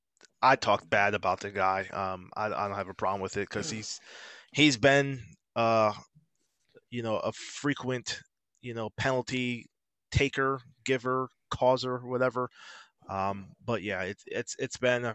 I 0.42 0.56
talked 0.56 0.88
bad 0.88 1.14
about 1.14 1.40
the 1.40 1.50
guy. 1.50 1.86
Um, 1.92 2.30
I, 2.36 2.46
I 2.46 2.68
don't 2.68 2.76
have 2.76 2.88
a 2.88 2.94
problem 2.94 3.20
with 3.22 3.36
it 3.36 3.48
because 3.48 3.70
he's 3.70 3.98
he's 4.52 4.76
been 4.76 5.22
uh, 5.56 5.92
you 6.90 7.02
know, 7.02 7.16
a 7.16 7.32
frequent 7.32 8.20
you 8.60 8.74
know 8.74 8.90
penalty 8.96 9.66
taker, 10.12 10.60
giver, 10.84 11.28
causer, 11.50 11.98
whatever. 11.98 12.48
Um, 13.08 13.48
but 13.64 13.82
yeah, 13.82 14.02
it's 14.02 14.22
it's 14.26 14.56
it's 14.58 14.76
been 14.76 15.04
a, 15.06 15.14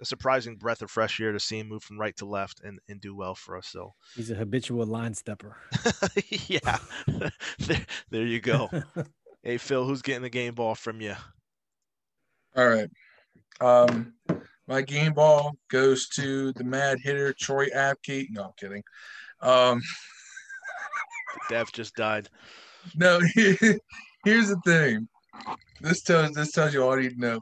a 0.00 0.04
surprising 0.04 0.56
breath 0.56 0.82
of 0.82 0.90
fresh 0.90 1.20
air 1.20 1.32
to 1.32 1.40
see 1.40 1.58
him 1.58 1.68
move 1.68 1.82
from 1.82 1.98
right 1.98 2.16
to 2.16 2.24
left 2.24 2.60
and, 2.64 2.78
and 2.88 3.00
do 3.00 3.14
well 3.14 3.34
for 3.34 3.56
us. 3.56 3.66
So 3.66 3.92
He's 4.14 4.30
a 4.30 4.34
habitual 4.34 4.86
line 4.86 5.14
stepper. 5.14 5.56
yeah, 6.48 6.78
there, 7.58 7.86
there 8.10 8.26
you 8.26 8.40
go. 8.40 8.70
Hey 9.42 9.56
Phil, 9.56 9.86
who's 9.86 10.02
getting 10.02 10.20
the 10.20 10.28
game 10.28 10.54
ball 10.54 10.74
from 10.74 11.00
you? 11.00 11.14
All 12.54 12.68
right. 12.68 12.90
Um, 13.62 14.12
my 14.68 14.82
game 14.82 15.14
ball 15.14 15.56
goes 15.70 16.08
to 16.08 16.52
the 16.52 16.64
mad 16.64 16.98
hitter 17.02 17.32
Troy 17.32 17.68
Apke. 17.74 18.26
No, 18.28 18.42
I'm 18.42 18.50
kidding. 18.58 18.82
Um, 19.40 19.80
Dev 21.48 21.72
just 21.72 21.94
died. 21.94 22.28
no, 22.94 23.18
here's 23.34 24.48
the 24.50 24.60
thing. 24.66 25.08
This 25.80 26.02
tells 26.02 26.32
this 26.32 26.52
tells 26.52 26.74
you 26.74 26.82
all 26.82 26.96
you 27.00 27.08
need 27.08 27.14
to 27.14 27.20
know. 27.20 27.40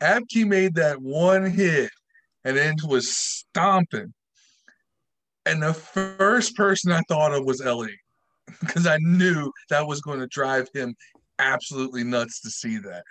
Apke 0.00 0.46
made 0.46 0.76
that 0.76 1.02
one 1.02 1.50
hit 1.50 1.90
and 2.44 2.56
then 2.56 2.74
was 2.86 3.16
stomping. 3.16 4.12
And 5.46 5.62
the 5.62 5.74
first 5.74 6.54
person 6.56 6.92
I 6.92 7.00
thought 7.08 7.32
of 7.32 7.44
was 7.44 7.60
Ellie 7.60 7.98
because 8.60 8.86
I 8.86 8.98
knew 9.00 9.50
that 9.70 9.86
was 9.86 10.00
going 10.00 10.20
to 10.20 10.26
drive 10.26 10.68
him 10.74 10.94
absolutely 11.38 12.04
nuts 12.04 12.40
to 12.42 12.50
see 12.50 12.78
that. 12.78 13.02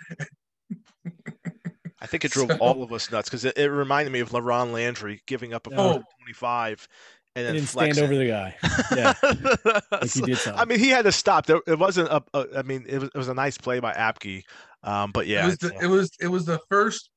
I 2.00 2.06
think 2.06 2.24
it 2.24 2.30
drove 2.32 2.50
So- 2.50 2.58
all 2.58 2.82
of 2.82 2.92
us 2.92 3.10
nuts 3.10 3.28
because 3.28 3.44
it, 3.44 3.58
it 3.58 3.68
reminded 3.68 4.12
me 4.12 4.20
of 4.20 4.30
LaRon 4.30 4.72
Landry 4.72 5.22
giving 5.26 5.52
up 5.52 5.66
a 5.66 5.70
Oh. 5.76 5.94
and 5.96 6.04
25 6.24 6.88
and 7.36 7.46
then 7.46 7.56
and 7.56 7.58
then 7.64 7.66
stand 7.66 7.98
over 7.98 8.16
the 8.16 8.26
guy. 8.26 8.56
Yeah. 8.96 9.14
Like 9.92 10.02
he 10.02 10.08
So- 10.34 10.52
did 10.52 10.60
I 10.60 10.64
mean, 10.64 10.78
he 10.78 10.88
had 10.88 11.04
to 11.04 11.12
stop. 11.12 11.46
There, 11.46 11.60
it 11.66 11.78
wasn't 11.78 12.08
a, 12.08 12.22
a. 12.34 12.58
I 12.58 12.62
mean, 12.62 12.84
it 12.88 12.98
was, 13.00 13.10
it 13.14 13.18
was 13.18 13.28
a 13.28 13.34
nice 13.34 13.58
play 13.58 13.78
by 13.80 13.92
Apke, 13.92 14.42
um, 14.82 15.10
but 15.12 15.26
yeah, 15.26 15.42
it 15.44 15.46
was 15.46 15.58
the, 15.58 15.74
uh, 15.76 15.80
it 15.82 15.86
was 15.86 16.10
it 16.20 16.28
was 16.28 16.44
the 16.44 16.58
first 16.68 17.10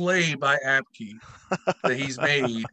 play 0.00 0.34
by 0.34 0.56
Apke 0.66 1.12
that 1.84 1.96
he's 1.96 2.18
made 2.32 2.64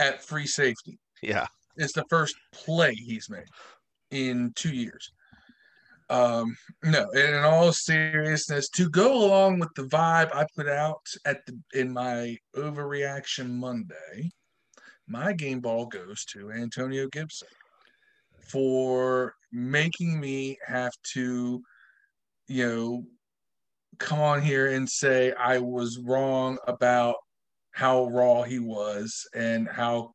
at 0.00 0.22
free 0.22 0.46
safety. 0.46 0.98
yeah, 1.22 1.46
It's 1.76 1.92
the 1.92 2.04
first 2.10 2.34
play 2.52 2.94
he's 2.94 3.30
made 3.30 3.46
in 4.10 4.52
two 4.56 4.74
years. 4.74 5.12
Um, 6.10 6.56
no, 6.82 7.08
and 7.12 7.36
in 7.36 7.44
all 7.44 7.72
seriousness, 7.72 8.68
to 8.70 8.90
go 8.90 9.24
along 9.24 9.60
with 9.60 9.70
the 9.76 9.84
vibe 9.84 10.34
I 10.34 10.44
put 10.56 10.68
out 10.68 11.06
at 11.24 11.46
the 11.46 11.58
in 11.72 11.92
my 11.92 12.36
overreaction 12.56 13.50
Monday, 13.50 14.30
my 15.06 15.32
game 15.32 15.60
ball 15.60 15.86
goes 15.86 16.24
to 16.26 16.50
Antonio 16.50 17.06
Gibson 17.08 17.48
for 18.40 19.34
making 19.52 20.20
me 20.20 20.58
have 20.66 20.92
to, 21.14 21.62
you 22.48 22.68
know, 22.68 23.04
come 23.98 24.20
on 24.20 24.42
here 24.42 24.72
and 24.72 24.88
say 24.88 25.32
I 25.32 25.58
was 25.58 25.98
wrong 25.98 26.58
about 26.66 27.16
how 27.72 28.06
raw 28.06 28.42
he 28.42 28.58
was 28.58 29.26
and 29.34 29.68
how 29.68 30.14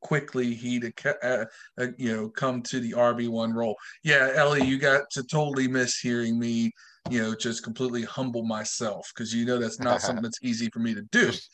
quickly 0.00 0.54
he'd 0.54 0.92
uh, 1.04 1.44
uh, 1.78 1.86
you 1.96 2.16
know 2.16 2.28
come 2.28 2.62
to 2.62 2.80
the 2.80 2.92
RB1 2.92 3.54
role. 3.54 3.76
Yeah, 4.02 4.30
Ellie, 4.34 4.64
you 4.64 4.78
got 4.78 5.10
to 5.10 5.22
totally 5.22 5.68
miss 5.68 5.98
hearing 5.98 6.38
me, 6.38 6.72
you 7.10 7.22
know, 7.22 7.34
just 7.34 7.62
completely 7.62 8.02
humble 8.02 8.44
myself 8.44 9.10
because 9.14 9.34
you 9.34 9.44
know 9.44 9.58
that's 9.58 9.80
not 9.80 10.00
something 10.02 10.22
that's 10.22 10.42
easy 10.42 10.70
for 10.70 10.78
me 10.80 10.94
to 10.94 11.02
do. 11.12 11.26
Just, 11.26 11.50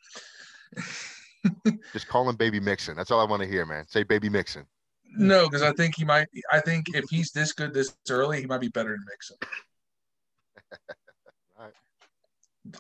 just 1.93 2.09
call 2.09 2.29
him 2.29 2.37
Baby 2.37 2.61
Mixon. 2.61 2.97
That's 2.97 3.11
all 3.11 3.21
I 3.21 3.25
want 3.25 3.43
to 3.43 3.49
hear, 3.49 3.67
man. 3.67 3.87
Say 3.89 4.03
Baby 4.03 4.29
Mixon. 4.29 4.67
No, 5.17 5.45
because 5.45 5.63
I 5.63 5.73
think 5.73 5.95
he 5.97 6.05
might. 6.05 6.27
I 6.51 6.61
think 6.61 6.87
if 6.95 7.05
he's 7.09 7.31
this 7.31 7.53
good 7.53 7.73
this 7.73 7.95
early, 8.11 8.41
he 8.41 8.47
might 8.47 8.61
be 8.61 8.69
better 8.69 8.91
than 8.91 9.05
Mixon. 9.09 9.37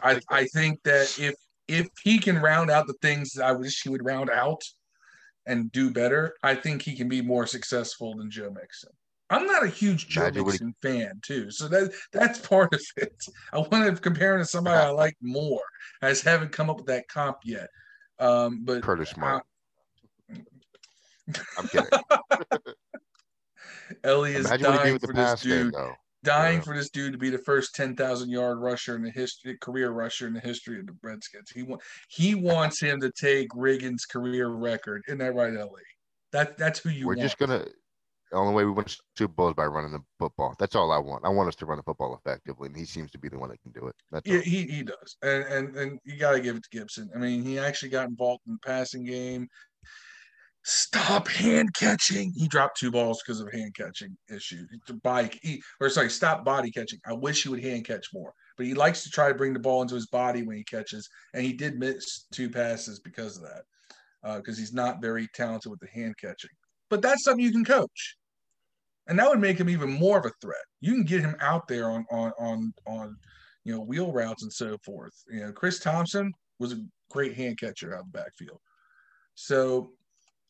I, 0.02 0.20
I 0.30 0.44
think 0.46 0.82
that 0.84 1.16
if 1.18 1.34
if 1.68 1.88
he 2.02 2.18
can 2.18 2.38
round 2.38 2.70
out 2.70 2.86
the 2.86 2.94
things 3.00 3.32
that 3.32 3.44
I 3.46 3.52
wish 3.52 3.82
he 3.82 3.88
would 3.88 4.04
round 4.04 4.28
out 4.30 4.62
and 5.46 5.70
do 5.72 5.90
better, 5.90 6.34
I 6.42 6.54
think 6.54 6.82
he 6.82 6.94
can 6.96 7.08
be 7.08 7.22
more 7.22 7.46
successful 7.46 8.14
than 8.16 8.30
Joe 8.30 8.50
Mixon. 8.50 8.90
I'm 9.30 9.46
not 9.46 9.64
a 9.64 9.68
huge 9.68 10.08
Joe 10.08 10.30
he- 10.30 10.42
Mixon 10.42 10.74
fan 10.82 11.20
too, 11.22 11.50
so 11.50 11.66
that 11.68 11.92
that's 12.12 12.38
part 12.38 12.74
of 12.74 12.80
it. 12.98 13.14
I 13.52 13.58
want 13.58 13.94
to 13.94 14.00
compare 14.00 14.34
him 14.34 14.40
to 14.42 14.46
somebody 14.46 14.76
I 14.78 14.90
like 14.90 15.16
more. 15.22 15.62
I 16.02 16.10
just 16.10 16.24
haven't 16.24 16.52
come 16.52 16.68
up 16.68 16.76
with 16.76 16.86
that 16.86 17.08
comp 17.08 17.38
yet. 17.44 17.68
Um, 18.18 18.60
but 18.64 18.82
Curtis 18.82 19.10
Smart. 19.10 19.42
uh, 20.30 20.36
I'm 21.58 21.68
kidding. 21.68 21.88
Ellie 24.04 24.34
is 24.34 24.46
Imagine 24.46 24.66
what 24.72 24.86
he 24.86 24.92
did 24.92 25.00
dying 25.00 25.00
for 25.00 25.12
this 25.14 25.42
game, 25.42 25.64
dude. 25.64 25.74
though. 25.74 25.94
Dying 26.24 26.60
for 26.60 26.74
this 26.74 26.90
dude 26.90 27.12
to 27.12 27.18
be 27.18 27.30
the 27.30 27.38
first 27.38 27.74
10,000 27.74 28.28
yard 28.28 28.58
rusher 28.58 28.96
in 28.96 29.02
the 29.02 29.10
history, 29.10 29.56
career 29.60 29.90
rusher 29.92 30.26
in 30.26 30.32
the 30.34 30.40
history 30.40 30.80
of 30.80 30.86
the 30.86 30.96
Redskins. 31.02 31.50
He 31.50 31.62
wa- 31.62 31.78
he 32.08 32.34
wants 32.34 32.80
him 32.80 33.00
to 33.00 33.12
take 33.12 33.50
Riggins' 33.50 34.08
career 34.10 34.48
record. 34.48 35.02
Isn't 35.06 35.18
that 35.18 35.34
right, 35.34 35.52
LA? 35.54 35.68
That 36.32 36.58
that's 36.58 36.80
who 36.80 36.88
you 36.90 37.06
want. 37.06 37.18
We're 37.18 37.20
want. 37.22 37.28
just 37.28 37.38
gonna. 37.38 37.64
The 38.32 38.38
only 38.40 38.54
way 38.54 38.64
we 38.64 38.72
win 38.72 38.86
Super 39.16 39.32
Bowl 39.32 39.48
is 39.50 39.54
by 39.54 39.66
running 39.66 39.92
the 39.92 40.00
football. 40.18 40.56
That's 40.58 40.74
all 40.74 40.90
I 40.90 40.98
want. 40.98 41.24
I 41.24 41.28
want 41.28 41.46
us 41.46 41.54
to 41.56 41.66
run 41.66 41.76
the 41.76 41.84
football 41.84 42.18
effectively, 42.18 42.66
and 42.66 42.76
he 42.76 42.84
seems 42.84 43.12
to 43.12 43.18
be 43.18 43.28
the 43.28 43.38
one 43.38 43.50
that 43.50 43.60
can 43.60 43.70
do 43.70 43.86
it. 43.86 43.94
That's 44.10 44.26
Yeah, 44.26 44.38
all. 44.38 44.42
he, 44.42 44.62
he 44.66 44.82
does. 44.82 45.16
And, 45.22 45.44
and 45.44 45.76
and 45.76 46.00
you 46.02 46.16
gotta 46.16 46.40
give 46.40 46.56
it 46.56 46.64
to 46.64 46.70
Gibson. 46.76 47.08
I 47.14 47.18
mean, 47.18 47.44
he 47.44 47.60
actually 47.60 47.90
got 47.90 48.08
involved 48.08 48.42
in 48.48 48.54
the 48.54 48.58
passing 48.66 49.04
game. 49.04 49.46
Stop 50.66 51.28
hand 51.28 51.74
catching. 51.74 52.32
He 52.34 52.48
dropped 52.48 52.78
two 52.78 52.90
balls 52.90 53.22
because 53.22 53.38
of 53.38 53.52
hand 53.52 53.74
catching 53.74 54.16
issue. 54.34 54.66
Bike, 55.02 55.38
he, 55.42 55.62
or 55.78 55.90
sorry, 55.90 56.08
stop 56.08 56.42
body 56.42 56.70
catching. 56.70 56.98
I 57.06 57.12
wish 57.12 57.42
he 57.42 57.50
would 57.50 57.62
hand 57.62 57.84
catch 57.84 58.06
more, 58.14 58.32
but 58.56 58.64
he 58.64 58.72
likes 58.72 59.04
to 59.04 59.10
try 59.10 59.28
to 59.28 59.34
bring 59.34 59.52
the 59.52 59.58
ball 59.58 59.82
into 59.82 59.94
his 59.94 60.06
body 60.06 60.42
when 60.42 60.56
he 60.56 60.64
catches, 60.64 61.06
and 61.34 61.44
he 61.44 61.52
did 61.52 61.78
miss 61.78 62.24
two 62.32 62.48
passes 62.48 62.98
because 62.98 63.36
of 63.36 63.42
that, 63.42 63.62
uh, 64.22 64.38
because 64.38 64.56
he's 64.56 64.72
not 64.72 65.02
very 65.02 65.28
talented 65.34 65.70
with 65.70 65.80
the 65.80 65.88
hand 65.88 66.14
catching. 66.18 66.50
But 66.88 67.02
that's 67.02 67.24
something 67.24 67.44
you 67.44 67.52
can 67.52 67.66
coach, 67.66 68.16
and 69.06 69.18
that 69.18 69.28
would 69.28 69.40
make 69.40 69.60
him 69.60 69.68
even 69.68 69.90
more 69.90 70.18
of 70.18 70.24
a 70.24 70.32
threat. 70.40 70.64
You 70.80 70.92
can 70.92 71.04
get 71.04 71.20
him 71.20 71.36
out 71.40 71.68
there 71.68 71.90
on 71.90 72.06
on 72.10 72.32
on 72.38 72.72
on, 72.86 73.16
you 73.64 73.74
know, 73.74 73.82
wheel 73.82 74.12
routes 74.12 74.42
and 74.42 74.52
so 74.52 74.78
forth. 74.82 75.12
You 75.30 75.40
know, 75.40 75.52
Chris 75.52 75.78
Thompson 75.78 76.32
was 76.58 76.72
a 76.72 76.82
great 77.10 77.34
hand 77.34 77.60
catcher 77.60 77.92
out 77.92 78.00
of 78.00 78.12
the 78.12 78.18
backfield, 78.18 78.60
so 79.34 79.92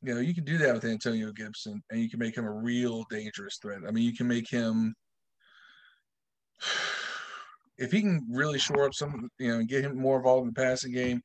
you 0.05 0.14
know, 0.14 0.20
you 0.20 0.34
can 0.34 0.44
do 0.44 0.59
that 0.59 0.74
with 0.74 0.84
Antonio 0.84 1.32
Gibson 1.32 1.82
and 1.90 2.00
you 2.00 2.11
can 2.11 2.18
make 2.18 2.36
him 2.36 2.44
a 2.44 2.52
real 2.52 3.05
dangerous 3.11 3.59
threat. 3.61 3.80
I 3.86 3.90
mean, 3.90 4.05
you 4.05 4.14
can 4.14 4.28
make 4.28 4.48
him 4.48 4.94
if 7.78 7.90
he 7.90 8.02
can 8.02 8.26
really 8.30 8.59
shore 8.59 8.84
up 8.84 8.94
some, 8.94 9.28
you 9.38 9.48
know, 9.48 9.59
and 9.59 9.68
get 9.68 9.84
him 9.84 9.96
more 9.98 10.18
involved 10.18 10.46
in 10.46 10.52
the 10.55 10.61
passing 10.61 10.92
game, 10.92 11.20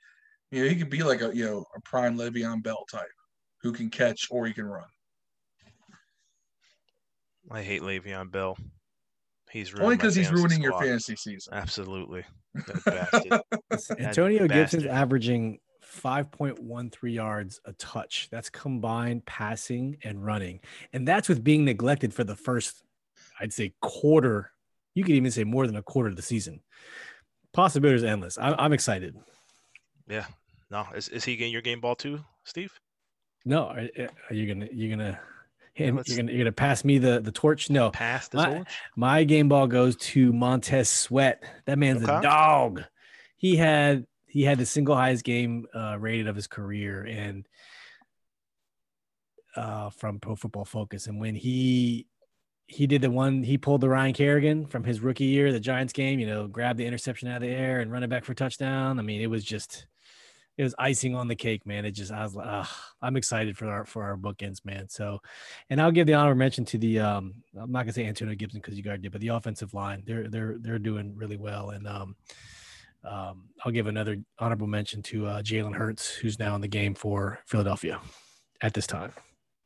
you 0.51 0.63
know, 0.63 0.69
he 0.69 0.75
could 0.75 0.89
be 0.89 1.03
like 1.03 1.21
a 1.21 1.35
you 1.35 1.45
know, 1.45 1.65
a 1.75 1.81
prime 1.81 2.17
Le'Veon 2.17 2.63
Bell 2.63 2.85
type 2.91 3.07
who 3.61 3.71
can 3.71 3.89
catch 3.89 4.27
or 4.31 4.45
he 4.45 4.53
can 4.53 4.65
run. 4.65 4.87
I 7.51 7.61
hate 7.61 7.81
Le'Veon 7.81 8.31
Bell. 8.31 8.57
He's 9.51 9.73
Only 9.73 9.95
because 9.95 10.13
he's 10.13 10.27
fantasy 10.27 10.41
ruining 10.41 10.61
your 10.61 10.79
fantasy 10.79 11.15
season. 11.15 11.53
Absolutely. 11.53 12.23
That 12.65 12.83
bastard. 12.83 13.41
Listen, 13.69 13.95
That 13.99 14.07
Antonio 14.07 14.47
Gibson's 14.47 14.85
averaging 14.85 15.59
5.13 15.89 17.13
yards 17.13 17.61
a 17.65 17.73
touch. 17.73 18.27
That's 18.31 18.49
combined 18.49 19.25
passing 19.25 19.97
and 20.03 20.23
running. 20.25 20.59
And 20.93 21.07
that's 21.07 21.29
with 21.29 21.43
being 21.43 21.65
neglected 21.65 22.13
for 22.13 22.23
the 22.23 22.35
first, 22.35 22.83
I'd 23.39 23.53
say, 23.53 23.73
quarter. 23.81 24.51
You 24.93 25.03
could 25.03 25.15
even 25.15 25.31
say 25.31 25.43
more 25.43 25.67
than 25.67 25.75
a 25.75 25.83
quarter 25.83 26.09
of 26.09 26.15
the 26.15 26.21
season. 26.21 26.61
Possibilities 27.53 28.03
endless. 28.03 28.37
I, 28.37 28.53
I'm 28.53 28.73
excited. 28.73 29.15
Yeah. 30.07 30.25
No, 30.71 30.85
is, 30.95 31.09
is 31.09 31.23
he 31.23 31.35
getting 31.35 31.53
your 31.53 31.61
game 31.61 31.79
ball 31.81 31.95
too, 31.95 32.23
Steve? 32.43 32.71
No, 33.45 33.63
are, 33.65 33.87
are 34.29 34.33
you 34.33 34.53
gonna 34.53 34.67
you're 34.71 34.95
gonna 34.95 35.19
him, 35.73 35.99
you're 36.05 36.17
gonna 36.17 36.31
you're 36.31 36.39
gonna 36.39 36.51
pass 36.51 36.83
me 36.83 36.97
the 36.99 37.19
the 37.21 37.31
torch? 37.31 37.69
No, 37.69 37.89
Pass 37.89 38.27
the 38.27 38.37
My- 38.37 38.53
torch? 38.53 38.67
My 38.95 39.23
game 39.23 39.47
ball 39.49 39.65
goes 39.65 39.95
to 39.97 40.31
Montez 40.33 40.89
Sweat. 40.89 41.43
That 41.65 41.79
man's 41.79 42.03
a 42.03 42.21
dog. 42.21 42.83
He 43.37 43.55
had 43.55 44.05
he 44.29 44.43
had 44.43 44.57
the 44.57 44.65
single 44.65 44.95
highest 44.95 45.23
game 45.23 45.65
uh, 45.73 45.97
rated 45.99 46.27
of 46.27 46.35
his 46.35 46.47
career 46.47 47.03
and 47.03 47.47
uh, 49.55 49.89
from 49.89 50.19
Pro 50.19 50.35
Football 50.35 50.65
Focus. 50.65 51.07
And 51.07 51.19
when 51.19 51.35
he 51.35 52.07
he 52.67 52.85
did 52.85 53.01
the 53.01 53.09
one 53.09 53.41
he 53.41 53.57
pulled 53.57 53.81
the 53.81 53.89
Ryan 53.89 54.13
Kerrigan 54.13 54.67
from 54.67 54.83
his 54.83 55.01
rookie 55.01 55.25
year, 55.25 55.51
the 55.51 55.59
Giants 55.59 55.91
game, 55.91 56.19
you 56.19 56.27
know, 56.27 56.47
grabbed 56.47 56.77
the 56.77 56.85
interception 56.85 57.27
out 57.27 57.37
of 57.37 57.41
the 57.41 57.47
air 57.49 57.79
and 57.79 57.91
run 57.91 58.03
it 58.03 58.09
back 58.09 58.23
for 58.23 58.35
touchdown. 58.35 58.99
I 58.99 59.01
mean, 59.01 59.21
it 59.21 59.29
was 59.29 59.43
just 59.43 59.87
it 60.59 60.63
was 60.63 60.75
icing 60.77 61.15
on 61.15 61.27
the 61.27 61.35
cake, 61.35 61.65
man. 61.65 61.85
It 61.85 61.91
just 61.91 62.11
I 62.11 62.21
was 62.21 62.35
like, 62.35 62.47
ah, 62.47 62.91
I'm 63.01 63.17
excited 63.17 63.57
for 63.57 63.67
our 63.67 63.85
for 63.85 64.03
our 64.03 64.17
bookends, 64.17 64.63
man. 64.63 64.87
So, 64.89 65.19
and 65.69 65.81
I'll 65.81 65.91
give 65.91 66.05
the 66.05 66.13
honorable 66.13 66.37
mention 66.37 66.65
to 66.65 66.77
the 66.77 66.99
um, 66.99 67.33
I'm 67.59 67.71
not 67.71 67.83
gonna 67.83 67.93
say 67.93 68.05
Antonio 68.05 68.35
Gibson 68.35 68.59
because 68.59 68.77
you 68.77 68.83
guys 68.83 68.99
did, 68.99 69.11
but 69.11 69.21
the 69.21 69.29
offensive 69.29 69.73
line, 69.73 70.03
they're 70.05 70.27
they're 70.27 70.57
they're 70.59 70.77
doing 70.77 71.15
really 71.15 71.37
well, 71.37 71.71
and 71.71 71.87
um, 71.87 72.15
um, 73.03 73.49
I'll 73.63 73.71
give 73.71 73.87
another 73.87 74.17
honorable 74.39 74.67
mention 74.67 75.01
to 75.03 75.25
uh, 75.27 75.41
Jalen 75.41 75.75
Hurts, 75.75 76.09
who's 76.15 76.39
now 76.39 76.55
in 76.55 76.61
the 76.61 76.67
game 76.67 76.95
for 76.95 77.39
Philadelphia 77.45 77.99
at 78.61 78.73
this 78.73 78.87
time. 78.87 79.13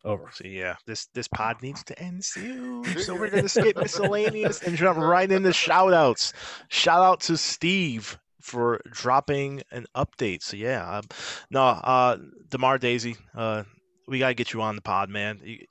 Over. 0.05 0.29
So 0.33 0.45
yeah, 0.45 0.75
this 0.85 1.05
this 1.13 1.29
pod 1.29 1.61
needs 1.61 1.81
to 1.85 1.97
end 1.97 2.25
soon. 2.25 2.83
So 2.99 3.15
we're 3.15 3.29
gonna 3.29 3.47
skip 3.49 3.77
miscellaneous 3.77 4.61
and 4.61 4.75
jump 4.75 4.97
right 4.99 5.31
into 5.31 5.53
shout 5.53 5.93
outs. 5.93 6.33
Shout 6.67 7.01
out 7.01 7.21
to 7.21 7.37
Steve 7.37 8.19
for 8.41 8.81
dropping 8.91 9.61
an 9.71 9.85
update. 9.95 10.43
So 10.43 10.57
yeah, 10.57 10.97
um, 10.97 11.03
no, 11.49 11.61
uh, 11.61 12.17
Demar 12.49 12.77
Daisy, 12.79 13.15
uh, 13.33 13.63
we 14.05 14.19
gotta 14.19 14.33
get 14.33 14.51
you 14.51 14.61
on 14.61 14.75
the 14.75 14.81
pod, 14.81 15.09
man. 15.09 15.39
You- 15.41 15.65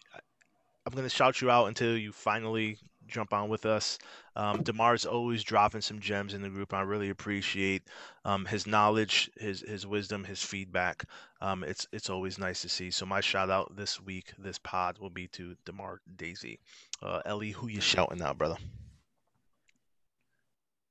I'm 0.86 0.94
gonna 0.94 1.10
shout 1.10 1.42
you 1.42 1.50
out 1.50 1.66
until 1.66 1.94
you 1.96 2.10
finally 2.10 2.78
jump 3.12 3.32
on 3.32 3.48
with 3.48 3.66
us. 3.66 3.98
Um, 4.34 4.62
Demar's 4.62 5.04
always 5.04 5.42
dropping 5.42 5.82
some 5.82 6.00
gems 6.00 6.34
in 6.34 6.42
the 6.42 6.48
group. 6.48 6.72
I 6.72 6.80
really 6.80 7.10
appreciate 7.10 7.82
um, 8.24 8.44
his 8.46 8.66
knowledge, 8.66 9.30
his 9.36 9.60
his 9.60 9.86
wisdom, 9.86 10.24
his 10.24 10.42
feedback. 10.42 11.04
Um, 11.40 11.62
it's 11.64 11.86
it's 11.92 12.10
always 12.10 12.38
nice 12.38 12.62
to 12.62 12.68
see. 12.68 12.90
So 12.90 13.06
my 13.06 13.20
shout 13.20 13.50
out 13.50 13.76
this 13.76 14.00
week, 14.00 14.32
this 14.38 14.58
pod 14.58 14.98
will 14.98 15.10
be 15.10 15.28
to 15.28 15.54
Demar 15.64 16.00
Daisy. 16.16 16.58
Uh, 17.02 17.20
Ellie, 17.24 17.50
who 17.50 17.68
you 17.68 17.80
shouting 17.80 18.22
out, 18.22 18.38
brother? 18.38 18.56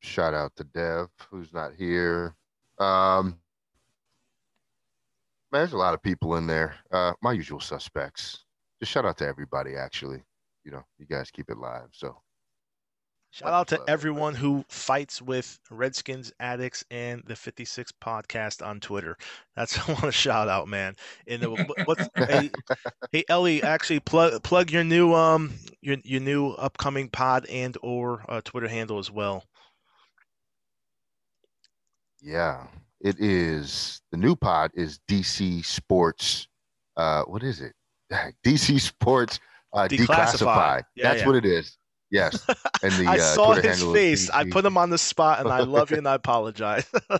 Shout 0.01 0.33
out 0.33 0.55
to 0.55 0.63
Dev, 0.63 1.09
who's 1.29 1.53
not 1.53 1.73
here. 1.77 2.35
Um, 2.79 3.39
man, 5.51 5.61
there's 5.61 5.73
a 5.73 5.77
lot 5.77 5.93
of 5.93 6.01
people 6.01 6.35
in 6.37 6.47
there. 6.47 6.75
Uh, 6.91 7.13
my 7.21 7.33
usual 7.33 7.59
suspects. 7.59 8.45
Just 8.79 8.91
shout 8.91 9.05
out 9.05 9.17
to 9.19 9.27
everybody. 9.27 9.75
Actually, 9.75 10.23
you 10.63 10.71
know, 10.71 10.83
you 10.97 11.05
guys 11.05 11.31
keep 11.31 11.49
it 11.49 11.57
live. 11.57 11.89
So 11.91 12.21
Shout 13.31 13.53
out 13.53 13.67
to 13.69 13.75
Love 13.77 13.87
it, 13.87 13.87
everyone 13.87 14.35
who 14.35 14.65
fights 14.67 15.21
with 15.21 15.59
Redskins 15.69 16.33
addicts 16.39 16.83
and 16.91 17.23
the 17.25 17.35
56 17.35 17.91
podcast 18.01 18.65
on 18.65 18.79
Twitter. 18.81 19.17
That's 19.55 19.77
what 19.77 19.89
I 19.89 19.93
want 19.93 20.05
to 20.05 20.11
shout 20.11 20.49
out, 20.49 20.67
man. 20.67 20.95
And 21.27 21.45
what- 21.47 21.67
what's 21.85 22.09
hey, 22.15 22.51
hey 23.11 23.23
Ellie, 23.29 23.63
actually 23.63 23.99
plug 24.01 24.43
plug 24.43 24.69
your 24.71 24.83
new 24.83 25.13
um 25.13 25.53
your 25.81 25.97
your 26.03 26.19
new 26.21 26.49
upcoming 26.51 27.09
pod 27.09 27.45
and 27.47 27.77
or 27.81 28.25
uh, 28.27 28.41
Twitter 28.43 28.67
handle 28.67 28.99
as 28.99 29.09
well. 29.11 29.45
yeah, 32.21 32.67
it 32.99 33.19
is. 33.19 34.01
The 34.11 34.17
new 34.17 34.35
pod 34.35 34.71
is 34.73 34.99
DC 35.07 35.65
Sports. 35.65 36.47
Uh, 36.97 37.23
what 37.23 37.43
is 37.43 37.61
it? 37.61 37.73
DC 38.45 38.79
Sports 38.79 39.39
uh, 39.73 39.87
Declassified. 39.87 40.07
Declassified. 40.07 40.83
Yeah, 40.95 41.03
That's 41.03 41.21
yeah. 41.21 41.27
what 41.27 41.35
it 41.35 41.45
is. 41.45 41.77
Yes. 42.09 42.45
And 42.83 42.93
the 42.93 43.05
I 43.05 43.17
uh, 43.17 43.19
saw 43.19 43.53
Twitter 43.53 43.69
his 43.69 43.83
face. 43.83 44.29
I 44.31 44.49
put 44.49 44.65
him 44.65 44.75
on 44.75 44.89
the 44.89 44.97
spot, 44.97 45.39
and 45.39 45.49
I 45.49 45.59
love 45.59 45.91
you, 45.91 45.97
and 45.97 46.07
I 46.07 46.15
apologize. 46.15 46.85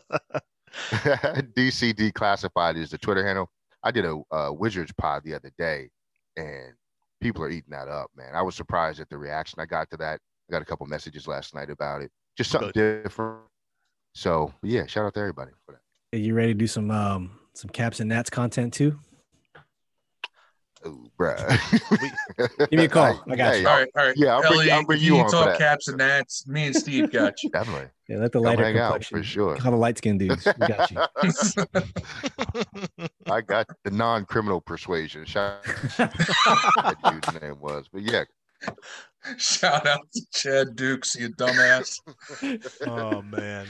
DC 0.74 1.94
Declassified 1.94 2.78
is 2.78 2.90
the 2.90 2.98
Twitter 2.98 3.26
handle. 3.26 3.50
I 3.84 3.92
did 3.92 4.06
a 4.06 4.20
uh, 4.32 4.52
Wizards 4.52 4.92
pod 4.98 5.24
the 5.24 5.36
other 5.36 5.52
day, 5.60 5.90
and 6.36 6.74
people 7.22 7.44
are 7.44 7.50
eating 7.50 7.70
that 7.70 7.88
up, 7.88 8.10
man. 8.18 8.34
I 8.34 8.42
was 8.42 8.56
surprised 8.56 9.00
at 9.00 9.10
the 9.10 9.20
reaction 9.20 9.60
I 9.60 9.66
got 9.66 9.90
to 9.92 9.98
that. 9.98 10.20
I 10.50 10.52
got 10.52 10.64
a 10.64 10.66
couple 10.66 10.88
messages 10.88 11.28
last 11.28 11.54
night 11.54 11.70
about 11.70 12.02
it. 12.02 12.12
Just 12.36 12.50
something 12.50 12.72
different. 12.74 13.42
So 14.16 14.54
yeah, 14.64 14.88
shout 14.88 15.06
out 15.06 15.14
to 15.14 15.20
everybody 15.20 15.52
for 15.66 15.74
that. 15.74 16.18
Are 16.18 16.22
you 16.22 16.34
ready 16.34 16.54
to 16.54 16.58
do 16.58 16.68
some 16.68 16.90
um 16.92 17.40
some 17.54 17.70
caps 17.70 18.00
and 18.00 18.10
nats 18.10 18.30
content 18.30 18.74
too? 18.74 19.00
Ooh, 20.88 21.10
bruh. 21.20 21.38
Give 22.70 22.80
me 22.80 22.86
a 22.86 22.90
call. 22.90 23.22
I 23.28 23.36
got 23.36 23.60
you. 23.60 23.68
All 23.68 23.78
right, 23.78 23.88
all 23.96 24.06
right. 24.06 24.14
Yeah, 24.18 24.36
I'll 24.36 24.42
bring- 24.42 24.54
Ellie, 24.54 24.72
I'll 24.72 24.86
bring 24.86 25.00
if 25.00 25.04
you 25.06 25.12
need 25.14 25.20
on 25.22 25.30
for 25.30 25.36
talk 25.46 25.58
caps 25.58 25.88
and 25.88 25.98
nats. 25.98 26.48
Me 26.48 26.68
and 26.68 26.76
Steve 26.76 27.12
got 27.12 27.42
you. 27.44 27.50
Definitely. 27.52 27.88
Yeah, 28.08 28.18
let 28.18 28.32
the 28.32 28.40
lighter 28.40 28.64
hang 28.64 28.78
out 28.78 28.92
complexion. 28.94 29.18
for 29.18 29.24
sure. 29.24 29.56
Call 29.58 29.72
the 29.72 29.78
light 29.78 29.98
skinned 29.98 30.20
dudes. 30.20 30.46
We 30.46 30.68
got 30.68 30.92
you. 30.92 30.98
I 33.28 33.42
got 33.42 33.68
the 33.84 33.92
non-criminal 33.92 34.62
persuasion. 34.62 35.26
Shout 35.26 35.66
out 35.66 35.98
that 35.98 36.98
dude's 37.04 37.42
name 37.42 37.60
was, 37.60 37.86
but 37.92 38.02
yeah, 38.02 38.24
Shout 39.38 39.86
out 39.88 40.02
to 40.14 40.22
Chad 40.34 40.76
Dukes, 40.76 41.16
you 41.16 41.30
dumbass. 41.30 42.00
oh 42.88 43.22
man, 43.22 43.68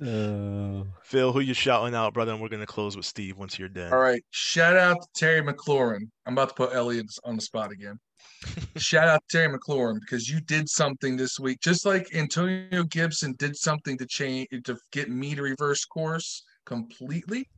Uh, 0.00 0.84
Phil, 1.02 1.32
who 1.32 1.40
you 1.40 1.54
shouting 1.54 1.94
out, 1.94 2.14
brother? 2.14 2.32
And 2.32 2.40
we're 2.40 2.48
gonna 2.48 2.66
close 2.66 2.96
with 2.96 3.04
Steve 3.04 3.36
once 3.36 3.58
you're 3.58 3.68
done. 3.68 3.92
All 3.92 3.98
right. 3.98 4.22
Shout 4.30 4.76
out 4.76 4.96
to 5.02 5.08
Terry 5.14 5.42
McLaurin. 5.42 6.08
I'm 6.24 6.34
about 6.34 6.50
to 6.50 6.54
put 6.54 6.74
Elliot 6.74 7.06
on 7.24 7.36
the 7.36 7.42
spot 7.42 7.72
again. 7.72 7.98
Shout 8.76 9.08
out 9.08 9.22
to 9.28 9.36
Terry 9.36 9.58
McLaurin 9.58 9.98
because 10.00 10.28
you 10.28 10.40
did 10.40 10.68
something 10.68 11.16
this 11.16 11.40
week, 11.40 11.58
just 11.60 11.84
like 11.84 12.14
Antonio 12.14 12.84
Gibson 12.84 13.34
did 13.38 13.56
something 13.56 13.98
to 13.98 14.06
change 14.06 14.48
to 14.64 14.76
get 14.92 15.10
me 15.10 15.34
to 15.34 15.42
reverse 15.42 15.84
course 15.84 16.44
completely 16.64 17.48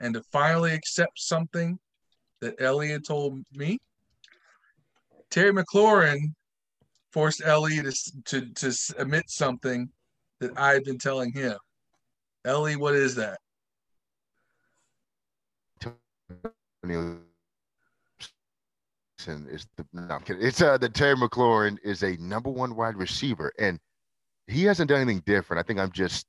and 0.00 0.14
to 0.14 0.22
finally 0.32 0.72
accept 0.72 1.18
something 1.18 1.78
that 2.40 2.54
Elliot 2.60 3.06
told 3.06 3.42
me. 3.52 3.78
Terry 5.30 5.52
McLaurin 5.52 6.32
forced 7.12 7.42
Elliot 7.44 7.94
to, 8.26 8.40
to, 8.40 8.70
to 8.70 8.94
admit 8.98 9.24
something 9.28 9.88
that 10.40 10.58
I've 10.58 10.84
been 10.84 10.98
telling 10.98 11.32
him. 11.32 11.56
Ellie, 12.44 12.76
what 12.76 12.94
is 12.94 13.14
that? 13.14 13.38
The 15.80 15.94
no, 19.94 20.18
It's 20.28 20.60
uh 20.60 20.76
that 20.76 20.94
Terry 20.94 21.16
McLaurin 21.16 21.78
is 21.82 22.02
a 22.02 22.16
number 22.18 22.50
one 22.50 22.76
wide 22.76 22.96
receiver, 22.96 23.52
and 23.58 23.80
he 24.46 24.64
hasn't 24.64 24.90
done 24.90 25.00
anything 25.00 25.22
different. 25.24 25.60
I 25.60 25.66
think 25.66 25.78
I'm 25.80 25.92
just 25.92 26.26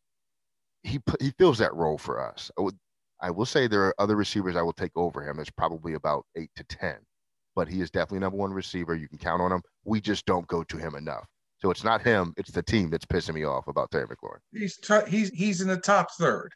he 0.83 1.01
he 1.19 1.31
fills 1.37 1.57
that 1.57 1.73
role 1.73 1.97
for 1.97 2.21
us. 2.21 2.49
I 2.57 2.61
would 2.61 2.77
I 3.21 3.31
will 3.31 3.45
say 3.45 3.67
there 3.67 3.83
are 3.83 3.95
other 3.99 4.15
receivers 4.15 4.55
I 4.55 4.61
will 4.61 4.73
take 4.73 4.95
over 4.95 5.27
him. 5.27 5.35
There's 5.35 5.49
probably 5.49 5.95
about 5.95 6.25
eight 6.37 6.51
to 6.55 6.63
ten, 6.63 6.97
but 7.55 7.67
he 7.67 7.81
is 7.81 7.91
definitely 7.91 8.19
number 8.19 8.37
one 8.37 8.53
receiver. 8.53 8.95
You 8.95 9.09
can 9.09 9.17
count 9.17 9.41
on 9.41 9.51
him. 9.51 9.61
We 9.83 9.99
just 9.99 10.25
don't 10.25 10.47
go 10.47 10.63
to 10.63 10.77
him 10.77 10.95
enough. 10.95 11.27
So 11.59 11.71
it's 11.71 11.83
not 11.83 12.01
him; 12.01 12.33
it's 12.37 12.51
the 12.51 12.63
team 12.63 12.89
that's 12.89 13.05
pissing 13.05 13.33
me 13.33 13.45
off 13.45 13.67
about 13.67 13.91
Terry 13.91 14.07
McLaurin. 14.07 14.39
He's 14.51 14.77
t- 14.77 14.99
he's 15.07 15.29
he's 15.29 15.61
in 15.61 15.67
the 15.67 15.77
top 15.77 16.09
third, 16.19 16.51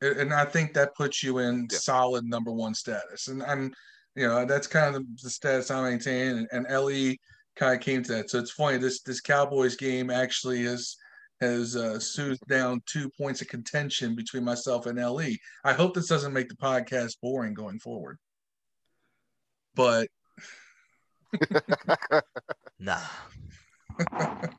and 0.00 0.32
I 0.32 0.44
think 0.44 0.74
that 0.74 0.94
puts 0.94 1.22
you 1.22 1.38
in 1.38 1.68
yeah. 1.70 1.78
solid 1.78 2.24
number 2.24 2.52
one 2.52 2.74
status. 2.74 3.28
And 3.28 3.42
I'm, 3.42 3.72
you 4.14 4.26
know, 4.26 4.44
that's 4.44 4.66
kind 4.66 4.94
of 4.94 5.02
the, 5.02 5.22
the 5.22 5.30
status 5.30 5.70
I 5.70 5.82
maintain. 5.82 6.46
And, 6.52 6.66
and 6.66 6.84
Le 6.84 7.14
kind 7.56 7.74
of 7.74 7.80
came 7.80 8.02
to 8.04 8.12
that. 8.12 8.30
So 8.30 8.38
it's 8.38 8.52
funny. 8.52 8.78
This 8.78 9.02
this 9.02 9.20
Cowboys 9.20 9.76
game 9.76 10.10
actually 10.10 10.62
is 10.62 10.96
has 11.40 11.76
uh, 11.76 11.98
soothed 11.98 12.46
down 12.48 12.82
two 12.86 13.10
points 13.10 13.42
of 13.42 13.48
contention 13.48 14.14
between 14.14 14.44
myself 14.44 14.86
and 14.86 14.98
Le. 14.98 15.30
I 15.64 15.72
hope 15.72 15.94
this 15.94 16.08
doesn't 16.08 16.32
make 16.32 16.48
the 16.48 16.56
podcast 16.56 17.16
boring 17.20 17.54
going 17.54 17.78
forward. 17.80 18.18
But 19.74 20.08
nah. 22.78 23.00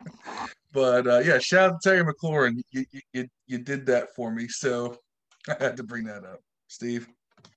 but 0.73 1.07
uh, 1.07 1.19
yeah, 1.19 1.39
shout 1.39 1.71
out 1.71 1.81
to 1.81 1.89
Terry 1.89 2.03
McLaurin. 2.03 2.61
You, 2.71 2.85
you 3.13 3.27
you 3.47 3.57
did 3.57 3.85
that 3.87 4.15
for 4.15 4.31
me, 4.31 4.47
so 4.47 4.97
I 5.49 5.55
had 5.63 5.77
to 5.77 5.83
bring 5.83 6.03
that 6.05 6.23
up. 6.23 6.41
Steve, 6.67 7.07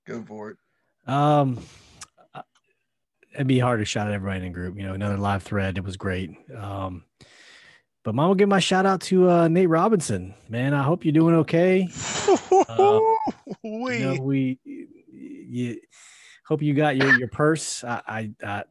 go 0.07 0.23
for 0.23 0.51
it. 0.51 0.57
Um, 1.13 1.59
it'd 3.35 3.47
be 3.47 3.59
hard 3.59 3.81
to 3.81 3.85
shout 3.85 4.07
out 4.07 4.13
everybody 4.13 4.39
in 4.39 4.53
the 4.53 4.59
group. 4.59 4.77
You 4.77 4.85
know, 4.85 4.95
another 4.95 5.17
live 5.17 5.43
thread. 5.43 5.79
It 5.79 5.85
was 5.85 5.97
great. 5.97 6.31
Um, 6.55 7.05
but 8.05 8.15
mom 8.15 8.29
will 8.29 8.35
give 8.35 8.49
my 8.49 8.61
shout 8.61 8.87
out 8.87 9.01
to 9.03 9.31
uh, 9.31 9.49
Nate 9.49 9.69
Robinson. 9.69 10.35
Man, 10.49 10.75
I 10.75 10.83
hope 10.83 11.05
you're 11.05 11.13
doing 11.13 11.35
okay. 11.37 11.89
um, 12.69 13.17
we 13.63 13.99
you 13.99 14.05
know, 14.05 14.23
we 14.23 14.59
you, 14.65 15.81
hope 16.47 16.63
you 16.63 16.75
got 16.75 16.97
your 16.97 17.19
your 17.19 17.29
purse. 17.29 17.85
I 17.85 18.03
I, 18.07 18.31
I, 18.45 18.65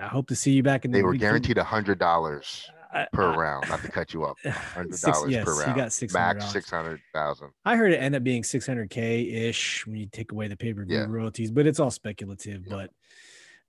I 0.00 0.06
hope 0.06 0.28
to 0.28 0.36
see 0.36 0.52
you 0.52 0.62
back 0.62 0.84
in. 0.84 0.90
The 0.90 0.98
they 0.98 1.02
were 1.02 1.14
guaranteed 1.14 1.58
a 1.58 1.64
hundred 1.64 1.98
dollars 1.98 2.68
per 3.12 3.32
I, 3.32 3.36
round. 3.36 3.68
Not 3.68 3.82
to 3.82 3.88
cut 3.88 4.14
you 4.14 4.24
up, 4.24 4.36
hundred 4.44 4.98
dollars 5.00 5.30
yes, 5.30 5.44
per 5.44 5.54
round. 5.54 5.70
You 5.70 5.82
got 5.82 5.92
six 5.92 6.12
max 6.12 6.52
six 6.52 6.70
hundred 6.70 7.00
thousand. 7.12 7.50
I 7.64 7.76
heard 7.76 7.92
it 7.92 7.96
end 7.96 8.14
up 8.14 8.22
being 8.22 8.44
six 8.44 8.66
hundred 8.66 8.90
k 8.90 9.48
ish 9.48 9.86
when 9.86 9.96
you 9.96 10.06
take 10.06 10.32
away 10.32 10.48
the 10.48 10.56
pay 10.56 10.72
per 10.72 10.84
view 10.84 10.98
yeah. 10.98 11.06
royalties, 11.08 11.50
but 11.50 11.66
it's 11.66 11.80
all 11.80 11.90
speculative. 11.90 12.62
Yeah. 12.66 12.74
But 12.74 12.90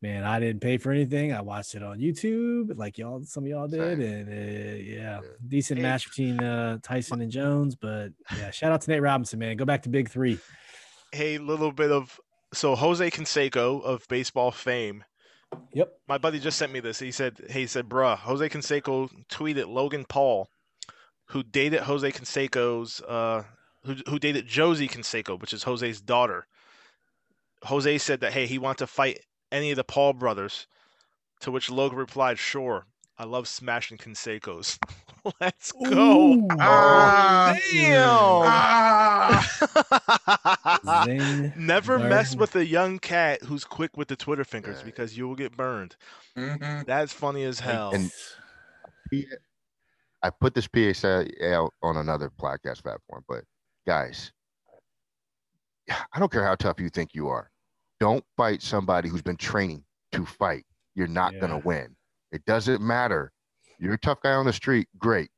man, 0.01 0.23
I 0.23 0.39
didn't 0.39 0.61
pay 0.61 0.77
for 0.77 0.91
anything. 0.91 1.33
I 1.33 1.41
watched 1.41 1.75
it 1.75 1.83
on 1.83 1.99
YouTube, 1.99 2.77
like 2.77 2.97
y'all, 2.97 3.23
some 3.23 3.43
of 3.43 3.49
y'all 3.49 3.67
did, 3.67 3.99
and 3.99 4.29
uh, 4.29 4.75
yeah, 4.83 5.19
decent 5.47 5.81
match 5.81 6.07
between 6.09 6.39
uh, 6.41 6.77
Tyson 6.81 7.21
and 7.21 7.31
Jones. 7.31 7.75
But 7.75 8.09
yeah, 8.37 8.51
shout 8.51 8.71
out 8.71 8.81
to 8.81 8.91
Nate 8.91 9.01
Robinson, 9.01 9.39
man. 9.39 9.57
Go 9.57 9.65
back 9.65 9.83
to 9.83 9.89
Big 9.89 10.09
Three. 10.09 10.39
Hey, 11.11 11.37
little 11.37 11.71
bit 11.71 11.91
of 11.91 12.19
so 12.53 12.75
Jose 12.75 13.09
Canseco 13.09 13.81
of 13.83 14.07
baseball 14.07 14.51
fame. 14.51 15.03
Yep. 15.73 15.99
My 16.07 16.17
buddy 16.17 16.39
just 16.39 16.57
sent 16.57 16.71
me 16.71 16.79
this. 16.79 16.99
He 16.99 17.11
said, 17.11 17.39
"Hey, 17.49 17.61
he 17.61 17.67
said, 17.67 17.89
bruh, 17.89 18.17
Jose 18.17 18.49
Canseco 18.49 19.09
tweeted 19.29 19.67
Logan 19.67 20.05
Paul, 20.05 20.49
who 21.25 21.43
dated 21.43 21.81
Jose 21.81 22.11
Canseco's, 22.11 23.01
uh, 23.01 23.43
who 23.83 23.95
who 24.07 24.19
dated 24.19 24.47
Josie 24.47 24.87
Canseco, 24.87 25.39
which 25.39 25.53
is 25.53 25.63
Jose's 25.63 26.01
daughter." 26.01 26.47
Jose 27.63 27.97
said 27.97 28.19
that 28.21 28.33
hey, 28.33 28.45
he 28.45 28.57
wanted 28.57 28.79
to 28.79 28.87
fight 28.87 29.19
any 29.51 29.71
of 29.71 29.77
the 29.77 29.83
Paul 29.83 30.13
brothers. 30.13 30.67
To 31.41 31.51
which 31.51 31.69
Logan 31.69 31.97
replied, 31.97 32.39
"Sure, 32.39 32.85
I 33.17 33.23
love 33.23 33.47
smashing 33.47 33.97
Cansecos. 33.97 34.77
Let's 35.41 35.71
go. 35.71 36.33
Ooh, 36.33 36.47
ah, 36.59 37.57
damn. 37.71 38.43
Ah. 40.85 41.51
Never 41.57 41.97
mess 41.97 42.35
with 42.35 42.55
a 42.55 42.65
young 42.65 42.99
cat 42.99 43.41
who's 43.41 43.63
quick 43.63 43.97
with 43.97 44.07
the 44.07 44.15
Twitter 44.15 44.43
fingers 44.43 44.83
because 44.83 45.17
you 45.17 45.27
will 45.27 45.35
get 45.35 45.55
burned. 45.55 45.95
Mm-hmm. 46.37 46.83
That's 46.85 47.13
funny 47.13 47.43
as 47.43 47.59
hell. 47.59 47.91
And, 47.93 48.11
I 50.21 50.29
put 50.29 50.53
this 50.53 50.67
PSA 50.73 51.27
out 51.53 51.71
on 51.81 51.97
another 51.97 52.31
podcast 52.39 52.83
platform, 52.83 53.23
but 53.27 53.43
guys, 53.85 54.31
I 55.89 56.19
don't 56.19 56.31
care 56.31 56.43
how 56.43 56.55
tough 56.55 56.79
you 56.79 56.89
think 56.89 57.13
you 57.13 57.27
are. 57.27 57.49
Don't 57.99 58.23
fight 58.35 58.61
somebody 58.61 59.07
who's 59.07 59.21
been 59.21 59.37
training 59.37 59.83
to 60.11 60.25
fight. 60.25 60.65
You're 60.95 61.07
not 61.07 61.33
yeah. 61.33 61.39
going 61.39 61.51
to 61.51 61.67
win. 61.67 61.95
It 62.31 62.45
doesn't 62.45 62.81
matter. 62.81 63.31
You're 63.79 63.93
a 63.93 63.99
tough 63.99 64.21
guy 64.21 64.33
on 64.33 64.45
the 64.45 64.53
street, 64.53 64.87
great. 64.97 65.29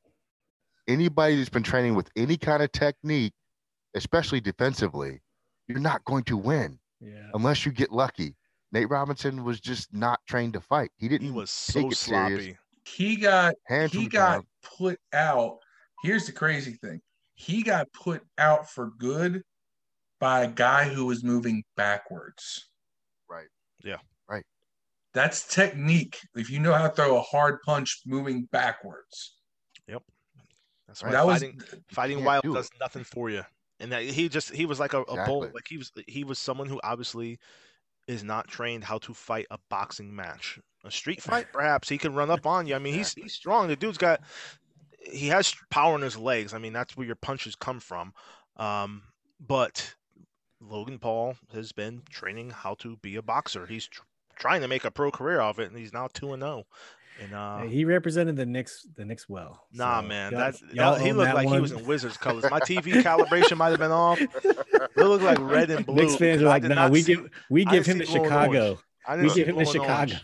Anybody 0.86 1.36
that's 1.36 1.48
been 1.48 1.62
training 1.62 1.94
with 1.94 2.10
any 2.16 2.36
kind 2.36 2.62
of 2.62 2.72
technique, 2.72 3.34
especially 3.94 4.40
defensively, 4.40 5.20
you're 5.66 5.78
not 5.78 6.04
going 6.04 6.24
to 6.24 6.36
win 6.36 6.78
yeah. 7.00 7.28
unless 7.34 7.66
you 7.66 7.72
get 7.72 7.92
lucky. 7.92 8.36
Nate 8.72 8.88
Robinson 8.88 9.44
was 9.44 9.60
just 9.60 9.92
not 9.92 10.20
trained 10.26 10.54
to 10.54 10.60
fight. 10.60 10.90
He 10.96 11.08
didn't. 11.08 11.26
He 11.26 11.32
was 11.32 11.50
so 11.50 11.90
sloppy. 11.90 12.36
Serious. 12.36 12.58
He 12.84 13.16
got 13.16 13.54
Hands 13.66 13.92
he 13.92 14.08
got 14.08 14.36
down. 14.36 14.46
put 14.62 15.00
out. 15.12 15.58
Here's 16.02 16.26
the 16.26 16.32
crazy 16.32 16.72
thing: 16.72 17.00
he 17.34 17.62
got 17.62 17.92
put 17.92 18.22
out 18.38 18.68
for 18.68 18.92
good 18.98 19.42
by 20.20 20.44
a 20.44 20.48
guy 20.48 20.84
who 20.84 21.06
was 21.06 21.22
moving 21.22 21.62
backwards. 21.76 22.68
Right. 23.28 23.48
Yeah. 23.84 23.98
Right. 25.14 25.22
That's 25.22 25.46
technique. 25.46 26.18
If 26.34 26.50
you 26.50 26.60
know 26.60 26.72
how 26.72 26.88
to 26.88 26.94
throw 26.94 27.18
a 27.18 27.22
hard 27.22 27.60
punch 27.62 28.02
moving 28.06 28.48
backwards. 28.52 29.36
Yep. 29.88 30.02
That's 30.86 31.02
why 31.02 31.10
that 31.12 31.24
fighting, 31.24 31.56
was, 31.56 31.80
fighting 31.90 32.24
wild 32.24 32.42
do 32.42 32.54
does 32.54 32.70
nothing 32.80 33.04
for 33.04 33.30
you. 33.30 33.42
And 33.80 33.92
that 33.92 34.02
he 34.02 34.28
just 34.28 34.54
he 34.54 34.66
was 34.66 34.80
like 34.80 34.94
a, 34.94 35.00
exactly. 35.00 35.22
a 35.22 35.26
bull. 35.26 35.40
Like 35.54 35.66
he 35.68 35.76
was 35.76 35.92
he 36.06 36.24
was 36.24 36.38
someone 36.38 36.66
who 36.66 36.80
obviously 36.82 37.38
is 38.06 38.24
not 38.24 38.48
trained 38.48 38.84
how 38.84 38.98
to 38.98 39.14
fight 39.14 39.46
a 39.50 39.58
boxing 39.68 40.14
match. 40.14 40.58
A 40.84 40.90
street 40.90 41.22
fight, 41.22 41.46
perhaps 41.52 41.88
he 41.88 41.98
can 41.98 42.14
run 42.14 42.30
up 42.30 42.46
on 42.46 42.66
you. 42.66 42.74
I 42.74 42.78
mean, 42.78 42.94
he's 42.94 43.14
he's 43.14 43.34
strong. 43.34 43.68
The 43.68 43.76
dude's 43.76 43.98
got 43.98 44.20
he 45.00 45.28
has 45.28 45.54
power 45.70 45.94
in 45.94 46.02
his 46.02 46.16
legs. 46.16 46.54
I 46.54 46.58
mean, 46.58 46.72
that's 46.72 46.96
where 46.96 47.06
your 47.06 47.16
punches 47.16 47.54
come 47.54 47.80
from. 47.80 48.12
Um, 48.56 49.02
but 49.40 49.94
Logan 50.60 50.98
Paul 50.98 51.36
has 51.52 51.72
been 51.72 52.02
training 52.10 52.50
how 52.50 52.74
to 52.76 52.96
be 52.96 53.16
a 53.16 53.22
boxer. 53.22 53.66
He's 53.66 53.86
tr- 53.86 54.02
trying 54.38 54.62
to 54.62 54.68
make 54.68 54.84
a 54.84 54.90
pro 54.90 55.10
career 55.10 55.40
of 55.40 55.58
it, 55.58 55.70
and 55.70 55.78
he's 55.78 55.92
now 55.92 56.08
two 56.12 56.32
and 56.32 56.42
zero. 56.42 56.64
Oh. 56.64 56.66
And 57.20 57.34
uh, 57.34 57.62
he 57.62 57.84
represented 57.84 58.36
the 58.36 58.46
Knicks, 58.46 58.86
the 58.96 59.04
Knicks 59.04 59.28
well. 59.28 59.66
Nah, 59.72 60.00
so 60.00 60.06
man, 60.06 60.34
that, 60.34 60.54
that 60.74 61.00
he 61.00 61.12
looked 61.12 61.34
like 61.34 61.46
one. 61.46 61.56
he 61.56 61.60
was 61.60 61.72
in 61.72 61.84
Wizards 61.84 62.16
colors. 62.16 62.44
My 62.48 62.60
TV 62.60 63.02
calibration 63.02 63.56
might 63.56 63.70
have 63.70 63.80
been 63.80 63.90
off. 63.90 64.20
It 64.20 64.96
looked 64.96 65.24
like 65.24 65.40
red 65.40 65.70
and 65.70 65.84
blue. 65.84 65.96
Knicks 65.96 66.14
fans 66.14 66.42
are 66.42 66.46
like, 66.46 66.62
nah, 66.62 66.88
we 66.88 67.02
see, 67.02 67.16
give 67.16 67.30
we 67.50 67.64
give 67.64 67.86
him 67.86 67.98
to 67.98 68.06
Chicago. 68.06 68.78
I 69.08 69.16
didn't 69.16 69.30
we 69.30 69.34
give 69.34 69.48
him 69.48 69.58
to 69.58 69.64
Chicago. 69.64 70.14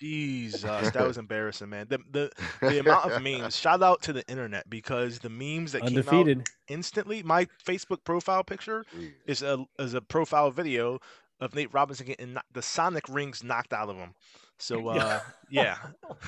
Jesus, 0.00 0.62
that 0.62 1.06
was 1.06 1.18
embarrassing, 1.18 1.70
man. 1.70 1.86
The, 1.88 1.98
the 2.10 2.30
the 2.60 2.78
amount 2.78 3.10
of 3.10 3.22
memes. 3.22 3.56
Shout 3.56 3.82
out 3.82 4.02
to 4.02 4.12
the 4.12 4.24
internet 4.28 4.68
because 4.70 5.18
the 5.18 5.30
memes 5.30 5.72
that 5.72 5.82
Undefeated. 5.82 6.26
came 6.26 6.40
out 6.40 6.48
instantly. 6.68 7.22
My 7.22 7.48
Facebook 7.66 8.04
profile 8.04 8.44
picture 8.44 8.84
is 9.26 9.42
a 9.42 9.64
is 9.78 9.94
a 9.94 10.00
profile 10.00 10.50
video 10.50 11.00
of 11.40 11.54
Nate 11.54 11.72
Robinson 11.72 12.06
getting 12.06 12.36
the 12.52 12.62
Sonic 12.62 13.08
rings 13.08 13.42
knocked 13.42 13.72
out 13.72 13.88
of 13.88 13.96
him. 13.96 14.14
So 14.58 14.88
uh, 14.88 15.20
yeah, 15.50 15.76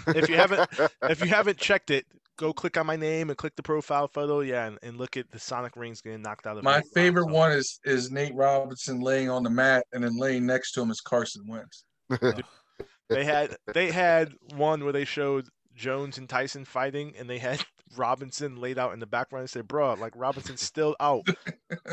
if 0.08 0.28
you 0.28 0.36
haven't 0.36 0.68
if 1.02 1.20
you 1.20 1.28
haven't 1.28 1.58
checked 1.58 1.90
it, 1.90 2.06
go 2.36 2.52
click 2.52 2.76
on 2.76 2.86
my 2.86 2.96
name 2.96 3.30
and 3.30 3.38
click 3.38 3.56
the 3.56 3.62
profile 3.62 4.08
photo. 4.08 4.40
Yeah, 4.40 4.66
and, 4.66 4.78
and 4.82 4.98
look 4.98 5.16
at 5.16 5.30
the 5.30 5.38
Sonic 5.38 5.76
rings 5.76 6.00
getting 6.00 6.22
knocked 6.22 6.46
out 6.46 6.52
of. 6.52 6.58
Him. 6.58 6.64
My 6.64 6.82
favorite 6.94 7.30
one 7.30 7.52
is 7.52 7.80
is 7.84 8.10
Nate 8.10 8.34
Robinson 8.34 9.00
laying 9.00 9.30
on 9.30 9.42
the 9.42 9.50
mat, 9.50 9.84
and 9.92 10.04
then 10.04 10.16
laying 10.18 10.46
next 10.46 10.72
to 10.72 10.82
him 10.82 10.90
is 10.90 11.00
Carson 11.00 11.44
Wentz. 11.48 11.84
they 13.08 13.24
had 13.24 13.56
they 13.72 13.90
had 13.90 14.32
one 14.54 14.84
where 14.84 14.92
they 14.92 15.04
showed 15.04 15.46
Jones 15.76 16.18
and 16.18 16.28
Tyson 16.28 16.64
fighting, 16.64 17.14
and 17.18 17.28
they 17.28 17.38
had 17.38 17.64
Robinson 17.96 18.56
laid 18.56 18.78
out 18.78 18.92
in 18.92 18.98
the 18.98 19.06
background 19.06 19.42
and 19.42 19.50
said, 19.50 19.68
"Bro, 19.68 19.94
like 19.94 20.12
Robinson's 20.16 20.62
still 20.62 20.96
out." 20.98 21.26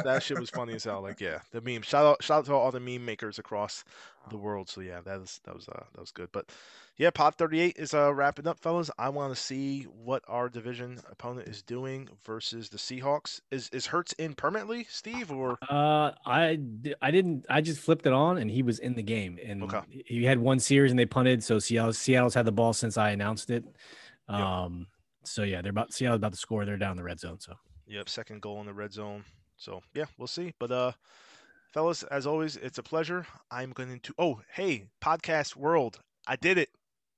that 0.04 0.24
shit 0.24 0.40
was 0.40 0.50
funny 0.50 0.74
as 0.74 0.84
hell. 0.84 1.02
Like, 1.02 1.22
yeah, 1.22 1.40
the 1.52 1.62
meme. 1.62 1.82
Shout 1.82 2.06
out, 2.06 2.24
shout 2.24 2.40
out 2.40 2.46
to 2.46 2.54
all 2.54 2.72
the 2.72 2.80
meme 2.80 3.06
makers 3.06 3.40
across 3.40 3.84
the 4.30 4.38
world. 4.38 4.70
So 4.70 4.82
yeah, 4.82 5.02
that 5.02 5.20
was 5.20 5.42
that 5.44 5.54
was 5.54 5.68
uh, 5.68 5.84
that 5.94 6.02
was 6.02 6.12
good. 6.12 6.30
But 6.32 6.50
yeah, 6.98 7.10
Pod 7.10 7.36
38 7.36 7.78
is 7.78 7.96
uh, 7.96 8.14
wrapping 8.14 8.46
up, 8.46 8.60
fellas. 8.60 8.92
I 9.00 9.10
want 9.10 9.36
to 9.36 9.42
see 9.42 9.84
what 9.84 10.24
our 10.28 10.48
division 10.48 11.00
opponent 11.10 11.48
is 11.48 11.64
doing 11.64 12.08
versus 12.24 12.70
the 12.70 12.78
Seahawks. 12.78 13.42
Is 13.50 13.68
is 13.70 13.88
Hurts 13.88 14.14
in 14.14 14.36
permanently, 14.36 14.86
Steve? 14.90 15.32
Or 15.32 15.58
uh, 15.70 16.12
I 16.26 16.60
I 17.02 17.10
didn't. 17.10 17.48
I 17.50 17.62
just 17.62 17.80
flipped 17.80 18.06
it 18.06 18.14
on 18.14 18.38
and 18.38 18.52
he 18.52 18.62
was 18.62 18.78
in 18.78 18.94
the 18.94 19.02
game. 19.02 19.40
And 19.44 19.64
okay. 19.64 19.80
he 20.06 20.24
had 20.24 20.38
one 20.38 20.60
series 20.60 20.92
and 20.92 21.00
they 21.00 21.08
punted. 21.08 21.44
So 21.44 21.58
Seattle 21.58 21.94
Seattle's 21.94 22.36
had 22.36 22.46
the 22.46 22.52
ball 22.52 22.74
since 22.74 22.96
I 22.96 23.10
announced 23.10 23.50
it. 23.50 23.64
Um. 24.28 24.78
Yep. 24.80 24.88
So 25.26 25.44
yeah, 25.44 25.62
they're 25.64 25.72
about 25.72 25.94
Seattle's 25.94 26.18
about 26.18 26.34
to 26.34 26.38
score. 26.38 26.64
They're 26.64 26.78
down 26.78 26.98
the 26.98 27.04
red 27.04 27.20
zone. 27.20 27.40
So 27.40 27.56
yep, 27.88 28.08
second 28.08 28.44
goal 28.44 28.60
in 28.60 28.68
the 28.68 28.74
red 28.74 28.94
zone. 28.94 29.26
So 29.58 29.82
yeah, 29.96 30.06
we'll 30.20 30.28
see. 30.28 30.54
But 30.60 30.72
uh, 30.72 30.92
fellas, 31.74 32.04
as 32.04 32.28
always, 32.28 32.56
it's 32.56 32.78
a 32.78 32.84
pleasure. 32.84 33.26
I'm 33.50 33.72
going 33.72 34.00
to. 34.00 34.14
Oh, 34.20 34.42
hey, 34.54 34.86
podcast 35.02 35.56
world, 35.56 36.00
I 36.28 36.36
did 36.36 36.60
it. 36.60 36.70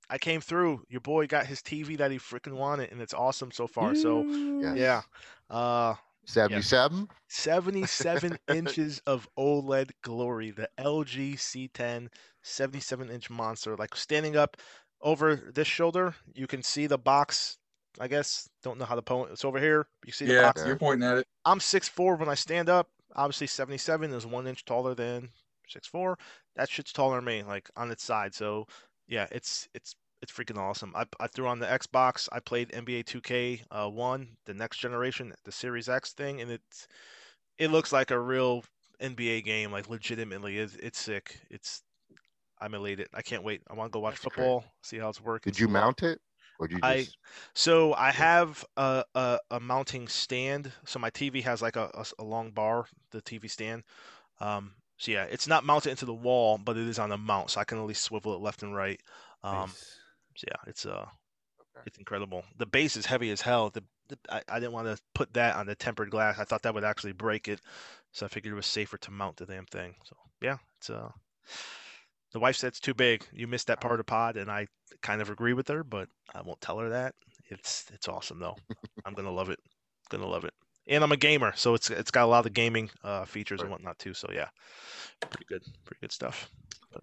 I 0.08 0.18
came 0.18 0.40
through. 0.40 0.82
Your 0.88 1.00
boy 1.00 1.26
got 1.26 1.46
his 1.46 1.60
TV 1.60 1.96
that 1.98 2.10
he 2.10 2.18
freaking 2.18 2.54
wanted, 2.54 2.92
and 2.92 3.00
it's 3.00 3.14
awesome 3.14 3.50
so 3.50 3.66
far. 3.66 3.94
So 3.94 4.24
Yes. 4.62 4.76
yeah, 4.76 5.02
uh, 5.50 5.94
77? 6.26 7.08
77 7.28 8.38
inches 8.48 9.00
of 9.06 9.28
OLED 9.38 9.90
glory. 10.02 10.50
The 10.50 10.68
LG 10.78 11.34
C10 11.34 12.08
77 12.42 13.10
inch 13.10 13.30
monster. 13.30 13.76
Like 13.76 13.96
standing 13.96 14.36
up 14.36 14.56
over 15.00 15.36
this 15.36 15.66
shoulder, 15.68 16.14
you 16.34 16.46
can 16.46 16.62
see 16.62 16.86
the 16.86 16.98
box. 16.98 17.58
I 17.98 18.08
guess 18.08 18.48
don't 18.62 18.78
know 18.78 18.84
how 18.84 18.94
to 18.94 19.02
point. 19.02 19.30
It's 19.32 19.44
over 19.44 19.58
here. 19.58 19.88
You 20.04 20.12
see 20.12 20.26
the 20.26 20.34
Yeah, 20.34 20.42
box. 20.42 20.62
you're 20.66 20.76
pointing 20.76 21.08
at 21.08 21.18
it. 21.18 21.26
I'm 21.44 21.58
6'4 21.60 22.18
when 22.18 22.28
I 22.28 22.34
stand 22.34 22.68
up. 22.68 22.90
Obviously, 23.14 23.46
77 23.46 24.12
is 24.12 24.26
one 24.26 24.46
inch 24.46 24.64
taller 24.64 24.94
than 24.94 25.30
6'4. 25.68 26.16
That 26.56 26.68
shit's 26.68 26.92
taller 26.92 27.16
than 27.16 27.24
me, 27.24 27.42
like 27.42 27.70
on 27.76 27.90
its 27.90 28.04
side. 28.04 28.34
So, 28.34 28.66
yeah, 29.08 29.26
it's 29.30 29.68
it's 29.74 29.94
it's 30.22 30.32
freaking 30.32 30.58
awesome. 30.58 30.94
I, 30.96 31.04
I 31.20 31.26
threw 31.26 31.46
on 31.46 31.58
the 31.58 31.66
Xbox. 31.66 32.28
I 32.32 32.40
played 32.40 32.72
NBA 32.74 33.02
2K 33.02 33.62
uh, 33.70 33.88
one, 33.88 34.36
the 34.46 34.54
next 34.54 34.78
generation, 34.78 35.34
the 35.44 35.52
Series 35.52 35.88
X 35.88 36.12
thing, 36.12 36.40
and 36.40 36.50
it's 36.50 36.88
it 37.58 37.70
looks 37.70 37.92
like 37.92 38.10
a 38.10 38.18
real 38.20 38.64
NBA 39.00 39.42
game, 39.42 39.72
like 39.72 39.88
legitimately. 39.88 40.58
It's 40.58 40.76
it's 40.76 40.98
sick. 40.98 41.40
It's 41.50 41.82
I'm 42.60 42.74
elated. 42.74 43.08
I 43.14 43.22
can't 43.22 43.42
wait. 43.44 43.62
I 43.70 43.74
want 43.74 43.92
to 43.92 43.96
go 43.96 44.00
watch 44.00 44.14
That's 44.14 44.26
great. 44.26 44.46
football, 44.46 44.64
see 44.82 44.98
how 44.98 45.10
it's 45.10 45.20
working. 45.20 45.52
Did 45.52 45.60
you 45.60 45.68
mount 45.68 46.02
it? 46.02 46.20
Or 46.58 46.68
you 46.68 46.78
I- 46.82 47.08
so 47.54 47.94
I 47.94 48.10
have 48.12 48.64
a, 48.76 49.04
a, 49.14 49.38
a 49.50 49.60
mounting 49.60 50.08
stand. 50.08 50.72
So 50.84 50.98
my 50.98 51.10
TV 51.10 51.40
has 51.42 51.62
like 51.62 51.76
a 51.76 51.90
a 52.18 52.24
long 52.24 52.50
bar, 52.52 52.86
the 53.10 53.20
TV 53.22 53.48
stand. 53.48 53.84
Um, 54.40 54.76
so 54.98 55.12
yeah, 55.12 55.24
it's 55.24 55.46
not 55.48 55.64
mounted 55.64 55.90
into 55.90 56.06
the 56.06 56.14
wall, 56.14 56.58
but 56.58 56.76
it 56.76 56.86
is 56.88 56.98
on 56.98 57.12
a 57.12 57.18
mount, 57.18 57.50
so 57.50 57.60
I 57.60 57.64
can 57.64 57.78
at 57.78 57.84
least 57.86 58.02
swivel 58.02 58.34
it 58.34 58.40
left 58.40 58.62
and 58.62 58.74
right. 58.74 59.00
Um, 59.42 59.70
Nice. 59.70 59.96
so 60.36 60.44
yeah, 60.48 60.56
it's 60.70 60.86
uh, 60.86 61.06
Okay. 61.60 61.84
it's 61.86 61.98
incredible. 61.98 62.44
The 62.58 62.66
base 62.66 62.96
is 62.96 63.06
heavy 63.06 63.30
as 63.30 63.40
hell. 63.40 63.70
The, 63.70 63.82
the 64.08 64.18
I, 64.30 64.42
I 64.48 64.60
didn't 64.60 64.72
want 64.72 64.88
to 64.88 65.02
put 65.14 65.32
that 65.34 65.56
on 65.56 65.66
the 65.66 65.74
tempered 65.74 66.10
glass. 66.10 66.38
I 66.38 66.44
thought 66.44 66.62
that 66.62 66.74
would 66.74 66.84
actually 66.84 67.12
break 67.12 67.48
it, 67.48 67.60
so 68.12 68.26
I 68.26 68.28
figured 68.28 68.52
it 68.52 68.56
was 68.56 68.66
safer 68.66 68.98
to 68.98 69.10
mount 69.10 69.36
the 69.36 69.46
damn 69.46 69.66
thing. 69.66 69.94
So 70.04 70.16
yeah, 70.40 70.56
it's 70.78 70.90
uh, 70.90 71.10
the 72.32 72.40
wife 72.40 72.56
said 72.56 72.68
it's 72.68 72.80
too 72.80 72.94
big. 72.94 73.24
You 73.32 73.46
missed 73.46 73.68
that 73.68 73.80
part 73.80 73.94
of 73.94 73.98
the 73.98 74.04
pod, 74.04 74.36
and 74.36 74.50
I 74.50 74.66
kind 75.02 75.20
of 75.22 75.30
agree 75.30 75.52
with 75.52 75.68
her, 75.68 75.82
but 75.84 76.08
I 76.34 76.42
won't 76.42 76.60
tell 76.60 76.78
her 76.78 76.90
that. 76.90 77.14
It's 77.50 77.84
it's 77.92 78.08
awesome 78.08 78.38
though. 78.40 78.56
I'm 79.04 79.14
gonna 79.14 79.30
love 79.32 79.50
it. 79.50 79.58
Gonna 80.10 80.26
love 80.26 80.44
it. 80.44 80.54
And 80.88 81.02
I'm 81.02 81.12
a 81.12 81.16
gamer, 81.16 81.52
so 81.56 81.74
it's 81.74 81.90
it's 81.90 82.10
got 82.10 82.24
a 82.24 82.26
lot 82.26 82.46
of 82.46 82.52
gaming 82.52 82.90
uh, 83.02 83.24
features 83.24 83.60
and 83.60 83.70
whatnot 83.70 83.98
too. 83.98 84.14
So 84.14 84.28
yeah, 84.32 84.48
pretty 85.20 85.46
good, 85.48 85.62
pretty 85.84 86.00
good 86.00 86.12
stuff. 86.12 86.48
But 86.92 87.02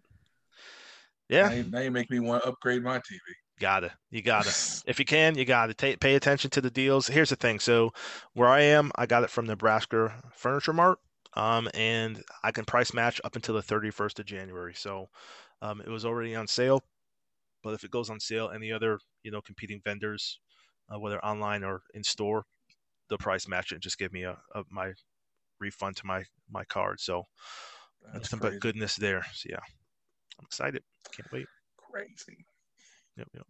Now 1.30 1.38
yeah, 1.38 1.54
you, 1.54 1.64
now 1.70 1.80
you 1.80 1.92
make 1.92 2.10
me 2.10 2.20
want 2.20 2.44
to 2.44 2.50
upgrade 2.50 2.84
my 2.84 2.98
TV. 2.98 3.20
gotta 3.60 3.92
you 4.10 4.22
gotta 4.22 4.50
if 4.86 5.00
you 5.00 5.06
can, 5.06 5.38
you 5.38 5.44
got 5.44 5.68
to 5.68 5.74
take 5.74 6.00
pay 6.00 6.16
attention 6.16 6.50
to 6.52 6.62
the 6.62 6.72
deals. 6.72 7.08
Here's 7.08 7.30
the 7.30 7.36
thing. 7.36 7.60
So 7.60 7.92
where 8.34 8.48
I 8.48 8.62
am, 8.62 8.92
I 8.96 9.06
got 9.06 9.24
it 9.24 9.30
from 9.30 9.46
Nebraska 9.48 10.14
Furniture 10.34 10.74
Mart, 10.74 11.00
um, 11.36 11.70
and 11.74 12.24
I 12.42 12.52
can 12.52 12.64
price 12.64 12.94
match 12.94 13.20
up 13.26 13.36
until 13.36 13.56
the 13.56 13.62
31st 13.62 14.20
of 14.20 14.26
January. 14.26 14.74
So 14.76 15.10
um, 15.62 15.82
it 15.82 15.90
was 15.90 16.06
already 16.06 16.36
on 16.36 16.48
sale, 16.48 16.82
but 17.64 17.74
if 17.74 17.84
it 17.84 17.92
goes 17.92 18.10
on 18.10 18.22
sale, 18.22 18.50
any 18.54 18.72
other 18.72 19.00
you 19.24 19.32
know 19.32 19.42
competing 19.42 19.82
vendors, 19.84 20.40
uh, 20.90 21.00
whether 21.00 21.24
online 21.24 21.66
or 21.66 21.82
in 21.94 22.04
store, 22.04 22.46
the 23.10 23.18
price 23.18 23.48
match 23.48 23.72
and 23.72 23.82
just 23.82 23.98
give 23.98 24.14
me 24.14 24.24
a, 24.24 24.38
a 24.56 24.64
my 24.70 24.94
refund 25.60 25.98
to 25.98 26.06
my 26.06 26.24
my 26.50 26.64
card. 26.66 27.00
So 27.00 27.24
That's 28.14 28.30
crazy. 28.30 28.42
but 28.42 28.60
goodness 28.60 28.96
there. 28.96 29.26
So 29.34 29.50
yeah, 29.50 29.60
I'm 30.40 30.46
excited. 30.46 30.84
Can't 31.16 31.32
wait. 31.32 31.48
Crazy. 31.78 32.46
Yep, 33.18 33.28
yep. 33.36 33.46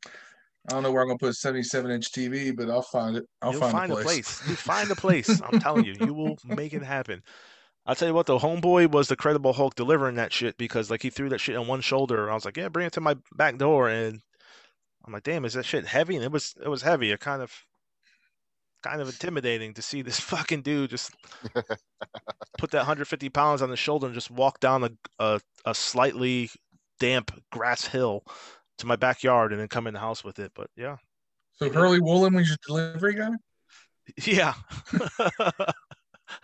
I 0.69 0.73
don't 0.73 0.83
know 0.83 0.91
where 0.91 1.01
I'm 1.01 1.07
gonna 1.09 1.17
put 1.17 1.29
a 1.29 1.33
77 1.33 1.91
inch 1.91 2.11
TV, 2.11 2.55
but 2.55 2.69
I'll 2.69 2.81
find 2.81 3.17
it. 3.17 3.25
I'll 3.41 3.51
You'll 3.51 3.61
find, 3.61 3.71
find 3.73 3.91
a 3.91 3.95
a 3.95 4.01
place. 4.01 4.39
place. 4.39 4.49
You 4.49 4.55
find 4.55 4.91
a 4.91 4.95
place. 4.95 5.41
I'm 5.41 5.59
telling 5.59 5.85
you, 5.85 5.95
you 5.99 6.13
will 6.13 6.37
make 6.45 6.73
it 6.73 6.83
happen. 6.83 7.21
I'll 7.85 7.95
tell 7.95 8.07
you 8.07 8.13
what, 8.13 8.27
the 8.27 8.37
homeboy 8.37 8.91
was 8.91 9.09
the 9.09 9.17
Credible 9.17 9.51
Hulk 9.51 9.75
delivering 9.75 10.15
that 10.15 10.31
shit 10.31 10.57
because 10.57 10.89
like 10.89 11.01
he 11.01 11.09
threw 11.09 11.27
that 11.29 11.39
shit 11.39 11.57
on 11.57 11.67
one 11.67 11.81
shoulder. 11.81 12.31
I 12.31 12.33
was 12.33 12.45
like, 12.45 12.55
yeah, 12.55 12.69
bring 12.69 12.87
it 12.87 12.93
to 12.93 13.01
my 13.01 13.17
back 13.35 13.57
door, 13.57 13.89
and 13.89 14.21
I'm 15.05 15.11
like, 15.11 15.23
damn, 15.23 15.43
is 15.43 15.53
that 15.53 15.65
shit 15.65 15.85
heavy? 15.85 16.15
And 16.15 16.23
it 16.23 16.31
was, 16.31 16.55
it 16.63 16.69
was 16.69 16.81
heavy. 16.81 17.11
It 17.11 17.19
kind 17.19 17.41
of, 17.41 17.51
kind 18.83 19.01
of 19.01 19.07
intimidating 19.07 19.73
to 19.73 19.81
see 19.81 20.01
this 20.01 20.19
fucking 20.19 20.61
dude 20.61 20.89
just 20.89 21.15
put 22.57 22.71
that 22.71 22.79
150 22.79 23.29
pounds 23.29 23.61
on 23.61 23.69
the 23.69 23.77
shoulder 23.77 24.07
and 24.07 24.13
just 24.13 24.29
walk 24.29 24.59
down 24.59 24.83
a, 24.83 24.91
a, 25.19 25.39
a 25.65 25.73
slightly 25.73 26.49
damp 26.99 27.31
grass 27.51 27.85
hill 27.85 28.23
to 28.77 28.85
my 28.85 28.95
backyard 28.95 29.51
and 29.51 29.61
then 29.61 29.67
come 29.67 29.87
in 29.87 29.93
the 29.93 29.99
house 29.99 30.23
with 30.23 30.39
it. 30.39 30.51
But 30.53 30.69
yeah, 30.75 30.97
So 31.53 31.69
Hurley 31.69 31.99
Woolen 31.99 32.35
was 32.35 32.47
your 32.49 32.57
delivery 32.67 33.15
guy? 33.15 33.31
Yeah. 34.25 34.53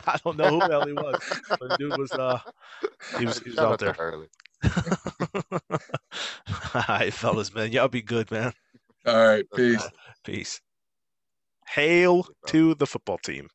I 0.05 0.17
don't 0.23 0.37
know 0.37 0.49
who 0.49 0.59
the 0.59 0.67
hell 0.69 0.87
he 0.87 0.93
was. 0.93 1.41
But 1.49 1.59
the 1.59 1.77
dude 1.77 1.97
was 1.97 2.11
uh 2.13 2.39
he 3.17 3.25
was, 3.25 3.39
he 3.39 3.49
was 3.49 3.59
out 3.59 3.73
out 3.73 3.79
there. 3.79 3.93
Hurley. 3.93 4.27
All 6.73 6.83
right, 6.87 7.13
fellas, 7.13 7.53
man. 7.53 7.71
Y'all 7.73 7.89
be 7.89 8.01
good, 8.01 8.31
man. 8.31 8.53
All 9.05 9.27
right, 9.27 9.45
peace. 9.55 9.85
Peace. 10.23 10.61
Hail 11.73 12.27
to 12.47 12.75
the 12.75 12.85
football 12.87 13.17
team. 13.17 13.49